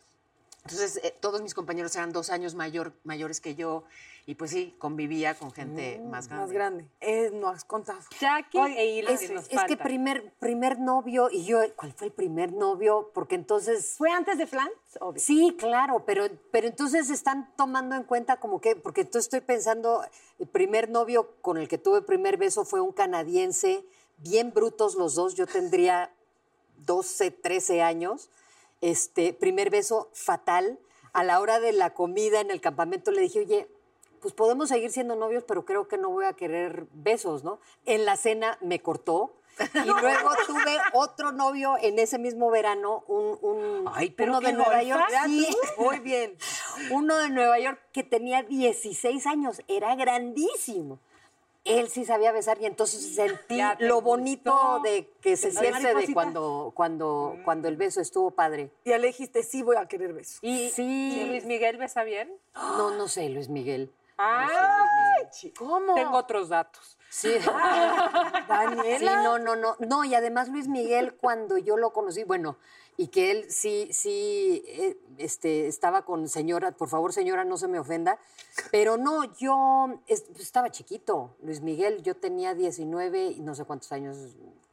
Entonces, 0.65 1.01
eh, 1.03 1.13
todos 1.19 1.41
mis 1.41 1.53
compañeros 1.53 1.93
eran 1.95 2.13
dos 2.13 2.29
años 2.29 2.55
mayor, 2.55 2.93
mayores 3.03 3.41
que 3.41 3.55
yo. 3.55 3.83
Y 4.25 4.35
pues 4.35 4.51
sí, 4.51 4.73
convivía 4.79 5.35
con 5.35 5.51
gente 5.51 5.99
más 5.99 6.29
grande. 6.29 6.45
Más 6.45 6.53
grande. 6.53 6.87
Eh, 7.01 7.29
no 7.33 7.49
has 7.49 7.65
contado. 7.65 7.99
Jackie 8.17 8.57
e 8.57 8.99
Es, 9.01 9.19
que 9.19 9.33
nos 9.33 9.43
es 9.43 9.49
que 9.49 9.55
faltan. 9.57 9.79
primer, 9.79 10.33
primer 10.39 10.79
novio, 10.79 11.27
y 11.29 11.43
yo, 11.43 11.59
¿cuál 11.75 11.91
fue 11.91 12.07
el 12.07 12.13
primer 12.13 12.53
novio? 12.53 13.11
Porque 13.13 13.35
entonces... 13.35 13.95
¿Fue 13.97 14.09
antes 14.09 14.37
de 14.37 14.47
Flans? 14.47 14.71
Obvio. 15.01 15.19
Sí, 15.21 15.53
claro, 15.59 16.05
pero, 16.05 16.27
pero 16.51 16.67
entonces 16.67 17.09
están 17.09 17.53
tomando 17.57 17.95
en 17.95 18.03
cuenta 18.03 18.37
como 18.37 18.61
que, 18.61 18.77
porque 18.77 19.01
entonces 19.01 19.25
estoy 19.25 19.41
pensando, 19.41 20.05
el 20.39 20.47
primer 20.47 20.89
novio 20.89 21.35
con 21.41 21.57
el 21.57 21.67
que 21.67 21.77
tuve 21.77 22.01
primer 22.01 22.37
beso 22.37 22.63
fue 22.63 22.79
un 22.79 22.93
canadiense, 22.93 23.83
bien 24.17 24.53
brutos 24.53 24.95
los 24.95 25.15
dos, 25.15 25.35
yo 25.35 25.47
tendría 25.47 26.11
12, 26.85 27.31
13 27.31 27.81
años, 27.81 28.29
este, 28.81 29.33
primer 29.33 29.69
beso 29.69 30.09
fatal, 30.13 30.79
a 31.13 31.23
la 31.23 31.39
hora 31.39 31.59
de 31.59 31.71
la 31.71 31.93
comida 31.93 32.41
en 32.41 32.51
el 32.51 32.59
campamento 32.59 33.11
le 33.11 33.21
dije, 33.21 33.39
oye, 33.39 33.67
pues 34.19 34.33
podemos 34.33 34.69
seguir 34.69 34.91
siendo 34.91 35.15
novios, 35.15 35.43
pero 35.45 35.65
creo 35.65 35.87
que 35.87 35.97
no 35.97 36.09
voy 36.09 36.25
a 36.25 36.33
querer 36.33 36.87
besos, 36.93 37.43
¿no? 37.43 37.59
En 37.85 38.05
la 38.05 38.17
cena 38.17 38.57
me 38.61 38.81
cortó. 38.81 39.33
Y 39.75 39.87
luego 40.01 40.31
tuve 40.47 40.77
otro 40.93 41.31
novio 41.31 41.75
en 41.79 41.99
ese 41.99 42.17
mismo 42.17 42.49
verano, 42.49 43.03
un, 43.07 43.37
un 43.41 43.85
Ay, 43.93 44.09
pero 44.09 44.31
uno 44.31 44.41
de 44.41 44.53
Nueva. 44.53 44.81
York. 44.81 45.03
Sí, 45.25 45.47
Muy 45.77 45.99
bien. 45.99 46.35
uno 46.89 47.17
de 47.17 47.29
Nueva 47.29 47.59
York 47.59 47.79
que 47.91 48.03
tenía 48.03 48.41
16 48.43 49.27
años, 49.27 49.61
era 49.67 49.95
grandísimo. 49.95 50.99
Él 51.65 51.87
sí 51.89 52.03
sabía 52.03 52.31
besar 52.33 52.59
y 52.61 52.65
entonces 52.65 53.15
sentí 53.15 53.57
Ya 53.57 53.77
lo 53.79 54.01
bonito 54.01 54.51
gustó. 54.51 54.79
de 54.81 55.09
que 55.21 55.37
se 55.37 55.51
siente 55.51 55.93
de 55.95 56.13
cuando, 56.13 56.71
cuando, 56.75 57.37
cuando 57.45 57.67
el 57.69 57.77
beso 57.77 58.01
estuvo 58.01 58.31
padre. 58.31 58.69
Y 58.83 58.89
ya 58.89 58.97
le 58.97 59.07
dijiste, 59.07 59.43
sí, 59.43 59.63
voy 59.63 59.77
a 59.77 59.85
querer 59.87 60.13
beso. 60.13 60.39
¿Y, 60.41 60.69
Sí. 60.71 61.19
¿y 61.21 61.25
Luis 61.25 61.45
Miguel 61.45 61.77
besa 61.77 62.03
bien? 62.03 62.31
No, 62.53 62.91
no 62.91 63.07
sé, 63.07 63.29
Luis 63.29 63.47
Miguel. 63.47 63.93
Ay, 64.17 65.51
¿Cómo? 65.57 65.95
tengo 65.95 66.17
otros 66.17 66.49
datos. 66.49 66.97
Sí. 67.23 67.29
Daniela. 68.47 68.97
Sí, 68.99 69.05
no, 69.23 69.37
no, 69.39 69.55
no. 69.55 69.75
No, 69.79 70.03
y 70.03 70.15
además 70.15 70.49
Luis 70.49 70.67
Miguel, 70.67 71.13
cuando 71.13 71.57
yo 71.57 71.77
lo 71.77 71.93
conocí, 71.93 72.23
bueno, 72.23 72.57
y 72.97 73.07
que 73.07 73.31
él 73.31 73.45
sí, 73.51 73.89
sí, 73.91 74.63
eh, 74.67 74.97
este, 75.17 75.67
estaba 75.67 76.03
con 76.05 76.27
señora, 76.27 76.71
por 76.71 76.89
favor, 76.89 77.13
señora, 77.13 77.43
no 77.45 77.57
se 77.57 77.67
me 77.67 77.79
ofenda, 77.79 78.17
pero 78.71 78.97
no, 78.97 79.23
yo 79.35 79.99
es- 80.07 80.21
pues, 80.23 80.41
estaba 80.41 80.69
chiquito, 80.71 81.35
Luis 81.41 81.61
Miguel, 81.61 82.01
yo 82.03 82.15
tenía 82.15 82.53
19 82.55 83.25
y 83.27 83.39
no 83.41 83.55
sé 83.55 83.63
cuántos 83.65 83.91
años, 83.91 84.17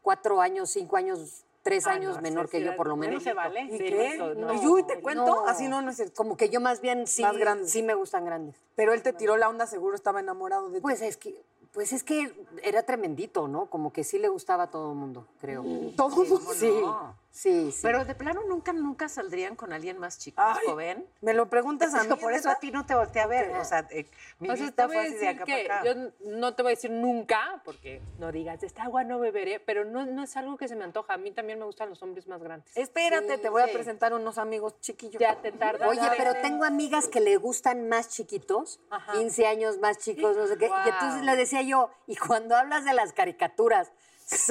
cuatro 0.03 0.41
años, 0.41 0.71
cinco 0.71 0.97
años, 0.97 1.45
tres 1.63 1.87
Ah, 1.87 1.93
años 1.93 2.17
no, 2.17 2.23
menor 2.23 2.47
sí, 2.47 2.53
que 2.53 2.59
sí, 2.61 2.65
yo, 2.65 2.77
por 2.77 2.89
lo 2.89 2.97
No 2.97 3.01
menos. 3.03 3.23
se 3.23 3.33
vale. 3.35 3.63
¿Y 3.65 3.71
Sí, 3.79 3.85
qué? 3.85 4.17
no, 4.19 4.35
no. 4.35 4.55
¿Y 4.55 4.67
uy, 4.67 4.83
te 4.87 5.01
cuento? 5.01 5.27
No. 5.27 5.47
Así 5.47 5.69
no, 5.69 5.83
no 5.83 5.91
es 5.91 5.97
cierto. 5.97 6.15
Como 6.15 6.37
que 6.39 6.49
yo 6.49 6.61
más 6.61 6.81
bien 6.81 7.07
sí, 7.07 7.21
Más 7.23 7.37
grande. 7.37 7.67
sí 7.69 7.83
me 7.83 7.93
gustan 7.95 8.25
grandes. 8.25 8.57
Pero 8.77 8.93
él 8.95 9.03
te 9.03 9.13
tiró 9.13 9.37
la 9.37 9.49
onda, 9.49 9.67
seguro 9.67 9.95
estaba 9.95 10.21
enamorado 10.21 10.69
de 10.71 10.79
ti. 10.79 10.83
Pues 10.83 11.03
es 11.03 11.17
que, 11.19 11.43
pues 11.73 11.93
es 11.93 12.03
que 12.03 12.33
era 12.63 12.83
tremendito, 12.83 13.49
¿no? 13.49 13.67
Como 13.67 13.93
que 13.93 14.05
sí 14.05 14.19
le 14.19 14.29
gustaba 14.29 14.65
a 14.65 14.71
todo 14.71 14.93
el 14.93 14.99
mundo, 14.99 15.27
creo. 15.41 15.63
Todo 15.97 16.25
mundo. 16.25 16.53
Sí, 16.55 16.71
no? 16.81 17.15
Sí, 17.31 17.71
sí. 17.73 17.79
Pero 17.83 18.05
de 18.05 18.15
plano 18.15 18.43
nunca, 18.49 18.73
nunca 18.73 19.09
saldrían 19.09 19.57
con 19.57 19.73
alguien 19.73 19.99
más 19.99 20.19
chico, 20.19 20.41
Ay, 20.45 20.67
joven. 20.67 21.07
Me 21.21 21.35
lo 21.35 21.49
preguntas 21.49 21.95
a 21.95 22.05
mí. 22.05 22.11
por 22.21 22.33
eso 22.33 22.51
a 22.51 22.57
ti 22.57 22.71
no 22.71 22.85
te 22.87 22.95
volteé 22.95 23.23
a 23.23 23.27
ver. 23.27 23.51
O 23.57 23.65
sea, 23.65 23.87
eh, 23.91 24.07
mi 24.39 24.51
O 24.51 24.57
sea, 24.57 24.67
vista 24.67 24.87
fue 24.87 24.97
a 24.99 25.01
así 25.03 25.09
de 25.11 25.15
decir 25.15 25.29
acá 25.29 25.45
que 25.45 25.65
para 25.69 25.81
acá. 25.81 25.89
yo 25.95 26.31
no 26.31 26.55
te 26.55 26.63
voy 26.63 26.73
a 26.73 26.75
decir 26.75 26.91
nunca, 26.91 27.63
porque 27.65 28.01
no 28.19 28.33
digas, 28.33 28.61
de 28.61 28.67
esta 28.67 28.83
agua 28.85 29.05
no 29.05 29.19
beberé, 29.19 29.61
pero 29.61 29.85
no, 29.85 30.07
no 30.07 30.23
es 30.25 30.37
algo 30.37 30.57
que 30.57 30.69
se 30.69 30.77
me 30.77 30.85
antoja. 30.85 31.15
A 31.15 31.19
mí 31.19 31.31
también 31.33 31.59
me 31.59 31.65
gustan 31.65 31.89
los 31.91 32.03
hombres 32.03 32.27
más 32.27 32.43
grandes. 32.43 32.77
Espérate, 32.77 33.39
te 33.39 33.49
voy 33.49 33.63
a 33.63 33.73
presentar 33.73 34.13
unos 34.13 34.39
amigos 34.39 34.81
chiquillos. 34.81 35.21
Ya 35.21 35.37
te 35.37 35.53
tardas. 35.53 35.89
Oye, 35.89 36.09
pero 36.17 36.35
tengo 36.43 36.65
amigas 36.65 37.09
que 37.09 37.21
le 37.21 37.37
gustan 37.37 37.89
más 37.89 38.09
chiquitos, 38.09 38.81
15 39.13 39.47
años 39.47 39.79
más 39.79 39.99
chicos, 39.99 40.37
no 40.37 40.47
sé 40.47 40.57
qué. 40.59 40.67
Y 40.67 40.89
entonces 40.89 41.23
le 41.23 41.37
decía 41.37 41.63
yo, 41.63 41.91
y 42.07 42.17
cuando 42.17 42.57
hablas 42.57 42.85
de 42.85 42.93
las 42.95 43.13
caricaturas, 43.13 43.91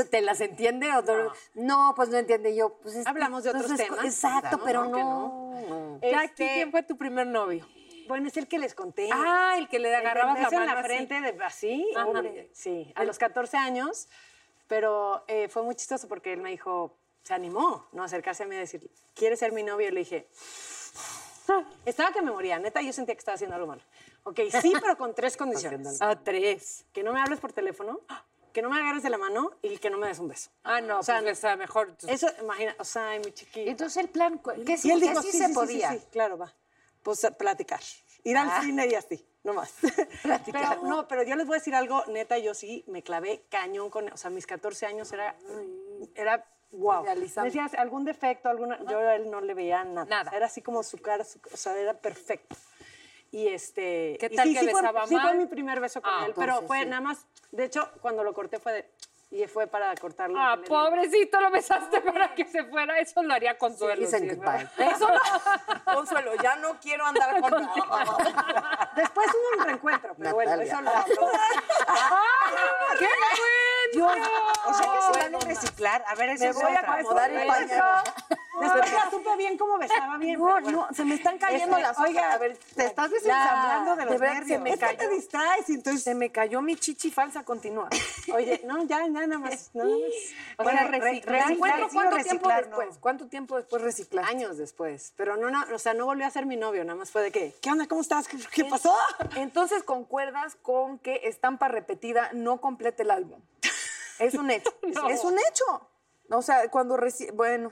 ¿te 0.09 0.21
las 0.21 0.41
entiende 0.41 0.89
o 0.91 1.01
no? 1.01 1.31
No, 1.55 1.93
pues 1.95 2.09
no 2.09 2.17
entiende 2.17 2.55
yo. 2.55 2.77
Pues 2.81 2.95
es 2.95 3.07
Hablamos 3.07 3.43
de 3.43 3.51
otros 3.51 3.75
temas. 3.75 4.05
Exacto, 4.05 4.57
¿no? 4.57 4.63
pero 4.63 4.83
¿Por 4.85 4.93
qué 4.95 5.03
no. 5.03 5.53
no. 5.69 5.99
Jackie, 6.01 6.25
Este- 6.25 6.53
¿quién 6.55 6.71
fue 6.71 6.83
tu 6.83 6.97
primer 6.97 7.27
novio? 7.27 7.67
Bueno, 8.07 8.27
es 8.27 8.37
el 8.37 8.47
que 8.47 8.57
les 8.57 8.73
conté. 8.73 9.07
Ah, 9.13 9.55
el 9.57 9.67
que 9.69 9.77
le 9.79 9.95
agarrabas 9.95 10.33
la 10.39 10.45
beso 10.49 10.51
en 10.55 10.59
mano 10.67 10.73
la 10.73 10.79
así. 10.79 10.87
frente, 10.89 11.21
de, 11.21 11.43
así, 11.43 11.87
Ajá. 11.95 12.07
hombre, 12.07 12.49
sí, 12.53 12.91
a 12.95 13.03
los 13.03 13.19
14 13.19 13.55
años, 13.57 14.07
pero 14.67 15.23
eh, 15.27 15.47
fue 15.47 15.61
muy 15.61 15.75
chistoso 15.75 16.07
porque 16.07 16.33
él 16.33 16.41
me 16.41 16.49
dijo, 16.49 16.97
se 17.23 17.35
animó, 17.35 17.87
¿no? 17.91 18.03
Acercarse 18.03 18.43
a 18.43 18.45
mí 18.47 18.55
y 18.55 18.59
decir, 18.59 18.89
¿quieres 19.13 19.37
ser 19.39 19.51
mi 19.51 19.61
novio? 19.61 19.89
Y 19.89 19.91
le 19.91 19.99
dije, 19.99 20.27
"Ah". 21.49 21.63
estaba 21.85 22.11
que 22.11 22.21
me 22.23 22.31
moría, 22.31 22.57
neta, 22.57 22.81
yo 22.81 22.91
sentía 22.93 23.13
que 23.13 23.19
estaba 23.19 23.35
haciendo 23.35 23.55
algo 23.55 23.67
malo. 23.67 23.81
Ok, 24.23 24.39
sí, 24.61 24.73
pero 24.81 24.97
con 24.97 25.13
tres 25.13 25.37
condiciones. 25.83 26.01
A 26.01 26.15
tres. 26.15 26.85
Que 26.91 27.03
no 27.03 27.13
me 27.13 27.21
hables 27.21 27.39
por 27.39 27.53
teléfono, 27.53 27.99
que 28.51 28.61
no 28.61 28.69
me 28.69 28.79
agarres 28.79 29.03
de 29.03 29.09
la 29.09 29.17
mano 29.17 29.51
y 29.61 29.77
que 29.77 29.89
no 29.89 29.97
me 29.97 30.07
des 30.07 30.19
un 30.19 30.27
beso. 30.27 30.49
Ah, 30.63 30.81
no, 30.81 30.99
O 30.99 31.03
sea, 31.03 31.19
pues 31.19 31.33
está 31.33 31.55
mejor. 31.55 31.95
Eso, 32.07 32.27
imagina, 32.41 32.75
o 32.79 32.83
sea, 32.83 33.11
muy 33.21 33.31
chiquito. 33.33 33.69
Entonces 33.69 33.97
el 33.97 34.09
plan, 34.09 34.39
¿qué 34.65 34.73
Y 34.73 34.77
sí, 34.77 34.91
él 34.91 34.99
¿qué 35.01 35.09
dijo, 35.09 35.21
sí 35.21 35.31
sí, 35.31 35.37
se 35.37 35.47
sí, 35.47 35.53
podía? 35.53 35.91
Sí, 35.91 35.99
sí, 35.99 36.05
claro, 36.11 36.37
va. 36.37 36.53
Pues 37.03 37.25
platicar. 37.37 37.79
Ir 38.23 38.37
al 38.37 38.61
cine 38.61 38.87
y 38.87 38.95
así, 38.95 39.25
no 39.43 39.53
más. 39.53 39.73
Pero, 40.51 40.83
no, 40.83 41.07
pero 41.07 41.23
yo 41.23 41.35
les 41.37 41.47
voy 41.47 41.55
a 41.55 41.59
decir 41.59 41.73
algo, 41.73 42.03
neta, 42.07 42.37
yo 42.37 42.53
sí 42.53 42.83
me 42.87 43.01
clavé 43.01 43.45
cañón 43.49 43.89
con, 43.89 44.11
o 44.11 44.17
sea, 44.17 44.29
mis 44.29 44.45
14 44.45 44.85
años 44.85 45.11
era, 45.13 45.37
era 46.15 46.45
wow. 46.71 47.05
Decías 47.43 47.73
algún 47.75 48.03
defecto, 48.03 48.49
alguna, 48.49 48.77
yo 48.89 48.99
a 48.99 49.15
él 49.15 49.31
no 49.31 49.39
le 49.39 49.53
veía 49.53 49.85
nada. 49.85 50.05
Nada. 50.05 50.31
Era 50.35 50.47
así 50.47 50.61
como 50.61 50.83
su 50.83 50.97
cara, 50.97 51.23
su- 51.23 51.39
o 51.53 51.55
sea, 51.57 51.77
era 51.77 51.93
perfecto. 51.93 52.55
Y 53.31 53.47
este. 53.49 54.17
¿Qué 54.19 54.27
y 54.31 54.35
tal 54.35 54.47
sí, 54.47 54.53
que 54.55 54.59
sí 54.61 54.69
fue- 54.69 54.81
besaba 54.81 55.03
sí 55.07 55.13
fue 55.15 55.23
mal? 55.23 55.37
mi 55.37 55.45
primer 55.45 55.79
beso 55.79 56.01
con 56.01 56.11
Ah, 56.11 56.23
él, 56.25 56.33
pero 56.35 56.53
entonces 56.53 56.67
fue 56.67 56.79
sí. 56.81 56.85
nada 56.87 57.01
más. 57.01 57.25
De 57.51 57.63
hecho, 57.65 57.89
cuando 58.01 58.23
lo 58.23 58.33
corté 58.33 58.59
fue 58.59 58.73
de. 58.73 58.89
Y 59.31 59.45
fue 59.45 59.67
para 59.67 59.93
cortarlo. 59.93 60.39
Ah, 60.39 60.57
pobrecito, 60.67 61.39
lo 61.39 61.51
besaste 61.51 62.01
para 62.01 62.33
que 62.33 62.45
se 62.45 62.63
fuera. 62.63 62.97
Eso 62.97 63.21
lo 63.21 63.31
haría 63.31 63.55
Consuelo. 63.59 64.07
Sí, 64.07 64.27
goodbye. 64.27 64.67
Eso 64.91 65.07
no. 65.07 65.93
Consuelo, 65.93 66.31
ya 66.41 66.55
no 66.55 66.79
quiero 66.79 67.05
andar 67.05 67.39
con. 67.39 67.51
Después 68.95 69.27
hubo 69.29 69.59
un 69.59 69.65
reencuentro, 69.65 70.15
pero 70.17 70.33
bueno, 70.33 70.49
Natalia. 70.49 70.73
eso 70.73 70.81
lo 70.81 70.89
hablo. 70.89 71.31
¡Qué 72.97 73.99
bueno! 73.99 74.25
O 74.65 74.73
sea 74.73 74.91
que 74.93 75.01
se 75.01 75.19
van 75.23 75.35
a 75.35 75.39
reciclar. 75.39 76.03
A 76.07 76.15
ver, 76.15 76.29
esa 76.29 76.43
Me 76.45 76.49
es 76.49 76.55
voy 76.55 76.73
a 76.73 76.79
acomodar 76.79 77.31
el 77.31 77.47
pañal. 77.47 78.03
Después 78.59 78.91
ya 78.91 79.09
supe 79.11 79.28
bien 79.39 79.57
cómo 79.57 79.79
besaba 79.79 80.17
bien. 80.17 80.37
No, 80.37 80.45
bueno. 80.45 80.69
no, 80.71 80.87
se 80.93 81.03
me 81.03 81.15
están 81.15 81.39
cayendo 81.39 81.77
Este, 81.77 81.81
las 81.81 81.97
hojas. 81.97 82.09
oiga, 82.09 82.33
a 82.33 82.37
ver, 82.37 82.55
Te 82.75 82.85
estás 82.85 83.09
la- 83.09 83.15
desensamblando 83.15 83.95
de 83.95 84.05
los 84.05 84.19
verdad, 84.19 84.33
nervios. 84.35 84.47
Se 84.57 84.59
me 84.59 84.69
que 84.71 84.77
te 84.77 84.97
cayó. 84.97 85.09
distraes 85.09 85.69
entonces. 85.69 86.03
Se 86.03 86.13
me 86.13 86.31
cayó 86.31 86.61
mi 86.61 86.75
chichi 86.75 87.09
falsa, 87.09 87.43
continúa. 87.43 87.89
Oye, 88.35 88.61
no, 88.65 88.83
ya, 88.83 88.99
ya, 89.01 89.07
nada 89.09 89.39
más. 89.39 89.71
Nada 89.73 89.89
más. 89.89 89.99
O 90.57 90.63
Bueno, 90.63 90.79
sea, 90.79 90.87
re- 90.89 90.99
reciclar. 90.99 91.47
¿Reencuentro 91.47 91.89
sí, 91.89 91.93
cuánto 91.95 92.15
reciclar, 92.17 92.29
tiempo 92.41 92.49
no. 92.49 92.55
después? 92.81 92.97
¿Cuánto 92.99 93.27
tiempo 93.27 93.55
después 93.57 93.81
reciclar? 93.81 94.25
Años 94.25 94.57
después. 94.57 95.13
Pero 95.15 95.37
no, 95.37 95.49
no, 95.49 95.65
o 95.73 95.79
sea, 95.79 95.93
no 95.95 96.05
volvió 96.05 96.27
a 96.27 96.29
ser 96.29 96.45
mi 96.45 96.57
novio, 96.57 96.83
nada 96.83 96.99
más 96.99 97.09
fue 97.09 97.23
de 97.23 97.31
que, 97.31 97.55
¿qué 97.61 97.71
onda? 97.71 97.87
¿Cómo 97.87 98.01
estás? 98.01 98.27
¿Qué, 98.27 98.37
qué 98.53 98.65
pasó? 98.65 98.93
Entonces 99.35 99.83
concuerdas 99.83 100.55
con 100.61 100.99
que 100.99 101.21
estampa 101.23 101.67
repetida 101.69 102.29
no 102.33 102.59
complete 102.61 103.03
el 103.03 103.11
álbum. 103.11 103.39
Es 104.19 104.33
un 104.35 104.51
hecho. 104.51 104.73
Es 105.09 105.23
un 105.23 105.37
hecho. 105.39 105.89
O 106.31 106.41
sea, 106.43 106.69
cuando 106.69 106.95
reci- 106.97 107.31
bueno, 107.33 107.71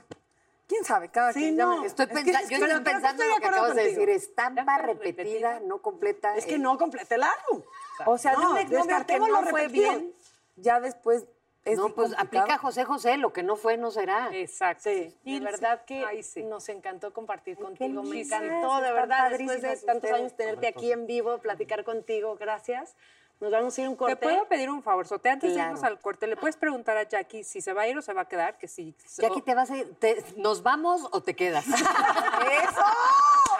quién 0.68 0.84
sabe, 0.84 1.08
cada 1.10 1.32
Sí, 1.32 1.40
quien 1.40 1.56
no. 1.56 1.84
Estoy 1.84 2.06
es 2.06 2.12
que- 2.24 2.32
yo 2.32 2.38
estoy 2.38 2.58
pero 2.60 2.84
pensando 2.84 3.22
en 3.24 3.30
lo 3.30 3.36
que 3.38 3.46
acabas 3.46 3.74
de 3.74 3.84
decir, 3.84 4.08
estampa 4.10 4.78
repetida, 4.78 5.54
repetida. 5.54 5.60
no 5.60 5.82
completa. 5.82 6.36
Es 6.36 6.46
que 6.46 6.58
no 6.58 6.78
completé 6.78 7.16
el 7.16 7.24
álbum. 7.24 7.62
O 8.06 8.16
sea, 8.18 8.32
de 8.32 8.38
No, 8.38 8.50
un 8.52 8.58
exnovio 8.58 8.82
que 8.82 8.88
descartemos 8.88 9.28
no 9.28 9.40
lo 9.42 9.48
fue 9.48 9.62
repetido. 9.62 9.90
bien, 9.90 10.14
ya 10.56 10.78
después 10.80 11.26
es 11.64 11.76
no, 11.76 11.86
pues 11.94 12.10
complicado. 12.14 12.26
aplica 12.44 12.54
a 12.54 12.58
José 12.58 12.84
José, 12.84 13.16
lo 13.16 13.32
que 13.32 13.42
no 13.42 13.56
fue 13.56 13.76
no 13.76 13.90
será. 13.90 14.30
Exacto. 14.32 14.84
Sí, 14.84 15.14
de 15.24 15.40
verdad 15.40 15.84
que 15.84 16.04
Ay, 16.04 16.22
sí. 16.22 16.42
nos 16.44 16.68
encantó 16.68 17.12
compartir 17.12 17.56
contigo. 17.58 18.02
Me 18.04 18.20
encantó, 18.22 18.80
de 18.80 18.92
verdad, 18.92 19.30
después 19.30 19.60
de 19.60 19.76
tantos 19.76 19.94
ustedes. 19.96 20.14
años 20.14 20.36
tenerte 20.36 20.68
aquí 20.68 20.92
en 20.92 21.06
vivo, 21.06 21.38
platicar 21.38 21.84
contigo. 21.84 22.36
Gracias. 22.36 22.94
Nos 23.40 23.52
vamos 23.52 23.78
a 23.78 23.80
ir 23.80 23.86
a 23.86 23.90
un 23.90 23.94
¿Te 23.96 23.98
corte. 23.98 24.16
puedo 24.16 24.48
pedir 24.48 24.68
un 24.68 24.82
favor, 24.82 25.06
Sote? 25.06 25.30
Antes 25.30 25.54
de 25.54 25.60
irnos 25.60 25.84
al 25.84 26.00
corte, 26.00 26.26
¿le 26.26 26.36
puedes 26.36 26.56
preguntar 26.56 26.96
a 26.96 27.04
Jackie 27.04 27.44
si 27.44 27.60
se 27.60 27.72
va 27.72 27.82
a 27.82 27.86
ir 27.88 27.96
o 27.96 28.02
se 28.02 28.12
va 28.12 28.22
a 28.22 28.28
quedar? 28.28 28.58
Que 28.58 28.66
si... 28.66 28.96
Jackie, 29.16 29.42
¿te 29.42 29.54
vas 29.54 29.70
a 29.70 29.76
ir? 29.76 29.94
te- 30.00 30.24
¿Nos 30.36 30.62
vamos 30.64 31.06
o 31.12 31.22
te 31.22 31.36
quedas? 31.36 31.64
¡Eso! 31.68 32.82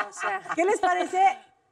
O 0.09 0.13
sea, 0.13 0.41
¿Qué 0.57 0.65
les 0.65 0.81
parece 0.81 1.23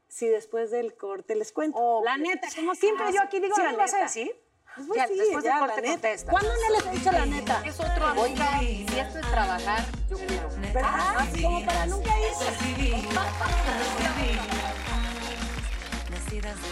si 0.09 0.29
después 0.29 0.71
del 0.71 0.97
corte 0.97 1.35
les 1.35 1.51
cuento? 1.53 2.01
la 2.05 2.17
neta, 2.17 2.47
como 2.55 2.75
siempre 2.77 3.13
yo 3.13 3.21
aquí 3.23 3.41
digo 3.41 3.57
¿Sí 3.57 3.63
la 3.63 3.71
me 3.73 3.77
vas 3.77 3.93
a 3.93 3.97
neta. 3.97 4.07
decir? 4.07 4.41
Pues 4.77 4.89
Ya, 4.95 5.07
sí, 5.09 5.15
después 5.17 5.43
del 5.43 5.53
ya, 5.53 5.59
corte 5.59 5.75
la 5.77 5.81
neta. 5.83 5.93
contestas. 5.95 6.31
¿Cuándo 6.31 6.51
no 6.53 6.75
les 6.77 6.91
dicho 6.93 7.11
la 7.13 7.27
neta? 7.27 7.63
es 7.65 7.81
otro 7.81 8.23
Oiga, 8.23 8.59
si 8.61 8.87
esto 9.01 9.19
es 9.19 9.31
trabajar, 9.31 9.85
yo 10.09 10.17
quiero. 10.19 10.49
¿Verdad? 10.73 11.27
Como 11.43 11.67
para 11.67 11.87
nunca 11.87 12.11
irse. 12.21 12.45
Nacidas 16.11 16.57
de 16.57 16.69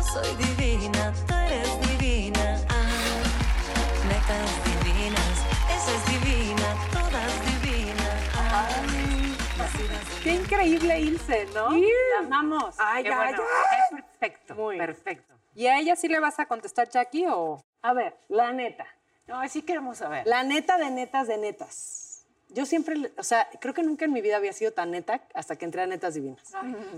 Yo 0.00 0.06
soy 0.06 0.34
divina, 0.36 1.12
tú 1.28 1.34
eres 1.34 1.80
divina, 1.90 2.56
ah, 2.70 3.22
netas 4.08 4.64
divinas, 4.64 5.44
esa 5.68 5.94
es 5.94 6.24
divina, 6.24 6.74
todas 6.90 7.60
divinas, 7.60 8.22
ah, 8.34 8.66
qué 10.22 10.32
increíble 10.32 11.00
Ilse, 11.00 11.48
¿no? 11.54 11.72
La 11.72 12.18
amamos. 12.20 12.76
Ay, 12.78 13.02
Qué 13.02 13.10
ya, 13.10 13.16
bueno. 13.16 13.38
ya. 13.42 13.76
Es 13.76 14.02
perfecto, 14.02 14.68
perfecto. 14.78 15.34
¿Y 15.54 15.66
a 15.66 15.78
ella 15.78 15.94
sí 15.96 16.08
le 16.08 16.18
vas 16.18 16.40
a 16.40 16.46
contestar, 16.46 16.88
Jackie, 16.88 17.26
o...? 17.28 17.62
A 17.82 17.92
ver, 17.92 18.16
la 18.28 18.52
neta. 18.52 18.86
No, 19.26 19.46
sí 19.50 19.60
queremos 19.60 19.98
saber. 19.98 20.26
La 20.26 20.42
neta 20.44 20.78
de 20.78 20.90
netas 20.90 21.28
de 21.28 21.36
netas. 21.36 22.09
Yo 22.52 22.66
siempre, 22.66 23.12
o 23.16 23.22
sea, 23.22 23.48
creo 23.60 23.74
que 23.74 23.82
nunca 23.82 24.04
en 24.04 24.12
mi 24.12 24.20
vida 24.20 24.36
había 24.36 24.52
sido 24.52 24.72
tan 24.72 24.90
neta 24.90 25.22
hasta 25.34 25.56
que 25.56 25.64
entré 25.64 25.82
a 25.82 25.86
Netas 25.86 26.14
Divinas. 26.14 26.52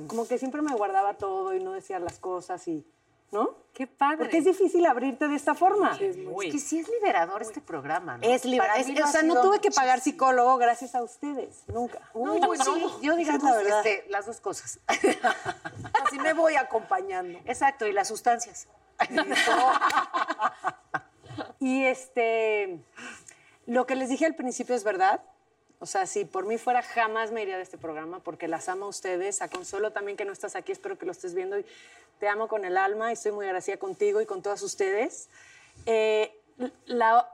Como 0.06 0.26
que 0.26 0.38
siempre 0.38 0.62
me 0.62 0.74
guardaba 0.74 1.14
todo 1.14 1.54
y 1.54 1.62
no 1.62 1.72
decía 1.72 1.98
las 1.98 2.18
cosas 2.18 2.66
y, 2.68 2.84
¿no? 3.30 3.54
¡Qué 3.74 3.86
padre! 3.86 4.18
Porque 4.18 4.38
es 4.38 4.44
difícil 4.44 4.84
abrirte 4.86 5.28
de 5.28 5.36
esta 5.36 5.54
forma. 5.54 5.90
Es 6.00 6.16
que 6.52 6.58
sí 6.58 6.78
es 6.78 6.88
liberador 6.88 7.42
este 7.42 7.60
programa, 7.60 8.16
¿no? 8.18 8.22
Es 8.22 8.44
es- 8.44 8.50
lo 8.50 9.04
o 9.04 9.06
sea, 9.08 9.22
no 9.22 9.40
tuve 9.40 9.60
que 9.60 9.70
pagar 9.70 10.00
psicólogo 10.00 10.56
gracias 10.56 10.94
a 10.94 11.02
ustedes. 11.02 11.64
Nunca. 11.68 12.00
No, 12.14 12.54
yo, 12.54 12.64
sí, 12.64 12.86
yo 13.02 13.16
digamos 13.16 13.42
la 13.44 13.56
verdad. 13.56 13.86
este, 13.86 14.10
las 14.10 14.26
dos 14.26 14.40
cosas. 14.40 14.80
Así 16.06 16.18
me 16.18 16.32
voy 16.32 16.56
acompañando. 16.56 17.38
Exacto, 17.44 17.86
y 17.86 17.92
las 17.92 18.08
sustancias. 18.08 18.68
Y 21.60 21.84
este, 21.84 22.80
lo 23.66 23.86
que 23.86 23.94
les 23.94 24.08
dije 24.08 24.26
al 24.26 24.34
principio 24.34 24.74
es 24.74 24.84
verdad. 24.84 25.20
O 25.82 25.86
sea, 25.86 26.06
si 26.06 26.24
por 26.24 26.46
mí 26.46 26.58
fuera, 26.58 26.80
jamás 26.80 27.32
me 27.32 27.42
iría 27.42 27.56
de 27.56 27.64
este 27.64 27.76
programa 27.76 28.20
porque 28.20 28.46
las 28.46 28.68
amo 28.68 28.84
a 28.84 28.88
ustedes. 28.88 29.42
A 29.42 29.48
Consuelo 29.48 29.90
también 29.90 30.16
que 30.16 30.24
no 30.24 30.32
estás 30.32 30.54
aquí, 30.54 30.70
espero 30.70 30.96
que 30.96 31.04
lo 31.06 31.10
estés 31.10 31.34
viendo. 31.34 31.58
Y 31.58 31.66
te 32.20 32.28
amo 32.28 32.46
con 32.46 32.64
el 32.64 32.76
alma 32.76 33.10
y 33.10 33.14
estoy 33.14 33.32
muy 33.32 33.46
agradecida 33.46 33.78
contigo 33.78 34.20
y 34.20 34.26
con 34.26 34.42
todas 34.42 34.62
ustedes. 34.62 35.28
Eh, 35.86 36.38
la, 36.86 37.28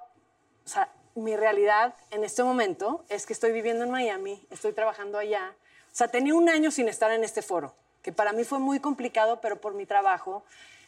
o 0.64 0.68
sea, 0.68 0.90
mi 1.14 1.36
realidad 1.36 1.94
en 2.11 2.24
este 2.24 2.42
momento 2.42 3.05
es 3.11 3.26
que 3.26 3.34
estoy 3.34 3.53
viviendo 3.53 3.84
en 3.84 3.90
Miami, 3.90 4.42
estoy 4.51 4.72
trabajando 4.72 5.18
allá. 5.18 5.55
O 5.92 5.94
sea, 5.94 6.09
tenía 6.09 6.34
un 6.34 6.49
año 6.49 6.70
sin 6.70 6.88
estar 6.88 7.11
en 7.11 7.24
este 7.24 7.42
foro, 7.42 7.74
que 8.01 8.12
para 8.12 8.32
mí 8.32 8.44
fue 8.44 8.61
muy 8.61 8.80
complicado, 8.80 9.42
pero 9.42 9.61
por 9.61 9.74
mi 9.74 9.84
trabajo, 9.84 10.42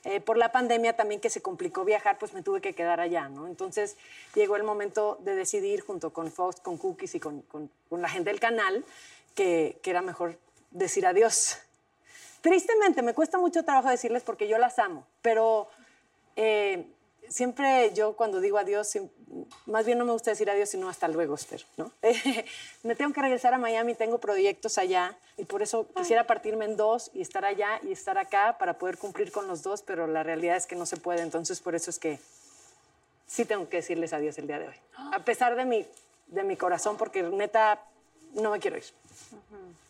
eh, 0.05 0.21
por 0.21 0.37
la 0.39 0.51
pandemia 0.53 0.97
también 0.97 1.21
que 1.21 1.29
se 1.31 1.43
complicó 1.43 1.85
viajar, 1.85 2.19
pues 2.19 2.33
me 2.33 2.43
tuve 2.43 2.61
que 2.61 2.75
quedar 2.75 3.01
allá, 3.01 3.29
¿no? 3.29 3.47
Entonces 3.47 3.97
llegó 4.35 4.57
el 4.57 4.63
momento 4.63 5.19
de 5.23 5.35
decidir 5.35 5.83
junto 5.83 6.13
con 6.13 6.31
Fox, 6.33 6.61
con 6.61 6.79
Cookies 6.79 7.15
y 7.17 7.21
con, 7.21 7.43
con- 7.43 7.71
la 7.91 8.09
gente 8.09 8.31
del 8.31 8.41
canal 8.41 8.85
que, 9.35 9.79
que 9.83 9.91
era 9.91 10.01
mejor 10.03 10.39
decir 10.71 11.07
adiós. 11.07 11.59
Tristemente, 12.41 13.03
me 13.03 13.13
cuesta 13.13 13.37
mucho 13.39 13.65
trabajo 13.65 13.91
decirles 13.91 14.23
porque 14.23 14.49
yo 14.49 14.57
las 14.59 14.79
amo, 14.79 15.07
pero 15.21 15.69
eh, 16.37 16.87
siempre 17.31 17.93
yo 17.95 18.15
cuando 18.15 18.41
digo 18.41 18.59
adiós, 18.59 18.93
más 19.65 19.87
bien 19.87 19.97
no 19.97 20.05
me 20.05 20.13
gusta 20.13 20.31
decir 20.31 20.51
adiós, 20.51 20.69
sino 20.69 20.89
hasta 20.89 21.09
luego, 21.09 21.37
Esther, 21.37 21.65
¿no? 21.77 21.91
me 22.83 22.95
tengo 22.97 23.13
que 23.15 23.23
regresar 23.23 23.55
a 23.55 23.59
Miami, 23.59 23.95
tengo 23.95 24.19
proyectos 24.19 24.77
allá 24.77 25.17
y 25.39 25.45
por 25.45 25.63
eso 25.63 25.87
quisiera 25.97 26.27
partirme 26.27 26.67
en 26.67 26.77
dos 26.77 27.11
y 27.15 27.23
estar 27.23 27.45
allá 27.45 27.81
y 27.83 27.93
estar 27.93 28.19
acá 28.19 28.59
para 28.59 28.75
poder 28.75 28.99
cumplir 28.99 29.33
con 29.33 29.47
los 29.47 29.63
dos, 29.63 29.83
pero 29.83 30.07
la 30.07 30.23
realidad 30.23 30.57
es 30.57 30.67
que 30.67 30.77
no 30.77 30.85
se 30.85 30.97
puede, 30.97 31.23
entonces 31.23 31.61
por 31.61 31.75
eso 31.75 31.89
es 31.91 31.99
que 31.99 32.19
sí 33.27 33.45
tengo 33.45 33.69
que 33.69 33.79
decirles 33.79 34.13
adiós 34.13 34.37
el 34.39 34.49
día 34.49 34.59
de 34.59 34.69
hoy, 34.69 34.77
a 35.13 35.25
pesar 35.25 35.55
de 35.55 35.65
mi, 35.65 35.87
de 36.27 36.43
mi 36.43 36.57
corazón, 36.57 36.97
porque 36.97 37.23
neta 37.23 37.81
no 38.35 38.51
me 38.51 38.59
quiero 38.59 38.77
ir. 38.77 38.85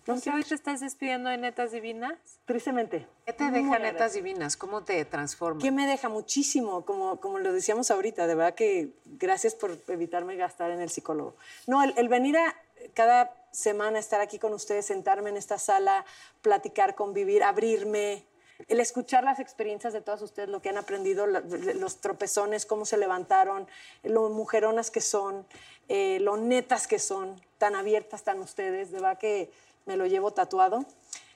¿No 0.07 0.18
sé, 0.18 0.30
hoy 0.30 0.43
te 0.43 0.55
estás 0.55 0.80
despidiendo 0.80 1.30
de 1.30 1.36
Netas 1.36 1.72
Divinas? 1.72 2.18
Tristemente. 2.45 3.07
¿Qué 3.26 3.32
te 3.32 3.51
deja. 3.51 3.78
Netas 3.78 4.14
Divinas? 4.14 4.57
¿Cómo 4.57 4.82
te 4.82 5.05
transforma? 5.05 5.61
¿Qué 5.61 5.70
me 5.70 5.86
deja? 5.86 6.09
Muchísimo, 6.09 6.84
como, 6.84 7.20
como 7.20 7.38
lo 7.38 7.53
decíamos 7.53 7.91
ahorita, 7.91 8.26
de 8.26 8.34
verdad 8.34 8.55
que 8.55 8.91
gracias 9.05 9.55
por 9.55 9.78
evitarme 9.88 10.36
gastar 10.36 10.70
en 10.70 10.80
el 10.80 10.91
psicólogo. 10.91 11.36
No, 11.66 11.82
el, 11.82 11.95
el 11.97 12.09
venir 12.09 12.38
a 12.38 12.57
cada 12.95 13.36
semana 13.53 13.99
estar 13.99 14.20
aquí 14.20 14.38
con 14.38 14.53
ustedes, 14.53 14.86
sentarme 14.86 15.30
en 15.30 15.36
esta 15.36 15.59
sala, 15.59 16.05
platicar, 16.43 16.95
convivir, 16.95 17.43
abrirme, 17.43 18.24
el 18.69 18.81
escuchar 18.81 19.25
las 19.25 19.41
experiencias 19.41 19.93
de 19.93 20.01
todas 20.01 20.23
ustedes, 20.23 20.49
lo 20.49 20.61
que 20.63 20.69
han 20.69 20.79
aprendido, 20.79 21.27
los 21.27 21.97
tropezones, 22.01 22.67
cómo 22.67 22.85
se 22.85 22.97
levantaron, 22.97 23.67
lo 24.03 24.29
mujeronas 24.29 24.91
que 24.91 25.01
son, 25.01 25.47
eh, 25.89 26.19
lo 26.21 26.37
netas 26.37 26.87
que 26.87 26.99
son, 26.99 27.41
tan 27.59 27.75
abiertas 27.75 28.23
tan 28.23 28.41
ustedes, 28.41 28.91
de 28.91 29.01
verdad 29.01 29.19
que 29.19 29.51
me 29.87 29.97
lo 29.97 30.07
llevo 30.07 30.33
tatuado 30.33 30.85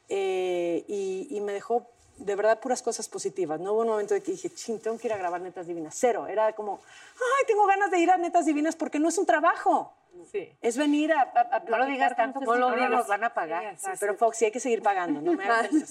eh, 0.09 0.85
y, 0.87 1.29
y 1.31 1.41
me 1.41 1.53
dejó 1.53 1.87
de 2.17 2.37
verdad 2.37 2.61
puras 2.61 2.83
cosas 2.83 3.09
positivas. 3.09 3.61
No 3.61 3.73
hubo 3.73 3.81
un 3.81 3.89
momento 3.89 4.15
de 4.15 4.23
que 4.23 4.33
dije, 4.33 4.51
ching, 4.51 4.79
tengo 4.79 4.99
que 4.99 5.09
ir 5.09 5.13
a 5.13 5.17
grabar 5.17 5.41
Netas 5.41 5.67
Divinas. 5.67 5.97
Cero. 5.99 6.27
Era 6.27 6.53
como, 6.53 6.81
ay, 7.17 7.47
tengo 7.47 7.67
ganas 7.67 7.91
de 7.91 7.99
ir 7.99 8.11
a 8.11 8.17
Netas 8.17 8.47
Divinas 8.47 8.77
porque 8.77 8.99
no 8.99 9.09
es 9.09 9.19
un 9.19 9.27
trabajo. 9.27 9.93
Sí. 10.31 10.53
Es 10.63 10.77
venir 10.77 11.13
a, 11.13 11.21
a, 11.23 11.57
a 11.57 11.61
No 11.69 11.79
lo 11.79 11.87
digas 11.87 12.17
tanto, 12.17 12.41
no 12.41 12.55
lo 12.57 12.67
ustedes. 12.69 12.87
digas, 12.89 12.91
nos 13.01 13.07
van 13.09 13.25
a 13.25 13.35
pagar. 13.35 13.77
Sí, 13.79 13.91
pero 14.01 14.15
Foxy, 14.17 14.47
hay 14.47 14.51
que 14.53 14.61
seguir 14.61 14.83
pagando. 14.83 15.21
No 15.21 15.33
me. 15.37 15.45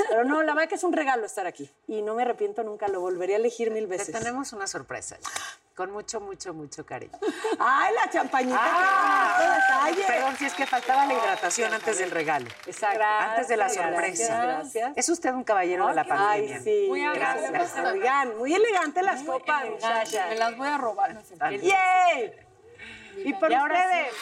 Pero 0.10 0.24
no, 0.26 0.42
la 0.44 0.54
verdad 0.54 0.68
que 0.70 0.76
es 0.76 0.84
un 0.84 0.94
regalo 0.94 1.26
estar 1.26 1.46
aquí. 1.48 1.70
Y 1.88 2.02
no 2.02 2.16
me 2.16 2.24
arrepiento 2.24 2.64
nunca, 2.64 2.88
lo 2.88 3.00
volvería 3.02 3.36
a 3.38 3.40
elegir 3.40 3.72
mil 3.72 3.84
Te 3.86 3.98
veces. 3.98 4.12
tenemos 4.18 4.52
una 4.54 4.68
sorpresa. 4.68 5.18
Con 5.76 5.92
mucho, 5.92 6.20
mucho, 6.22 6.54
mucho 6.54 6.86
cariño. 6.86 7.18
¡Ay, 7.58 7.94
la 7.96 8.08
champañita! 8.12 8.60
Ah, 8.62 9.36
¡Qué 9.40 9.48
bonito 9.48 9.96
detalle! 9.98 10.14
Perdón, 10.20 10.36
si 10.38 10.46
es 10.46 10.54
que 10.54 10.68
faltaba 10.68 11.06
la 11.08 11.14
hidratación 11.14 11.74
antes 11.74 11.98
del 11.98 12.12
regalo. 12.12 12.46
Exacto. 12.68 13.04
Antes 13.04 13.48
de 13.48 13.58
la 13.58 13.70
sorpresa. 13.70 14.44
Gracias. 14.46 14.92
Es 14.96 15.10
usted 15.10 15.34
un 15.34 15.44
caballero 15.44 15.88
de 15.88 15.96
la 15.96 16.04
pandemia. 16.04 16.58
Ay, 16.58 16.64
sí. 16.64 16.86
Muy 16.90 17.02
amable. 17.04 17.50
Gracias. 17.50 17.86
Oigan, 17.92 18.38
muy 18.38 18.54
elegante 18.54 19.02
las 19.02 19.24
copas, 19.24 19.66
muchachas. 19.70 20.30
Me 20.30 20.36
las 20.36 20.56
voy 20.58 20.68
a 20.68 20.78
robar. 20.78 21.14
no 21.16 21.22
sé. 21.24 21.36
¡Yay! 21.40 22.34
Y 23.24 23.34
por 23.34 23.52
Y 23.52 23.54
ahora 23.54 23.76
ustedes. 23.76 24.14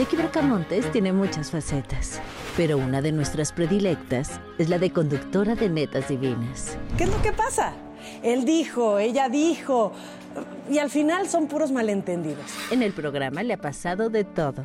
Jackie 0.00 0.16
Bracamontes 0.16 0.90
tiene 0.92 1.12
muchas 1.12 1.50
facetas, 1.50 2.20
pero 2.56 2.78
una 2.78 3.02
de 3.02 3.12
nuestras 3.12 3.52
predilectas 3.52 4.40
es 4.56 4.70
la 4.70 4.78
de 4.78 4.90
conductora 4.90 5.54
de 5.54 5.68
Netas 5.68 6.08
Divinas. 6.08 6.78
¿Qué 6.96 7.04
es 7.04 7.10
lo 7.10 7.20
que 7.20 7.32
pasa? 7.32 7.74
Él 8.22 8.46
dijo, 8.46 8.98
ella 8.98 9.28
dijo, 9.28 9.92
y 10.70 10.78
al 10.78 10.90
final 10.90 11.28
son 11.28 11.46
puros 11.46 11.72
malentendidos. 11.72 12.44
En 12.70 12.82
el 12.82 12.92
programa 12.92 13.42
le 13.42 13.54
ha 13.54 13.58
pasado 13.58 14.08
de 14.10 14.24
todo. 14.24 14.64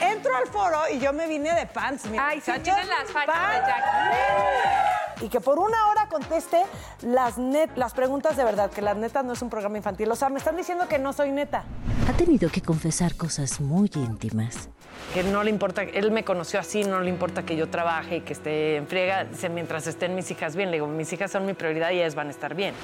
Entro 0.00 0.36
al 0.36 0.46
foro 0.46 0.78
y 0.94 0.98
yo 0.98 1.12
me 1.12 1.26
vine 1.26 1.52
de 1.54 1.66
pants. 1.66 2.06
mira, 2.10 2.28
Ay, 2.28 2.40
sí, 2.40 2.50
las 2.50 2.62
fachas 2.62 2.86
de 2.86 3.26
pants. 3.26 3.68
Jackie. 3.68 5.24
Y 5.26 5.28
que 5.28 5.40
por 5.40 5.58
una 5.58 5.88
hora 5.88 6.08
conteste 6.08 6.62
las, 7.02 7.38
net, 7.38 7.70
las 7.76 7.94
preguntas 7.94 8.36
de 8.36 8.44
verdad, 8.44 8.70
que 8.70 8.82
las 8.82 8.96
netas 8.96 9.24
no 9.24 9.32
es 9.32 9.40
un 9.42 9.48
programa 9.48 9.78
infantil. 9.78 10.10
O 10.10 10.16
sea, 10.16 10.28
me 10.28 10.38
están 10.38 10.56
diciendo 10.56 10.86
que 10.88 10.98
no 10.98 11.12
soy 11.12 11.32
neta. 11.32 11.64
Ha 12.08 12.12
tenido 12.12 12.50
que 12.50 12.60
confesar 12.60 13.14
cosas 13.16 13.60
muy 13.60 13.90
íntimas. 13.94 14.68
que 15.14 15.22
no 15.24 15.42
le 15.42 15.50
importa, 15.50 15.82
él 15.82 16.10
me 16.10 16.22
conoció 16.24 16.60
así, 16.60 16.84
no 16.84 17.00
le 17.00 17.08
importa 17.08 17.44
que 17.44 17.56
yo 17.56 17.68
trabaje 17.68 18.16
y 18.16 18.20
que 18.20 18.34
esté 18.34 18.76
en 18.76 18.86
friega, 18.86 19.24
dice, 19.24 19.48
mientras 19.48 19.86
estén 19.86 20.14
mis 20.14 20.30
hijas 20.30 20.54
bien, 20.54 20.70
le 20.70 20.76
digo, 20.76 20.86
mis 20.86 21.10
hijas 21.12 21.30
son 21.30 21.46
mi 21.46 21.54
prioridad 21.54 21.90
y 21.92 21.96
ellas 21.96 22.14
van 22.14 22.28
a 22.28 22.30
estar 22.30 22.54
bien. 22.54 22.74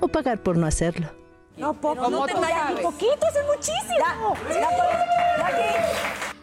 O 0.00 0.06
pagar 0.08 0.38
por 0.38 0.56
no 0.56 0.66
hacerlo. 0.66 1.08
No, 1.56 1.72
poco. 1.74 2.02
¿Cómo 2.02 2.26
tú 2.26 2.36
sabes? 2.36 2.80
Poquito, 2.80 3.26
es 3.26 3.46
muchísimo. 3.46 4.34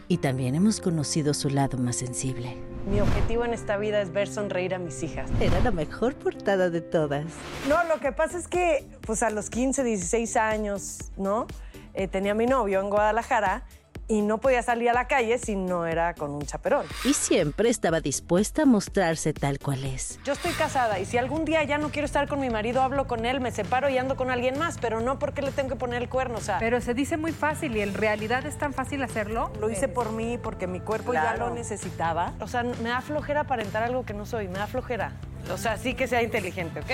Y 0.08 0.18
también 0.18 0.54
hemos 0.54 0.80
conocido 0.80 1.32
su 1.34 1.48
lado 1.50 1.78
más 1.78 1.96
sensible. 1.96 2.56
Mi 2.90 3.00
objetivo 3.00 3.44
en 3.44 3.54
esta 3.54 3.76
vida 3.78 4.00
es 4.02 4.12
ver 4.12 4.28
sonreír 4.28 4.74
a 4.74 4.78
mis 4.78 5.02
hijas. 5.02 5.30
Era 5.40 5.60
la 5.60 5.70
mejor 5.70 6.14
portada 6.14 6.68
de 6.68 6.80
todas. 6.82 7.24
No, 7.68 7.82
lo 7.84 7.98
que 8.00 8.12
pasa 8.12 8.36
es 8.36 8.46
que, 8.46 8.86
pues 9.06 9.22
a 9.22 9.30
los 9.30 9.48
15, 9.48 9.82
16 9.84 10.36
años, 10.36 10.98
¿no? 11.16 11.46
Eh, 11.94 12.08
tenía 12.08 12.32
a 12.32 12.34
mi 12.34 12.46
novio 12.46 12.80
en 12.80 12.90
Guadalajara 12.90 13.64
y 14.08 14.22
no 14.22 14.38
podía 14.38 14.62
salir 14.62 14.90
a 14.90 14.92
la 14.92 15.06
calle 15.08 15.38
si 15.38 15.56
no 15.56 15.86
era 15.86 16.14
con 16.14 16.30
un 16.30 16.42
chaperón. 16.42 16.86
Y 17.04 17.14
siempre 17.14 17.70
estaba 17.70 18.00
dispuesta 18.00 18.62
a 18.62 18.66
mostrarse 18.66 19.32
tal 19.32 19.58
cual 19.58 19.84
es. 19.84 20.18
Yo 20.24 20.32
estoy 20.34 20.52
casada 20.52 20.98
y 20.98 21.04
si 21.06 21.18
algún 21.18 21.44
día 21.44 21.62
ya 21.64 21.78
no 21.78 21.90
quiero 21.90 22.06
estar 22.06 22.28
con 22.28 22.40
mi 22.40 22.50
marido, 22.50 22.82
hablo 22.82 23.06
con 23.06 23.24
él, 23.24 23.40
me 23.40 23.50
separo 23.50 23.88
y 23.88 23.98
ando 23.98 24.16
con 24.16 24.30
alguien 24.30 24.58
más, 24.58 24.78
pero 24.80 25.00
no 25.00 25.18
porque 25.18 25.42
le 25.42 25.50
tengo 25.50 25.70
que 25.70 25.76
poner 25.76 26.02
el 26.02 26.08
cuerno, 26.08 26.38
o 26.38 26.40
sea, 26.40 26.58
Pero 26.58 26.80
se 26.80 26.94
dice 26.94 27.16
muy 27.16 27.32
fácil 27.32 27.76
y 27.76 27.80
en 27.80 27.94
realidad 27.94 28.46
es 28.46 28.58
tan 28.58 28.72
fácil 28.72 29.02
hacerlo. 29.02 29.52
lo 29.60 29.70
hice 29.70 29.88
por 29.88 30.12
mí 30.12 30.38
porque 30.38 30.66
mi 30.66 30.80
cuerpo 30.80 31.12
ya 31.12 31.36
lo 31.36 31.50
necesitaba. 31.50 32.32
O 32.40 32.46
sea, 32.46 32.62
me 32.62 32.88
da 32.90 33.00
flojera 33.00 33.40
aparentar 33.40 33.82
algo 33.82 34.04
que 34.04 34.14
no 34.14 34.26
soy, 34.26 34.48
me 34.48 34.58
da 34.58 34.66
flojera. 34.66 35.12
O 35.52 35.58
sea, 35.58 35.76
sí 35.76 35.94
que 35.94 36.06
sea 36.06 36.22
inteligente, 36.22 36.80
¿ok? 36.80 36.90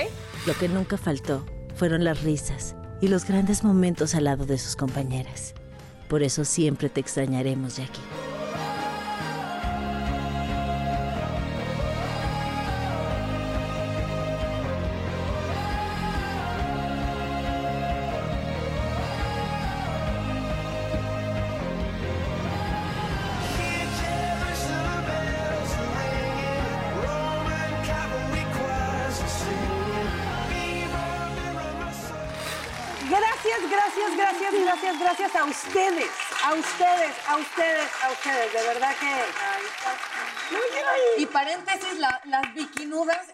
Lo 0.47 0.55
que 0.55 0.69
nunca 0.69 0.97
faltó 0.97 1.45
fueron 1.77 2.05
las 2.05 2.23
risas 2.23 2.75
y 3.01 3.09
los 3.09 3.25
grandes 3.27 3.65
momentos 3.65 4.15
al 4.15 4.25
lado 4.25 4.45
de 4.47 4.59
sus 4.59 4.77
compañeras. 4.77 5.55
Por 6.11 6.25
eso 6.25 6.45
siempre 6.45 6.89
te 6.89 6.99
extrañaremos, 6.99 7.77
Jackie. 7.77 8.03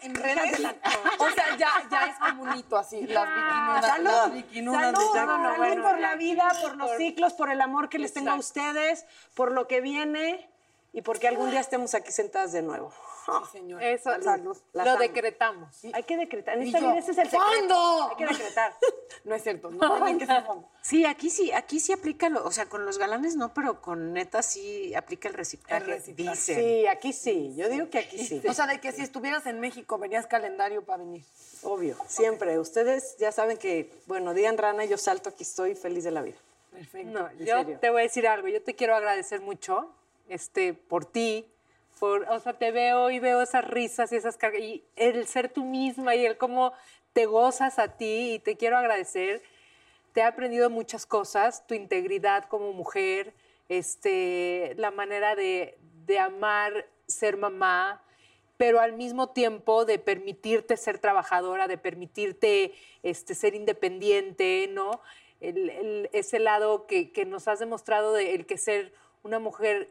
En 0.07 0.15
redes. 0.15 0.59
O 1.19 1.29
sea, 1.31 1.55
ya, 1.57 1.69
ya 1.89 2.05
es 2.07 2.15
como 2.19 2.43
un 2.43 2.55
hito 2.57 2.77
así. 2.77 3.01
Las 3.07 3.27
bikinudas. 3.27 3.81
las 3.81 3.85
Salud, 3.91 4.33
bikinudas 4.35 4.81
salud, 4.81 4.99
de 5.13 5.19
salud 5.19 5.57
Bueno, 5.57 5.83
por 5.83 5.99
la 5.99 6.15
vida, 6.15 6.51
por 6.61 6.75
los 6.75 6.87
por- 6.89 6.97
ciclos, 6.97 7.33
por 7.33 7.49
el 7.49 7.61
amor 7.61 7.89
que 7.89 7.97
les 7.99 8.13
tengo 8.13 8.31
a 8.31 8.35
ustedes, 8.35 9.05
por 9.35 9.51
lo 9.51 9.67
que 9.67 9.81
viene 9.81 10.49
y 10.97 11.03
porque 11.03 11.27
algún 11.27 11.51
día 11.51 11.59
estemos 11.59 11.93
aquí 11.93 12.11
sentadas 12.11 12.53
de 12.53 12.63
nuevo. 12.63 12.91
Sí, 13.23 13.59
señor. 13.59 13.83
Eso 13.83 14.09
Salud. 14.19 14.57
Lo 14.73 14.81
amo. 14.81 14.97
decretamos. 14.97 15.69
Hay 15.93 16.01
que 16.01 16.17
decretar. 16.17 16.57
En 16.57 16.63
esta 16.63 16.79
vida 16.79 16.97
ese 16.97 17.11
es 17.11 17.17
el 17.19 17.29
secreto. 17.29 17.45
¡Fondo! 17.45 18.09
Hay 18.09 18.15
que 18.15 18.25
decretar. 18.25 18.73
No 19.23 19.35
es 19.35 19.43
cierto, 19.43 19.69
no 19.69 19.95
tienen 19.95 20.19
que 20.19 20.25
ser. 20.25 20.43
Sí, 20.81 21.05
aquí 21.05 21.29
sí, 21.29 21.51
aquí 21.51 21.79
sí 21.79 21.91
aplica, 21.91 22.29
lo, 22.29 22.45
o 22.45 22.51
sea, 22.51 22.67
con 22.67 22.85
los 22.85 22.97
galanes 22.97 23.35
no, 23.35 23.53
pero 23.53 23.81
con 23.81 24.13
neta 24.13 24.41
sí 24.41 24.93
aplica 24.95 25.27
el 25.27 25.33
reciclaje. 25.33 25.83
El 25.83 25.89
reciclaje. 25.97 26.37
dicen. 26.37 26.55
Sí, 26.55 26.87
aquí 26.87 27.13
sí. 27.13 27.53
Yo 27.55 27.67
digo 27.67 27.89
que 27.89 27.99
aquí 27.99 28.25
sí. 28.25 28.41
O 28.47 28.53
sea, 28.53 28.67
de 28.67 28.79
que 28.79 28.91
si 28.91 29.01
estuvieras 29.01 29.45
en 29.45 29.59
México 29.59 29.97
venías 29.97 30.27
calendario 30.27 30.83
para 30.83 31.03
venir. 31.03 31.25
Obvio, 31.63 31.97
siempre. 32.07 32.57
Ustedes 32.57 33.17
ya 33.17 33.31
saben 33.31 33.57
que, 33.57 33.91
bueno, 34.07 34.33
digan 34.33 34.57
rana, 34.57 34.85
yo 34.85 34.97
salto, 34.97 35.29
aquí 35.29 35.43
estoy 35.43 35.75
feliz 35.75 36.03
de 36.03 36.11
la 36.11 36.21
vida. 36.21 36.37
Perfecto. 36.71 37.11
No, 37.11 37.31
yo 37.33 37.57
serio. 37.57 37.79
te 37.79 37.89
voy 37.89 38.01
a 38.01 38.03
decir 38.03 38.27
algo. 38.27 38.47
Yo 38.47 38.63
te 38.63 38.75
quiero 38.75 38.95
agradecer 38.95 39.41
mucho 39.41 39.93
este, 40.29 40.73
por 40.73 41.05
ti. 41.05 41.45
Por, 41.99 42.23
o 42.29 42.39
sea, 42.39 42.53
te 42.53 42.71
veo 42.71 43.09
y 43.09 43.19
veo 43.19 43.41
esas 43.41 43.65
risas 43.67 44.11
y 44.11 44.15
esas 44.17 44.37
cargas. 44.37 44.61
Y 44.61 44.83
el 44.95 45.25
ser 45.27 45.49
tú 45.49 45.63
misma 45.65 46.15
y 46.15 46.25
el 46.25 46.37
cómo 46.37 46.73
te 47.13 47.25
gozas 47.25 47.79
a 47.79 47.97
ti. 47.97 48.33
Y 48.35 48.39
te 48.39 48.55
quiero 48.57 48.77
agradecer. 48.77 49.41
Te 50.13 50.21
he 50.21 50.23
aprendido 50.23 50.69
muchas 50.69 51.05
cosas. 51.05 51.65
Tu 51.67 51.73
integridad 51.73 52.45
como 52.45 52.73
mujer, 52.73 53.33
este, 53.69 54.73
la 54.77 54.91
manera 54.91 55.35
de, 55.35 55.77
de 56.05 56.19
amar 56.19 56.87
ser 57.07 57.37
mamá, 57.37 58.03
pero 58.57 58.79
al 58.79 58.93
mismo 58.93 59.29
tiempo 59.29 59.85
de 59.85 59.99
permitirte 59.99 60.77
ser 60.77 60.99
trabajadora, 60.99 61.67
de 61.67 61.77
permitirte 61.77 62.73
este, 63.03 63.33
ser 63.35 63.55
independiente, 63.55 64.67
¿no? 64.71 65.01
El- 65.39 65.69
el- 65.69 66.09
ese 66.13 66.39
lado 66.39 66.87
que, 66.87 67.11
que 67.11 67.25
nos 67.25 67.47
has 67.47 67.59
demostrado 67.59 68.13
de 68.13 68.33
el 68.33 68.45
que 68.45 68.57
ser 68.57 68.91
una 69.23 69.39
mujer, 69.39 69.89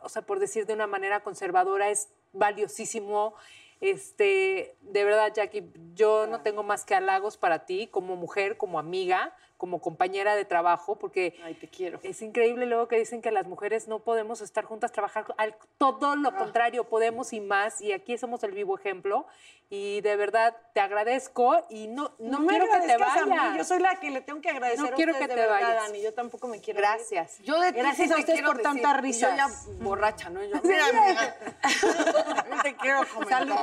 o 0.00 0.08
sea, 0.08 0.22
por 0.22 0.38
decir 0.38 0.66
de 0.66 0.74
una 0.74 0.86
manera 0.86 1.22
conservadora, 1.22 1.90
es 1.90 2.08
valiosísimo. 2.32 3.34
Este, 3.80 4.76
de 4.80 5.04
verdad, 5.04 5.32
Jackie, 5.34 5.70
yo 5.94 6.26
no 6.26 6.40
tengo 6.42 6.62
más 6.62 6.84
que 6.84 6.94
halagos 6.94 7.36
para 7.36 7.66
ti 7.66 7.88
como 7.88 8.16
mujer, 8.16 8.56
como 8.56 8.78
amiga, 8.78 9.36
como 9.56 9.80
compañera 9.80 10.34
de 10.34 10.44
trabajo, 10.44 10.98
porque 10.98 11.34
Ay, 11.42 11.54
te 11.54 11.68
quiero. 11.68 11.98
es 12.02 12.20
increíble 12.22 12.66
luego 12.66 12.88
que 12.88 12.98
dicen 12.98 13.22
que 13.22 13.30
las 13.30 13.46
mujeres 13.46 13.88
no 13.88 14.00
podemos 14.00 14.40
estar 14.40 14.64
juntas, 14.64 14.92
trabajar. 14.92 15.26
Al, 15.38 15.56
todo 15.78 16.16
lo 16.16 16.34
contrario, 16.34 16.84
podemos 16.84 17.32
y 17.32 17.40
más. 17.40 17.80
Y 17.80 17.92
aquí 17.92 18.18
somos 18.18 18.42
el 18.44 18.52
vivo 18.52 18.76
ejemplo. 18.78 19.26
Y 19.68 20.00
de 20.02 20.14
verdad 20.14 20.56
te 20.74 20.80
agradezco 20.80 21.66
y 21.70 21.88
no, 21.88 22.14
no, 22.20 22.38
me 22.38 22.46
quiero 22.50 22.66
que 22.66 22.70
te 22.86 22.92
agradezcas 22.92 23.22
a 23.22 23.26
mí, 23.26 23.36
vayas. 23.36 23.56
Yo 23.56 23.64
soy 23.64 23.80
la 23.80 23.98
que 23.98 24.10
le 24.10 24.20
tengo 24.20 24.40
que 24.40 24.50
agradecer 24.50 24.80
No 24.84 24.86
a 24.86 24.92
quiero 24.92 25.12
que 25.18 25.26
te 25.26 25.34
verdad, 25.34 25.50
vayas. 25.60 25.86
Dani. 25.86 26.02
Yo 26.02 26.14
tampoco 26.14 26.46
me 26.46 26.60
quiero 26.60 26.78
ir. 26.78 26.86
Gracias. 26.86 27.38
Yo 27.40 27.58
de 27.60 27.72
ti 27.72 27.78
Gracias 27.80 28.10
a 28.12 28.14
te 28.14 28.20
ustedes 28.20 28.42
por 28.42 28.60
tantas 28.62 29.04
y 29.04 29.12
Yo 29.12 29.28
ya 29.28 29.46
risas. 29.46 29.78
borracha, 29.80 30.30
¿no? 30.30 30.44
Yo, 30.44 30.56
mira, 30.62 30.86
amiga, 30.86 31.36
yo 31.82 32.62
te 32.62 32.76
quiero 32.76 33.00
comentar. 33.12 33.48
Salud. 33.48 33.56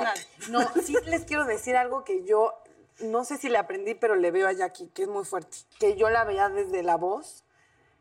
No, 0.50 0.60
sí 0.82 0.94
les 1.06 1.24
quiero 1.24 1.46
decir 1.46 1.74
algo 1.74 2.04
que 2.04 2.22
yo 2.26 2.52
no 3.00 3.24
sé 3.24 3.36
si 3.36 3.48
le 3.48 3.58
aprendí, 3.58 3.94
pero 3.94 4.14
le 4.14 4.30
veo 4.30 4.46
a 4.48 4.52
Jackie, 4.52 4.88
que 4.88 5.02
es 5.02 5.08
muy 5.08 5.24
fuerte. 5.24 5.56
Que 5.78 5.96
yo 5.96 6.10
la 6.10 6.24
veía 6.24 6.48
desde 6.48 6.82
la 6.82 6.96
voz, 6.96 7.44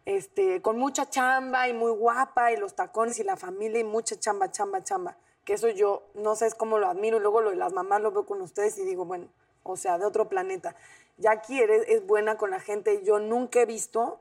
este, 0.06 0.62
con 0.62 0.78
mucha 0.78 1.10
chamba 1.10 1.68
y 1.68 1.74
muy 1.74 1.92
guapa, 1.92 2.52
y 2.52 2.58
los 2.58 2.76
tacones 2.76 3.20
y 3.20 3.24
la 3.24 3.38
familia, 3.38 3.80
y 3.80 3.84
mucha 3.84 4.18
chamba, 4.20 4.52
chamba, 4.52 4.84
chamba. 4.84 5.16
Que 5.46 5.54
eso 5.54 5.68
yo 5.70 6.04
no 6.14 6.36
sé 6.36 6.48
es 6.48 6.56
cómo 6.56 6.78
lo 6.78 6.88
admiro, 6.88 7.18
y 7.18 7.22
luego 7.22 7.42
lo 7.42 7.50
de 7.50 7.56
las 7.56 7.74
mamás 7.74 8.02
lo 8.02 8.12
veo 8.12 8.26
con 8.26 8.42
ustedes 8.42 8.78
y 8.78 8.86
digo, 8.86 9.06
bueno, 9.06 9.28
o 9.64 9.76
sea, 9.78 9.98
de 9.98 10.06
otro 10.06 10.30
planeta. 10.30 10.76
Jackie 11.18 11.62
eres, 11.62 11.84
es 11.88 12.06
buena 12.06 12.38
con 12.38 12.52
la 12.52 12.60
gente, 12.60 13.04
yo 13.04 13.20
nunca 13.20 13.62
he 13.62 13.66
visto 13.66 14.20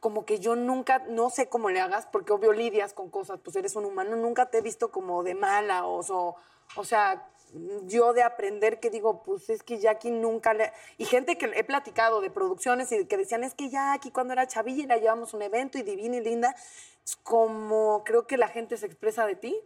como 0.00 0.26
que 0.26 0.38
yo 0.38 0.54
nunca, 0.54 0.98
no 1.08 1.30
sé 1.30 1.48
cómo 1.48 1.70
le 1.70 1.80
hagas, 1.80 2.06
porque 2.06 2.32
obvio 2.34 2.52
lidias 2.52 2.92
con 2.92 3.08
cosas, 3.08 3.40
pues 3.42 3.56
eres 3.56 3.74
un 3.74 3.86
humano, 3.86 4.16
nunca 4.16 4.50
te 4.50 4.58
he 4.58 4.60
visto 4.60 4.90
como 4.90 5.22
de 5.22 5.34
mala, 5.34 5.86
o, 5.86 6.02
so- 6.02 6.36
o 6.76 6.84
sea, 6.84 7.26
yo 7.86 8.12
de 8.12 8.22
aprender 8.22 8.80
que 8.80 8.90
digo, 8.90 9.22
pues 9.22 9.48
es 9.50 9.62
que 9.62 9.78
Jackie 9.78 10.10
nunca 10.10 10.54
le... 10.54 10.72
Y 10.98 11.04
gente 11.04 11.38
que 11.38 11.46
he 11.54 11.64
platicado 11.64 12.20
de 12.20 12.30
producciones 12.30 12.90
y 12.92 13.04
que 13.06 13.16
decían, 13.16 13.44
es 13.44 13.54
que 13.54 13.70
Jackie 13.70 14.10
cuando 14.10 14.32
era 14.32 14.46
chavilla 14.46 14.86
la 14.86 14.96
llevamos 14.96 15.34
un 15.34 15.42
evento 15.42 15.78
y 15.78 15.82
divina 15.82 16.16
y 16.16 16.20
linda, 16.20 16.54
es 17.04 17.16
como 17.16 18.02
creo 18.04 18.26
que 18.26 18.36
la 18.36 18.48
gente 18.48 18.76
se 18.76 18.86
expresa 18.86 19.26
de 19.26 19.36
ti 19.36 19.56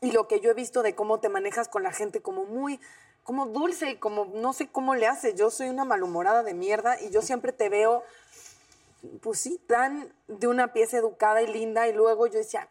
y 0.00 0.12
lo 0.12 0.28
que 0.28 0.40
yo 0.40 0.50
he 0.50 0.54
visto 0.54 0.82
de 0.82 0.94
cómo 0.94 1.20
te 1.20 1.28
manejas 1.28 1.68
con 1.68 1.82
la 1.82 1.92
gente 1.92 2.20
como 2.20 2.44
muy 2.44 2.80
como 3.22 3.46
dulce 3.46 3.90
y 3.90 3.96
como 3.96 4.24
no 4.24 4.52
sé 4.52 4.68
cómo 4.68 4.94
le 4.94 5.06
haces. 5.06 5.34
Yo 5.34 5.50
soy 5.50 5.68
una 5.68 5.84
malhumorada 5.84 6.42
de 6.42 6.54
mierda 6.54 7.00
y 7.00 7.10
yo 7.10 7.22
siempre 7.22 7.52
te 7.52 7.68
veo 7.68 8.02
pues 9.22 9.40
sí, 9.40 9.60
tan 9.66 10.12
de 10.28 10.46
una 10.46 10.72
pieza 10.72 10.98
educada 10.98 11.42
y 11.42 11.46
linda 11.46 11.88
y 11.88 11.92
luego 11.92 12.26
yo 12.26 12.38
decía, 12.38 12.68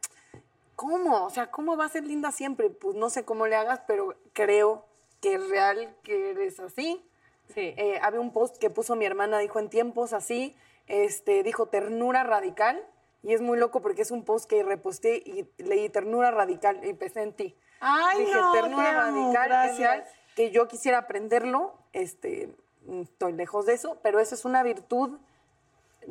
¿cómo? 0.80 1.26
O 1.26 1.30
sea, 1.30 1.52
¿cómo 1.52 1.76
va 1.76 1.84
a 1.84 1.90
ser 1.90 2.06
linda 2.06 2.32
siempre? 2.32 2.70
Pues 2.70 2.96
no 2.96 3.10
sé 3.10 3.26
cómo 3.26 3.48
le 3.48 3.58
hagas, 3.58 3.82
pero 3.86 4.16
creo 4.32 4.86
que 5.20 5.34
es 5.34 5.50
real 5.50 5.94
que 6.04 6.32
eres 6.32 6.58
así. 6.62 7.06
Sí. 7.54 7.74
Eh, 7.76 8.00
había 8.02 8.22
un 8.22 8.32
post 8.32 8.58
que 8.58 8.70
puso 8.70 8.96
mi 8.96 9.06
hermana, 9.06 9.40
dijo, 9.40 9.60
en 9.60 9.70
tiempos 9.70 10.14
así, 10.14 10.56
este, 10.88 11.44
dijo 11.44 11.66
ternura 11.66 12.24
radical, 12.24 12.82
y 13.24 13.34
es 13.34 13.42
muy 13.42 13.60
loco 13.60 13.82
porque 13.82 14.04
es 14.04 14.12
un 14.12 14.24
post 14.24 14.50
que 14.50 14.64
reposté 14.64 15.18
y 15.18 15.50
leí 15.58 15.90
ternura 15.90 16.32
radical 16.32 16.80
y 16.82 16.92
empecé 16.92 17.24
en 17.24 17.34
ti. 17.34 17.58
Ay, 17.82 18.20
Dije, 18.20 18.40
no, 18.40 18.54
ternura 18.54 18.84
te 18.84 18.90
amo, 18.96 19.34
radical, 19.34 19.44
es 19.44 19.50
gracias. 19.50 19.80
real, 19.80 20.06
que 20.38 20.52
yo 20.52 20.70
quisiera 20.70 21.00
aprenderlo, 21.00 21.74
este, 21.92 22.56
estoy 22.90 23.34
lejos 23.34 23.66
de 23.66 23.74
eso, 23.74 24.00
pero 24.02 24.22
eso 24.22 24.34
es 24.34 24.46
una 24.46 24.64
virtud 24.64 25.20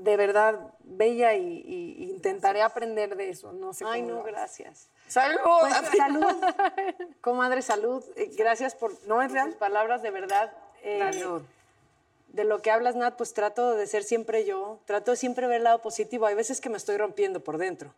de 0.03 0.17
verdad 0.17 0.59
bella 0.85 1.35
y, 1.35 1.63
y- 1.67 2.11
intentaré 2.11 2.63
aprender 2.63 3.17
de 3.17 3.29
eso, 3.31 3.53
no 3.53 3.73
sé 3.75 3.85
Ay, 3.87 4.03
no, 4.03 4.23
gracias. 4.23 4.89
¡Salud! 5.09 5.39
Pues, 5.61 5.75
salud, 5.97 6.37
comadre, 7.21 7.63
salud. 7.63 8.05
Eh, 8.17 8.31
Gracias 8.37 8.75
por, 8.75 8.93
No, 9.07 9.23
es 9.23 9.33
real. 9.33 9.49
tus 9.49 9.57
palabras, 9.57 10.03
de 10.03 10.11
verdad. 10.11 10.53
Eh, 10.83 10.99
Salud. 11.13 11.43
De 12.29 12.45
lo 12.45 12.61
que 12.61 12.71
hablas, 12.71 12.95
Nat, 12.95 13.17
pues 13.17 13.33
trato 13.33 13.75
de 13.75 13.87
ser 13.87 14.05
siempre 14.05 14.45
yo. 14.45 14.79
Trato 14.85 15.13
de 15.13 15.17
siempre 15.17 15.47
ver 15.47 15.57
el 15.59 15.65
lado 15.65 15.81
positivo. 15.81 16.27
Hay 16.27 16.35
veces 16.35 16.61
que 16.61 16.69
me 16.69 16.77
estoy 16.77 16.97
rompiendo 16.99 17.41
por 17.41 17.57
dentro. 17.59 17.93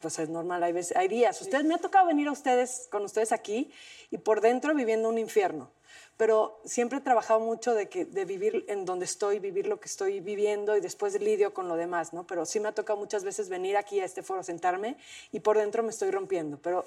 Pues 0.00 0.18
es 0.18 0.28
normal, 0.28 0.62
hay, 0.62 0.72
veces, 0.72 0.96
hay 0.96 1.08
días. 1.08 1.40
Ustedes, 1.40 1.64
me 1.64 1.74
ha 1.74 1.78
tocado 1.78 2.06
venir 2.06 2.28
a 2.28 2.32
ustedes, 2.32 2.88
con 2.90 3.04
ustedes 3.04 3.32
aquí, 3.32 3.72
y 4.10 4.18
por 4.18 4.40
dentro 4.40 4.74
viviendo 4.74 5.08
un 5.08 5.18
infierno. 5.18 5.70
Pero 6.16 6.60
siempre 6.64 6.98
he 6.98 7.00
trabajado 7.00 7.40
mucho 7.40 7.74
de, 7.74 7.88
que, 7.88 8.04
de 8.04 8.24
vivir 8.24 8.64
en 8.68 8.84
donde 8.84 9.04
estoy, 9.04 9.38
vivir 9.38 9.66
lo 9.66 9.78
que 9.78 9.86
estoy 9.86 10.20
viviendo 10.20 10.76
y 10.76 10.80
después 10.80 11.20
lidio 11.20 11.54
con 11.54 11.68
lo 11.68 11.76
demás, 11.76 12.12
¿no? 12.12 12.26
Pero 12.26 12.44
sí 12.44 12.58
me 12.58 12.68
ha 12.68 12.72
tocado 12.72 12.98
muchas 12.98 13.22
veces 13.22 13.48
venir 13.48 13.76
aquí 13.76 14.00
a 14.00 14.04
este 14.04 14.22
foro, 14.22 14.42
sentarme 14.42 14.96
y 15.30 15.40
por 15.40 15.56
dentro 15.56 15.84
me 15.84 15.90
estoy 15.90 16.10
rompiendo. 16.10 16.58
Pero 16.60 16.84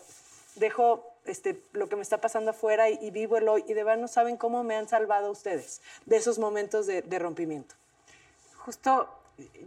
dejo 0.55 1.13
este, 1.25 1.61
lo 1.71 1.87
que 1.87 1.95
me 1.95 2.01
está 2.01 2.19
pasando 2.19 2.51
afuera 2.51 2.89
y, 2.89 3.09
vivo 3.11 3.37
el 3.37 3.47
hoy. 3.47 3.63
Y 3.67 3.73
de 3.73 3.83
verdad 3.83 4.01
no 4.01 4.09
saben 4.09 4.35
cómo 4.35 4.63
me 4.63 4.75
han 4.75 4.89
salvado 4.89 5.31
ustedes 5.31 5.81
de 6.05 6.17
esos 6.17 6.37
momentos 6.37 6.85
de, 6.85 7.01
de 7.01 7.19
rompimiento. 7.19 7.75
Justo, 8.57 9.07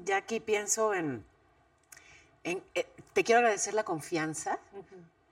ya 0.05 0.19
aquí 0.19 0.41
pienso 0.41 0.93
en, 0.93 1.25
en- 2.45 2.63
eh, 2.75 2.87
te 3.13 3.25
quiero 3.25 3.41
agradecer 3.41 3.75
la 3.75 3.85
confianza, 3.85 4.59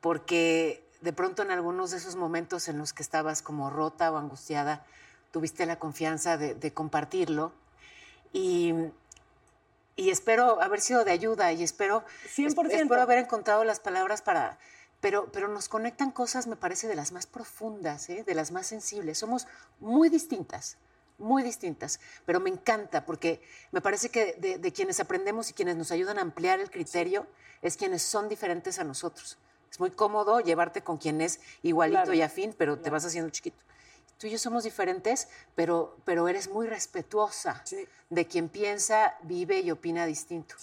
porque 0.00 0.84
de 1.00 1.12
pronto 1.12 1.42
en 1.42 1.50
algunos 1.50 1.90
de 1.90 1.96
esos 1.98 2.16
momentos 2.16 2.68
en 2.68 2.78
los 2.78 2.92
que 2.92 3.02
estabas 3.02 3.42
como 3.42 3.70
rota 3.70 4.10
o 4.12 4.16
angustiada, 4.16 4.84
tuviste 5.30 5.66
la 5.66 5.78
confianza 5.78 6.36
de, 6.36 6.54
de 6.54 6.72
compartirlo. 6.72 7.52
Y, 8.32 8.72
y 9.96 10.10
espero 10.10 10.60
haber 10.62 10.80
sido 10.80 11.04
de 11.04 11.10
ayuda 11.12 11.52
y 11.52 11.62
espero, 11.62 12.04
100%. 12.34 12.70
espero 12.70 13.02
haber 13.02 13.18
encontrado 13.18 13.64
las 13.64 13.80
palabras 13.80 14.22
para... 14.22 14.58
Pero, 15.00 15.30
pero 15.32 15.48
nos 15.48 15.68
conectan 15.68 16.12
cosas, 16.12 16.46
me 16.46 16.54
parece, 16.54 16.86
de 16.86 16.94
las 16.94 17.10
más 17.10 17.26
profundas, 17.26 18.08
¿eh? 18.08 18.22
de 18.24 18.34
las 18.36 18.52
más 18.52 18.68
sensibles. 18.68 19.18
Somos 19.18 19.48
muy 19.80 20.08
distintas, 20.08 20.76
muy 21.18 21.42
distintas, 21.42 22.00
pero 22.26 22.40
me 22.40 22.50
encanta 22.50 23.04
porque 23.04 23.40
me 23.70 23.80
parece 23.80 24.08
que 24.10 24.34
de, 24.34 24.58
de 24.58 24.72
quienes 24.72 24.98
aprendemos 25.00 25.50
y 25.50 25.52
quienes 25.54 25.76
nos 25.76 25.90
ayudan 25.92 26.18
a 26.18 26.22
ampliar 26.22 26.60
el 26.60 26.70
criterio 26.70 27.26
es 27.62 27.76
quienes 27.76 28.02
son 28.02 28.28
diferentes 28.28 28.78
a 28.78 28.84
nosotros. 28.84 29.38
Es 29.70 29.80
muy 29.80 29.90
cómodo 29.90 30.40
llevarte 30.40 30.82
con 30.82 30.98
quien 30.98 31.20
es 31.20 31.40
igualito 31.62 32.02
Claro. 32.02 32.14
y 32.14 32.22
afín, 32.22 32.54
pero 32.58 32.78
te 32.78 32.90
vas 32.90 33.04
haciendo 33.04 33.30
chiquito. 33.30 33.56
Tú 34.18 34.26
y 34.26 34.30
yo 34.30 34.38
somos 34.38 34.62
diferentes, 34.64 35.28
pero, 35.56 35.96
pero 36.04 36.28
eres 36.28 36.48
muy 36.48 36.66
respetuosa 36.66 37.60
Sí. 37.64 37.88
de 38.10 38.26
quien 38.26 38.48
piensa, 38.48 39.16
vive 39.22 39.60
y 39.60 39.70
opina 39.70 40.06
distinto. 40.06 40.54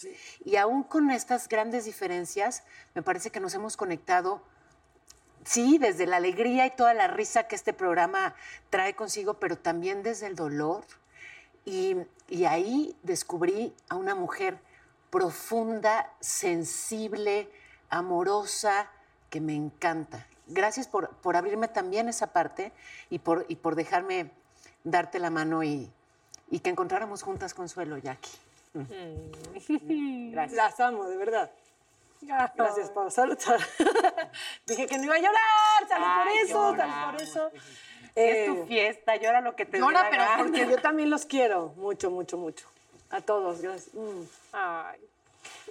Y 0.46 0.56
aún 0.58 0.84
con 0.84 1.10
estas 1.12 1.50
grandes 1.50 1.86
diferencias, 1.86 2.64
me 2.94 3.02
parece 3.02 3.32
que 3.32 3.40
nos 3.40 3.54
hemos 3.56 3.76
conectado 3.76 4.42
sí, 5.44 5.78
desde 5.78 6.06
la 6.06 6.18
alegría 6.18 6.66
y 6.66 6.72
toda 6.72 6.94
la 6.94 7.08
risa 7.08 7.48
que 7.48 7.56
este 7.56 7.74
programa 7.74 8.36
trae 8.70 8.96
consigo, 8.96 9.36
pero 9.36 9.58
también 9.58 10.04
desde 10.04 10.28
el 10.28 10.36
dolor. 10.36 10.84
Y, 11.66 11.96
y 12.28 12.46
ahí 12.46 12.96
descubrí 13.04 13.76
a 13.90 13.96
una 13.96 14.16
mujer 14.16 14.58
profunda, 15.10 16.12
sensible, 16.20 17.50
amorosa, 17.90 18.90
que 19.30 19.42
me 19.42 19.56
encanta. 19.56 20.26
Gracias 20.48 20.88
por, 20.88 21.10
por 21.18 21.36
abrirme 21.36 21.68
también 21.68 22.10
esa 22.10 22.28
parte 22.28 22.72
y 23.10 23.20
por, 23.20 23.46
y 23.50 23.58
por 23.58 23.76
dejarme 23.76 24.32
darte 24.84 25.20
la 25.20 25.30
mano 25.30 25.64
y, 25.64 25.92
y 26.50 26.60
que 26.60 26.70
encontráramos 26.70 27.22
juntas 27.22 27.54
consuelo, 27.54 27.98
Jackie. 27.98 28.32
Gracias. 30.32 30.54
Las 30.56 30.80
amo, 30.80 31.06
de 31.06 31.18
verdad. 31.18 31.52
Gracias, 32.22 32.90
Pau. 32.92 33.10
Salud. 33.10 33.38
salud. 33.40 33.64
Dije 34.68 34.88
que 34.88 34.98
no 34.98 35.06
iba 35.06 35.16
a 35.16 35.20
llorar. 35.20 35.88
Salud 35.88 36.08
por 36.24 36.28
eso, 36.44 36.72
llora, 36.72 36.86
salud 36.86 37.12
por 37.14 37.22
eso. 37.22 37.52
Es 38.16 38.46
tu 38.48 38.64
Eh, 38.64 38.66
fiesta, 38.68 39.16
llora 39.16 39.40
lo 39.42 39.56
que 39.56 39.66
te 39.66 39.78
Llora, 39.80 40.08
pero 40.10 40.24
gana. 40.24 40.44
porque 40.44 40.68
yo 40.68 40.78
también 40.82 41.10
los 41.10 41.26
quiero. 41.26 41.70
Mucho, 41.78 42.12
mucho, 42.12 42.38
mucho. 42.38 42.68
A 43.12 43.22
todos, 43.22 43.62
gracias. 43.62 43.94
Mm. 43.94 44.24
Ay. 44.52 45.00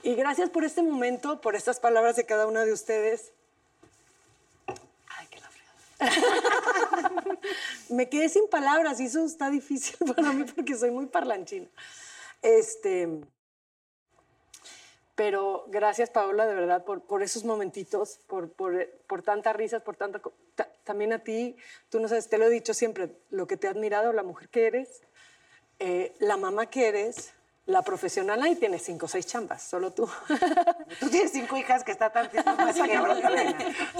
Y 0.02 0.14
gracias 0.14 0.48
por 0.50 0.64
este 0.64 0.82
momento, 0.82 1.40
por 1.40 1.54
estas 1.56 1.78
palabras 1.80 2.16
de 2.16 2.24
cada 2.24 2.46
una 2.46 2.64
de 2.64 2.72
ustedes. 2.72 3.32
Ay, 4.66 5.26
qué 5.30 5.40
la 5.40 5.50
fregada. 5.50 7.38
Me 7.90 8.08
quedé 8.08 8.28
sin 8.28 8.48
palabras 8.48 9.00
y 9.00 9.06
eso 9.06 9.24
está 9.24 9.50
difícil 9.50 9.96
para 10.14 10.32
mí 10.32 10.44
porque 10.44 10.76
soy 10.76 10.90
muy 10.90 11.06
parlanchina. 11.06 11.66
Este, 12.42 13.08
pero 15.18 15.64
gracias, 15.66 16.10
Paola, 16.10 16.46
de 16.46 16.54
verdad, 16.54 16.84
por, 16.84 17.00
por 17.02 17.24
esos 17.24 17.42
momentitos, 17.42 18.20
por, 18.28 18.52
por, 18.52 18.86
por 19.08 19.22
tantas 19.22 19.56
risas, 19.56 19.82
por 19.82 19.96
tanta... 19.96 20.20
ta- 20.54 20.68
también 20.84 21.12
a 21.12 21.18
ti, 21.18 21.56
tú 21.88 21.98
no 21.98 22.06
sabes, 22.06 22.28
te 22.28 22.38
lo 22.38 22.46
he 22.46 22.50
dicho 22.50 22.72
siempre, 22.72 23.10
lo 23.30 23.48
que 23.48 23.56
te 23.56 23.66
he 23.66 23.70
admirado, 23.70 24.12
la 24.12 24.22
mujer 24.22 24.48
que 24.48 24.68
eres, 24.68 25.02
eh, 25.80 26.14
la 26.20 26.36
mamá 26.36 26.66
que 26.66 26.86
eres, 26.86 27.32
la 27.66 27.82
profesional, 27.82 28.40
ahí 28.44 28.54
tienes 28.54 28.82
cinco 28.84 29.06
o 29.06 29.08
seis 29.08 29.26
chambas, 29.26 29.60
solo 29.62 29.92
tú. 29.92 30.08
Tú 31.00 31.10
tienes 31.10 31.32
cinco 31.32 31.56
hijas 31.56 31.82
que 31.82 31.90
está 31.90 32.10
tantito 32.10 32.44
más. 32.56 32.76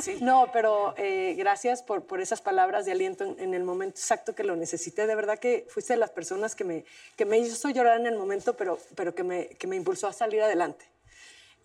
Sí. 0.01 0.19
No, 0.21 0.47
pero 0.53 0.95
eh, 0.97 1.35
gracias 1.37 1.83
por, 1.83 2.05
por 2.05 2.21
esas 2.21 2.41
palabras 2.41 2.87
de 2.87 2.93
aliento 2.93 3.25
en, 3.25 3.39
en 3.41 3.55
el 3.55 3.65
momento 3.65 3.97
exacto 3.99 4.35
que 4.37 4.45
lo 4.45 4.55
necesité. 4.57 5.07
De 5.09 5.15
verdad 5.17 5.39
que 5.39 5.67
fuiste 5.69 5.95
de 5.95 5.99
las 5.99 6.11
personas 6.11 6.55
que 6.55 6.63
me, 6.65 6.85
que 7.17 7.25
me 7.27 7.39
hizo 7.39 7.69
llorar 7.71 7.99
en 8.01 8.07
el 8.07 8.17
momento, 8.17 8.55
pero, 8.57 8.79
pero 8.95 9.15
que, 9.15 9.25
me, 9.25 9.49
que 9.49 9.67
me 9.67 9.75
impulsó 9.77 10.07
a 10.07 10.13
salir 10.13 10.41
adelante. 10.43 10.87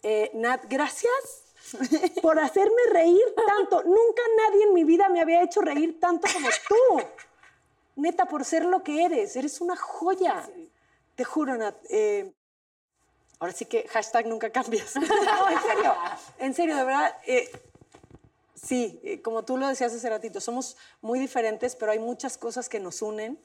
Eh, 0.04 0.32
Nat, 0.34 0.66
gracias 0.70 1.44
por 2.22 2.40
hacerme 2.40 2.82
reír 2.92 3.22
tanto. 3.48 3.84
Nunca 3.84 4.22
nadie 4.46 4.66
en 4.66 4.74
mi 4.74 4.84
vida 4.84 5.10
me 5.10 5.22
había 5.22 5.42
hecho 5.44 5.62
reír 5.62 6.00
tanto 6.00 6.28
como 6.32 6.48
tú. 6.68 7.08
Neta, 7.96 8.26
por 8.26 8.44
ser 8.46 8.66
lo 8.66 8.84
que 8.84 9.06
eres. 9.06 9.36
Eres 9.36 9.62
una 9.62 9.76
joya. 9.76 10.48
Te 11.16 11.24
juro, 11.24 11.56
Nat. 11.56 11.76
eh, 11.90 12.34
ahora 13.40 13.54
sí 13.54 13.66
que 13.66 13.88
hashtag 13.88 14.28
nunca 14.28 14.50
cambias. 14.52 14.96
no, 14.96 15.50
en 15.50 15.62
serio. 15.62 15.96
En 16.40 16.54
serio, 16.54 16.76
de 16.76 16.84
verdad. 16.84 17.18
eh, 17.26 17.50
Sí, 18.56 19.20
como 19.26 19.44
tú 19.44 19.58
lo 19.58 19.68
decías 19.68 19.94
hace 19.94 20.10
ratito, 20.10 20.40
somos 20.40 20.78
muy 21.02 21.20
diferentes, 21.20 21.76
pero 21.76 21.92
hay 21.92 22.00
muchas 22.00 22.38
cosas 22.38 22.70
que 22.70 22.80
nos 22.80 23.02
unen. 23.02 23.38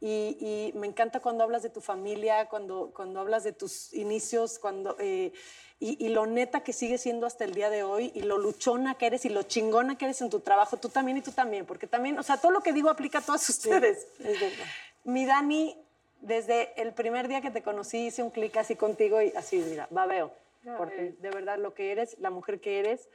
Y, 0.00 0.36
y 0.40 0.78
me 0.78 0.86
encanta 0.86 1.18
cuando 1.18 1.42
hablas 1.42 1.64
de 1.64 1.70
tu 1.70 1.80
familia, 1.80 2.48
cuando, 2.48 2.92
cuando 2.94 3.18
hablas 3.18 3.42
de 3.42 3.52
tus 3.52 3.92
inicios, 3.92 4.60
cuando, 4.60 4.94
eh, 5.00 5.32
y, 5.80 5.96
y 6.04 6.10
lo 6.10 6.26
neta 6.26 6.60
que 6.60 6.72
sigues 6.72 7.00
siendo 7.00 7.26
hasta 7.26 7.44
el 7.44 7.54
día 7.54 7.70
de 7.70 7.82
hoy, 7.82 8.12
y 8.14 8.20
lo 8.22 8.38
luchona 8.38 8.96
que 8.96 9.06
eres, 9.06 9.24
y 9.24 9.30
lo 9.30 9.42
chingona 9.42 9.96
que 9.98 10.04
eres 10.04 10.20
en 10.20 10.30
tu 10.30 10.40
trabajo, 10.40 10.76
tú 10.76 10.90
también 10.90 11.16
y 11.16 11.22
tú 11.22 11.32
también, 11.32 11.66
porque 11.66 11.86
también, 11.86 12.18
o 12.18 12.22
sea, 12.22 12.36
todo 12.36 12.52
lo 12.52 12.60
que 12.60 12.72
digo 12.72 12.90
aplica 12.90 13.18
a 13.18 13.22
todos 13.22 13.48
ustedes. 13.48 14.06
Es 14.18 14.40
verdad. 14.40 14.66
Mi 15.04 15.24
Dani, 15.24 15.76
desde 16.20 16.80
el 16.80 16.92
primer 16.92 17.26
día 17.28 17.40
que 17.40 17.50
te 17.50 17.62
conocí, 17.62 18.06
hice 18.06 18.22
un 18.22 18.30
clic 18.30 18.56
así 18.58 18.76
contigo 18.76 19.22
y 19.22 19.32
así, 19.34 19.56
mira, 19.56 19.88
babeo. 19.90 20.32
Porque 20.76 21.14
de 21.18 21.30
verdad 21.30 21.56
lo 21.56 21.72
que 21.72 21.90
eres, 21.90 22.18
la 22.18 22.28
mujer 22.28 22.60
que 22.60 22.80
eres, 22.80 23.08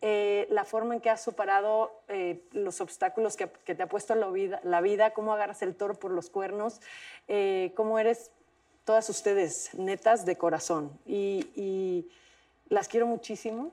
eh, 0.00 0.46
la 0.48 0.64
forma 0.64 0.94
en 0.94 1.02
que 1.02 1.10
has 1.10 1.22
superado 1.22 1.92
eh, 2.08 2.42
los 2.52 2.80
obstáculos 2.80 3.36
que, 3.36 3.50
que 3.66 3.74
te 3.74 3.82
ha 3.82 3.86
puesto 3.86 4.14
la 4.14 4.30
vida, 4.30 4.60
la 4.62 4.80
vida, 4.80 5.12
cómo 5.12 5.34
agarras 5.34 5.60
el 5.60 5.76
toro 5.76 5.92
por 5.92 6.10
los 6.10 6.30
cuernos, 6.30 6.80
eh, 7.28 7.72
cómo 7.76 7.98
eres 7.98 8.30
todas 8.86 9.10
ustedes 9.10 9.74
netas 9.74 10.24
de 10.24 10.36
corazón. 10.36 10.90
Y, 11.04 11.50
y 11.54 12.08
las 12.70 12.88
quiero 12.88 13.06
muchísimo. 13.06 13.72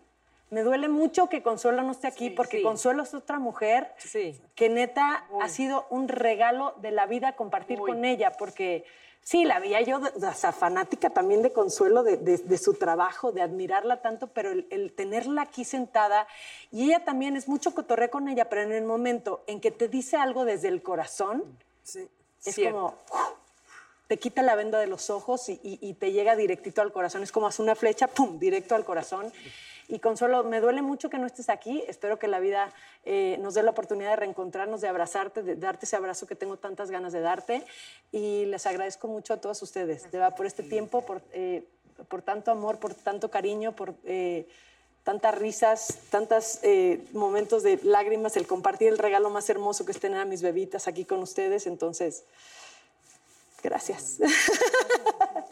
Me 0.49 0.61
duele 0.63 0.89
mucho 0.89 1.29
que 1.29 1.41
Consuelo 1.41 1.81
no 1.83 1.91
esté 1.93 2.07
aquí 2.07 2.29
porque 2.29 2.57
sí. 2.57 2.63
Consuelo 2.63 3.03
es 3.03 3.13
otra 3.13 3.39
mujer 3.39 3.93
Sí. 3.97 4.39
que 4.55 4.67
neta 4.69 5.25
ha 5.41 5.47
sido 5.49 5.85
un 5.89 6.07
regalo 6.09 6.75
de 6.81 6.91
la 6.91 7.05
vida 7.05 7.35
compartir 7.35 7.79
con 7.79 8.05
ella, 8.05 8.33
porque 8.33 8.85
sí, 9.21 9.45
la 9.45 9.59
veía 9.59 9.81
yo, 9.81 9.99
o 9.99 10.33
sea, 10.33 10.51
fanática 10.51 11.09
también 11.09 11.41
de 11.41 11.53
Consuelo, 11.53 12.03
de, 12.03 12.17
de- 12.17 12.37
de 12.37 12.57
su 12.59 12.73
trabajo, 12.75 13.31
de 13.31 13.41
admirarla 13.41 14.01
tanto, 14.03 14.27
pero 14.27 14.51
el, 14.51 14.67
el 14.69 14.93
tenerla 14.93 15.43
aquí 15.43 15.63
sentada, 15.63 16.27
y 16.71 16.85
ella 16.85 17.03
también 17.03 17.35
es 17.35 17.47
mucho 17.47 17.73
cotorreo 17.73 18.11
con 18.11 18.27
ella, 18.27 18.47
pero 18.49 18.61
en 18.61 18.73
el 18.73 18.83
momento 18.83 19.43
en 19.47 19.59
que 19.59 19.71
te 19.71 19.87
dice 19.87 20.17
algo 20.17 20.45
desde 20.45 20.67
el 20.67 20.83
corazón, 20.83 21.43
es 21.83 22.09
Cierto. 22.41 22.75
como... 22.75 22.87
¡uf! 23.11 23.42
Te 24.07 24.17
quita 24.17 24.41
la 24.41 24.55
venda 24.55 24.79
de 24.79 24.87
los 24.87 25.09
ojos 25.09 25.49
y, 25.49 25.93
te 25.99 26.11
llega 26.11 26.35
directito 26.35 26.81
al 26.81 26.91
corazón. 26.91 27.23
Es 27.23 27.31
como 27.31 27.47
hacer 27.47 27.63
una 27.63 27.75
flecha, 27.75 28.07
¡pum!, 28.07 28.37
directo 28.39 28.75
al 28.75 28.85
corazón. 28.85 29.31
Y 29.87 29.99
Consuelo, 29.99 30.43
me 30.43 30.59
duele 30.59 30.81
mucho 30.81 31.09
que 31.09 31.17
no 31.17 31.25
estés 31.25 31.49
aquí. 31.49 31.83
Espero 31.87 32.19
que 32.19 32.27
la 32.27 32.39
vida 32.39 32.73
eh, 33.05 33.37
nos 33.41 33.53
dé 33.53 33.63
la 33.63 33.71
oportunidad 33.71 34.11
de 34.11 34.15
reencontrarnos, 34.17 34.81
de 34.81 34.87
abrazarte, 34.87 35.43
de 35.43 35.55
darte 35.55 35.85
ese 35.85 35.95
abrazo 35.95 36.25
que 36.25 36.35
tengo 36.35 36.57
tantas 36.57 36.91
ganas 36.91 37.13
de 37.13 37.21
darte. 37.21 37.65
Y 38.11 38.45
les 38.45 38.65
agradezco 38.65 39.07
mucho 39.07 39.33
a 39.33 39.37
todos 39.37 39.61
ustedes, 39.61 40.11
de 40.11 40.31
por 40.35 40.45
este 40.45 40.63
tiempo, 40.63 41.01
por, 41.01 41.21
eh, 41.31 41.65
por 42.07 42.21
tanto 42.21 42.51
amor, 42.51 42.79
por 42.79 42.93
tanto 42.93 43.29
cariño, 43.29 43.75
por... 43.75 43.93
eh, 44.05 44.47
tantas 45.03 45.37
risas, 45.37 45.99
tantos 46.09 46.61
momentos 47.11 47.61
de 47.61 47.77
lágrimas, 47.83 48.37
el 48.37 48.47
compartir 48.47 48.87
el 48.87 48.97
regalo 48.97 49.29
más 49.29 49.49
hermoso 49.49 49.85
que 49.85 49.91
es 49.91 49.99
tener 49.99 50.17
a 50.17 50.23
mis 50.23 50.41
bebitas 50.41 50.87
aquí 50.87 51.03
con 51.03 51.19
ustedes. 51.19 51.67
Entonces, 51.67 52.23
gracias. 53.63 54.17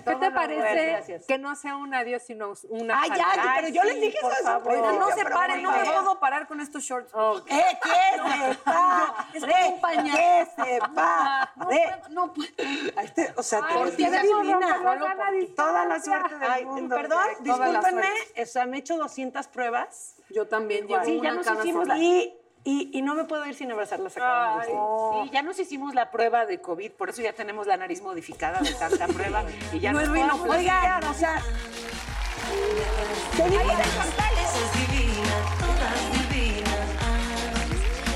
¿Qué 0.05 0.15
te 0.15 0.31
parece 0.31 0.85
Gracias. 0.87 1.25
que 1.27 1.37
no 1.37 1.55
sea 1.55 1.75
un 1.75 1.93
adiós, 1.93 2.23
sino 2.25 2.53
una 2.69 3.01
Ay, 3.01 3.11
ya, 3.15 3.27
pero 3.57 3.67
yo 3.69 3.83
les 3.83 4.01
dije 4.01 4.17
por 4.19 4.31
eso. 4.33 4.43
favor. 4.43 4.73
Oigan, 4.73 4.97
no 4.99 5.11
se 5.11 5.23
paren, 5.25 5.61
no 5.61 5.71
me 5.71 5.85
puedo 5.85 6.19
parar 6.19 6.47
con 6.47 6.59
estos 6.59 6.83
shorts. 6.83 7.13
¡Eh, 7.47 7.63
que 7.83 7.89
sepa! 8.53 9.27
Es 9.33 9.43
¡Eh, 9.43 9.47
como 9.47 9.75
un 9.75 9.81
pañal. 9.81 10.49
No 11.55 11.71
¡Eh! 11.71 11.83
puedo, 12.01 12.09
no 12.09 12.33
puedo. 12.33 12.49
a 12.95 13.03
este- 13.03 13.33
o 13.37 13.43
sea, 13.43 13.59
te 13.67 13.73
Ay, 13.73 13.83
ves 13.83 13.95
sí, 13.95 14.03
divina. 14.27 14.77
no 14.81 15.45
Toda 15.55 15.85
la 15.85 16.01
suerte 16.01 16.35
del 16.37 16.51
Ay, 16.51 16.65
mundo. 16.65 16.95
perdón, 16.95 17.19
la 17.19 17.39
discúlpenme, 17.43 18.09
o 18.41 18.45
sea, 18.45 18.65
me 18.65 18.77
he 18.77 18.79
hecho 18.79 18.97
200 18.97 19.47
pruebas 19.47 20.15
Yo 20.29 20.47
también 20.47 20.87
llevo 20.87 21.03
Sí, 21.05 21.15
ya 21.15 21.19
una 21.21 21.33
nos 21.33 21.45
cada 21.45 21.59
hicimos 21.61 21.87
y, 21.97 22.33
y, 22.63 22.91
y 22.93 23.01
no 23.01 23.15
me 23.15 23.23
puedo 23.23 23.43
ir 23.45 23.55
sin 23.55 23.71
abrazarlas 23.71 24.15
a 24.17 24.19
cada 24.19 24.55
una 24.55 24.65
de 24.65 24.71
ustedes. 24.71 25.23
Sí, 25.23 25.29
ya 25.33 25.41
nos 25.41 25.57
hicimos 25.59 25.95
la 25.95 26.11
prueba 26.11 26.45
de 26.45 26.61
COVID, 26.61 26.91
por 26.91 27.09
eso 27.09 27.21
ya 27.21 27.33
tenemos 27.33 27.65
la 27.65 27.77
nariz 27.77 28.01
modificada 28.01 28.59
de 28.59 28.73
tanta 28.73 29.07
prueba 29.07 29.43
y 29.73 29.79
ya 29.79 29.91
No 29.93 29.99
nos 29.99 30.09
es 30.09 30.13
vino, 30.13 30.43
oigan, 30.43 31.03
o 31.03 31.13
sea, 31.13 31.37
Esa 33.37 33.47
es 33.47 34.73
divina, 34.73 35.35
todas 35.59 36.11
divinas, 36.29 36.89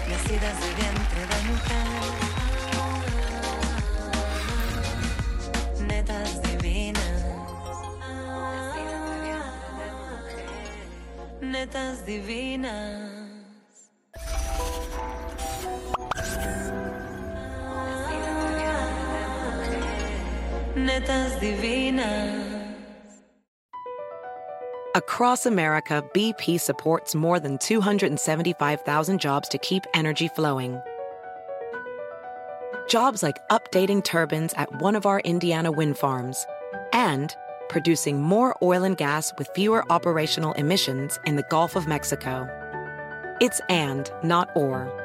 nacidas 0.09 0.59
de 0.61 0.67
vientre 0.75 1.21
de 1.25 1.37
mujer. 1.49 1.85
Netas 5.87 6.41
divinas, 6.43 7.25
netas 11.41 12.05
divinas. 12.05 13.24
Netas 20.75 21.39
divinas. 21.39 22.65
Across 24.93 25.45
America, 25.45 26.03
BP 26.13 26.59
supports 26.59 27.15
more 27.15 27.39
than 27.39 27.57
275,000 27.59 29.21
jobs 29.21 29.47
to 29.49 29.57
keep 29.57 29.85
energy 29.93 30.27
flowing. 30.27 30.81
Jobs 32.89 33.23
like 33.23 33.37
updating 33.49 34.03
turbines 34.03 34.53
at 34.57 34.81
one 34.81 34.97
of 34.97 35.05
our 35.05 35.21
Indiana 35.21 35.71
wind 35.71 35.97
farms 35.97 36.45
and 36.91 37.33
producing 37.69 38.21
more 38.21 38.53
oil 38.61 38.83
and 38.83 38.97
gas 38.97 39.31
with 39.37 39.47
fewer 39.55 39.89
operational 39.89 40.51
emissions 40.53 41.17
in 41.25 41.37
the 41.37 41.45
Gulf 41.49 41.77
of 41.77 41.87
Mexico. 41.87 42.49
It's 43.39 43.61
and, 43.69 44.11
not 44.23 44.49
or. 44.55 45.04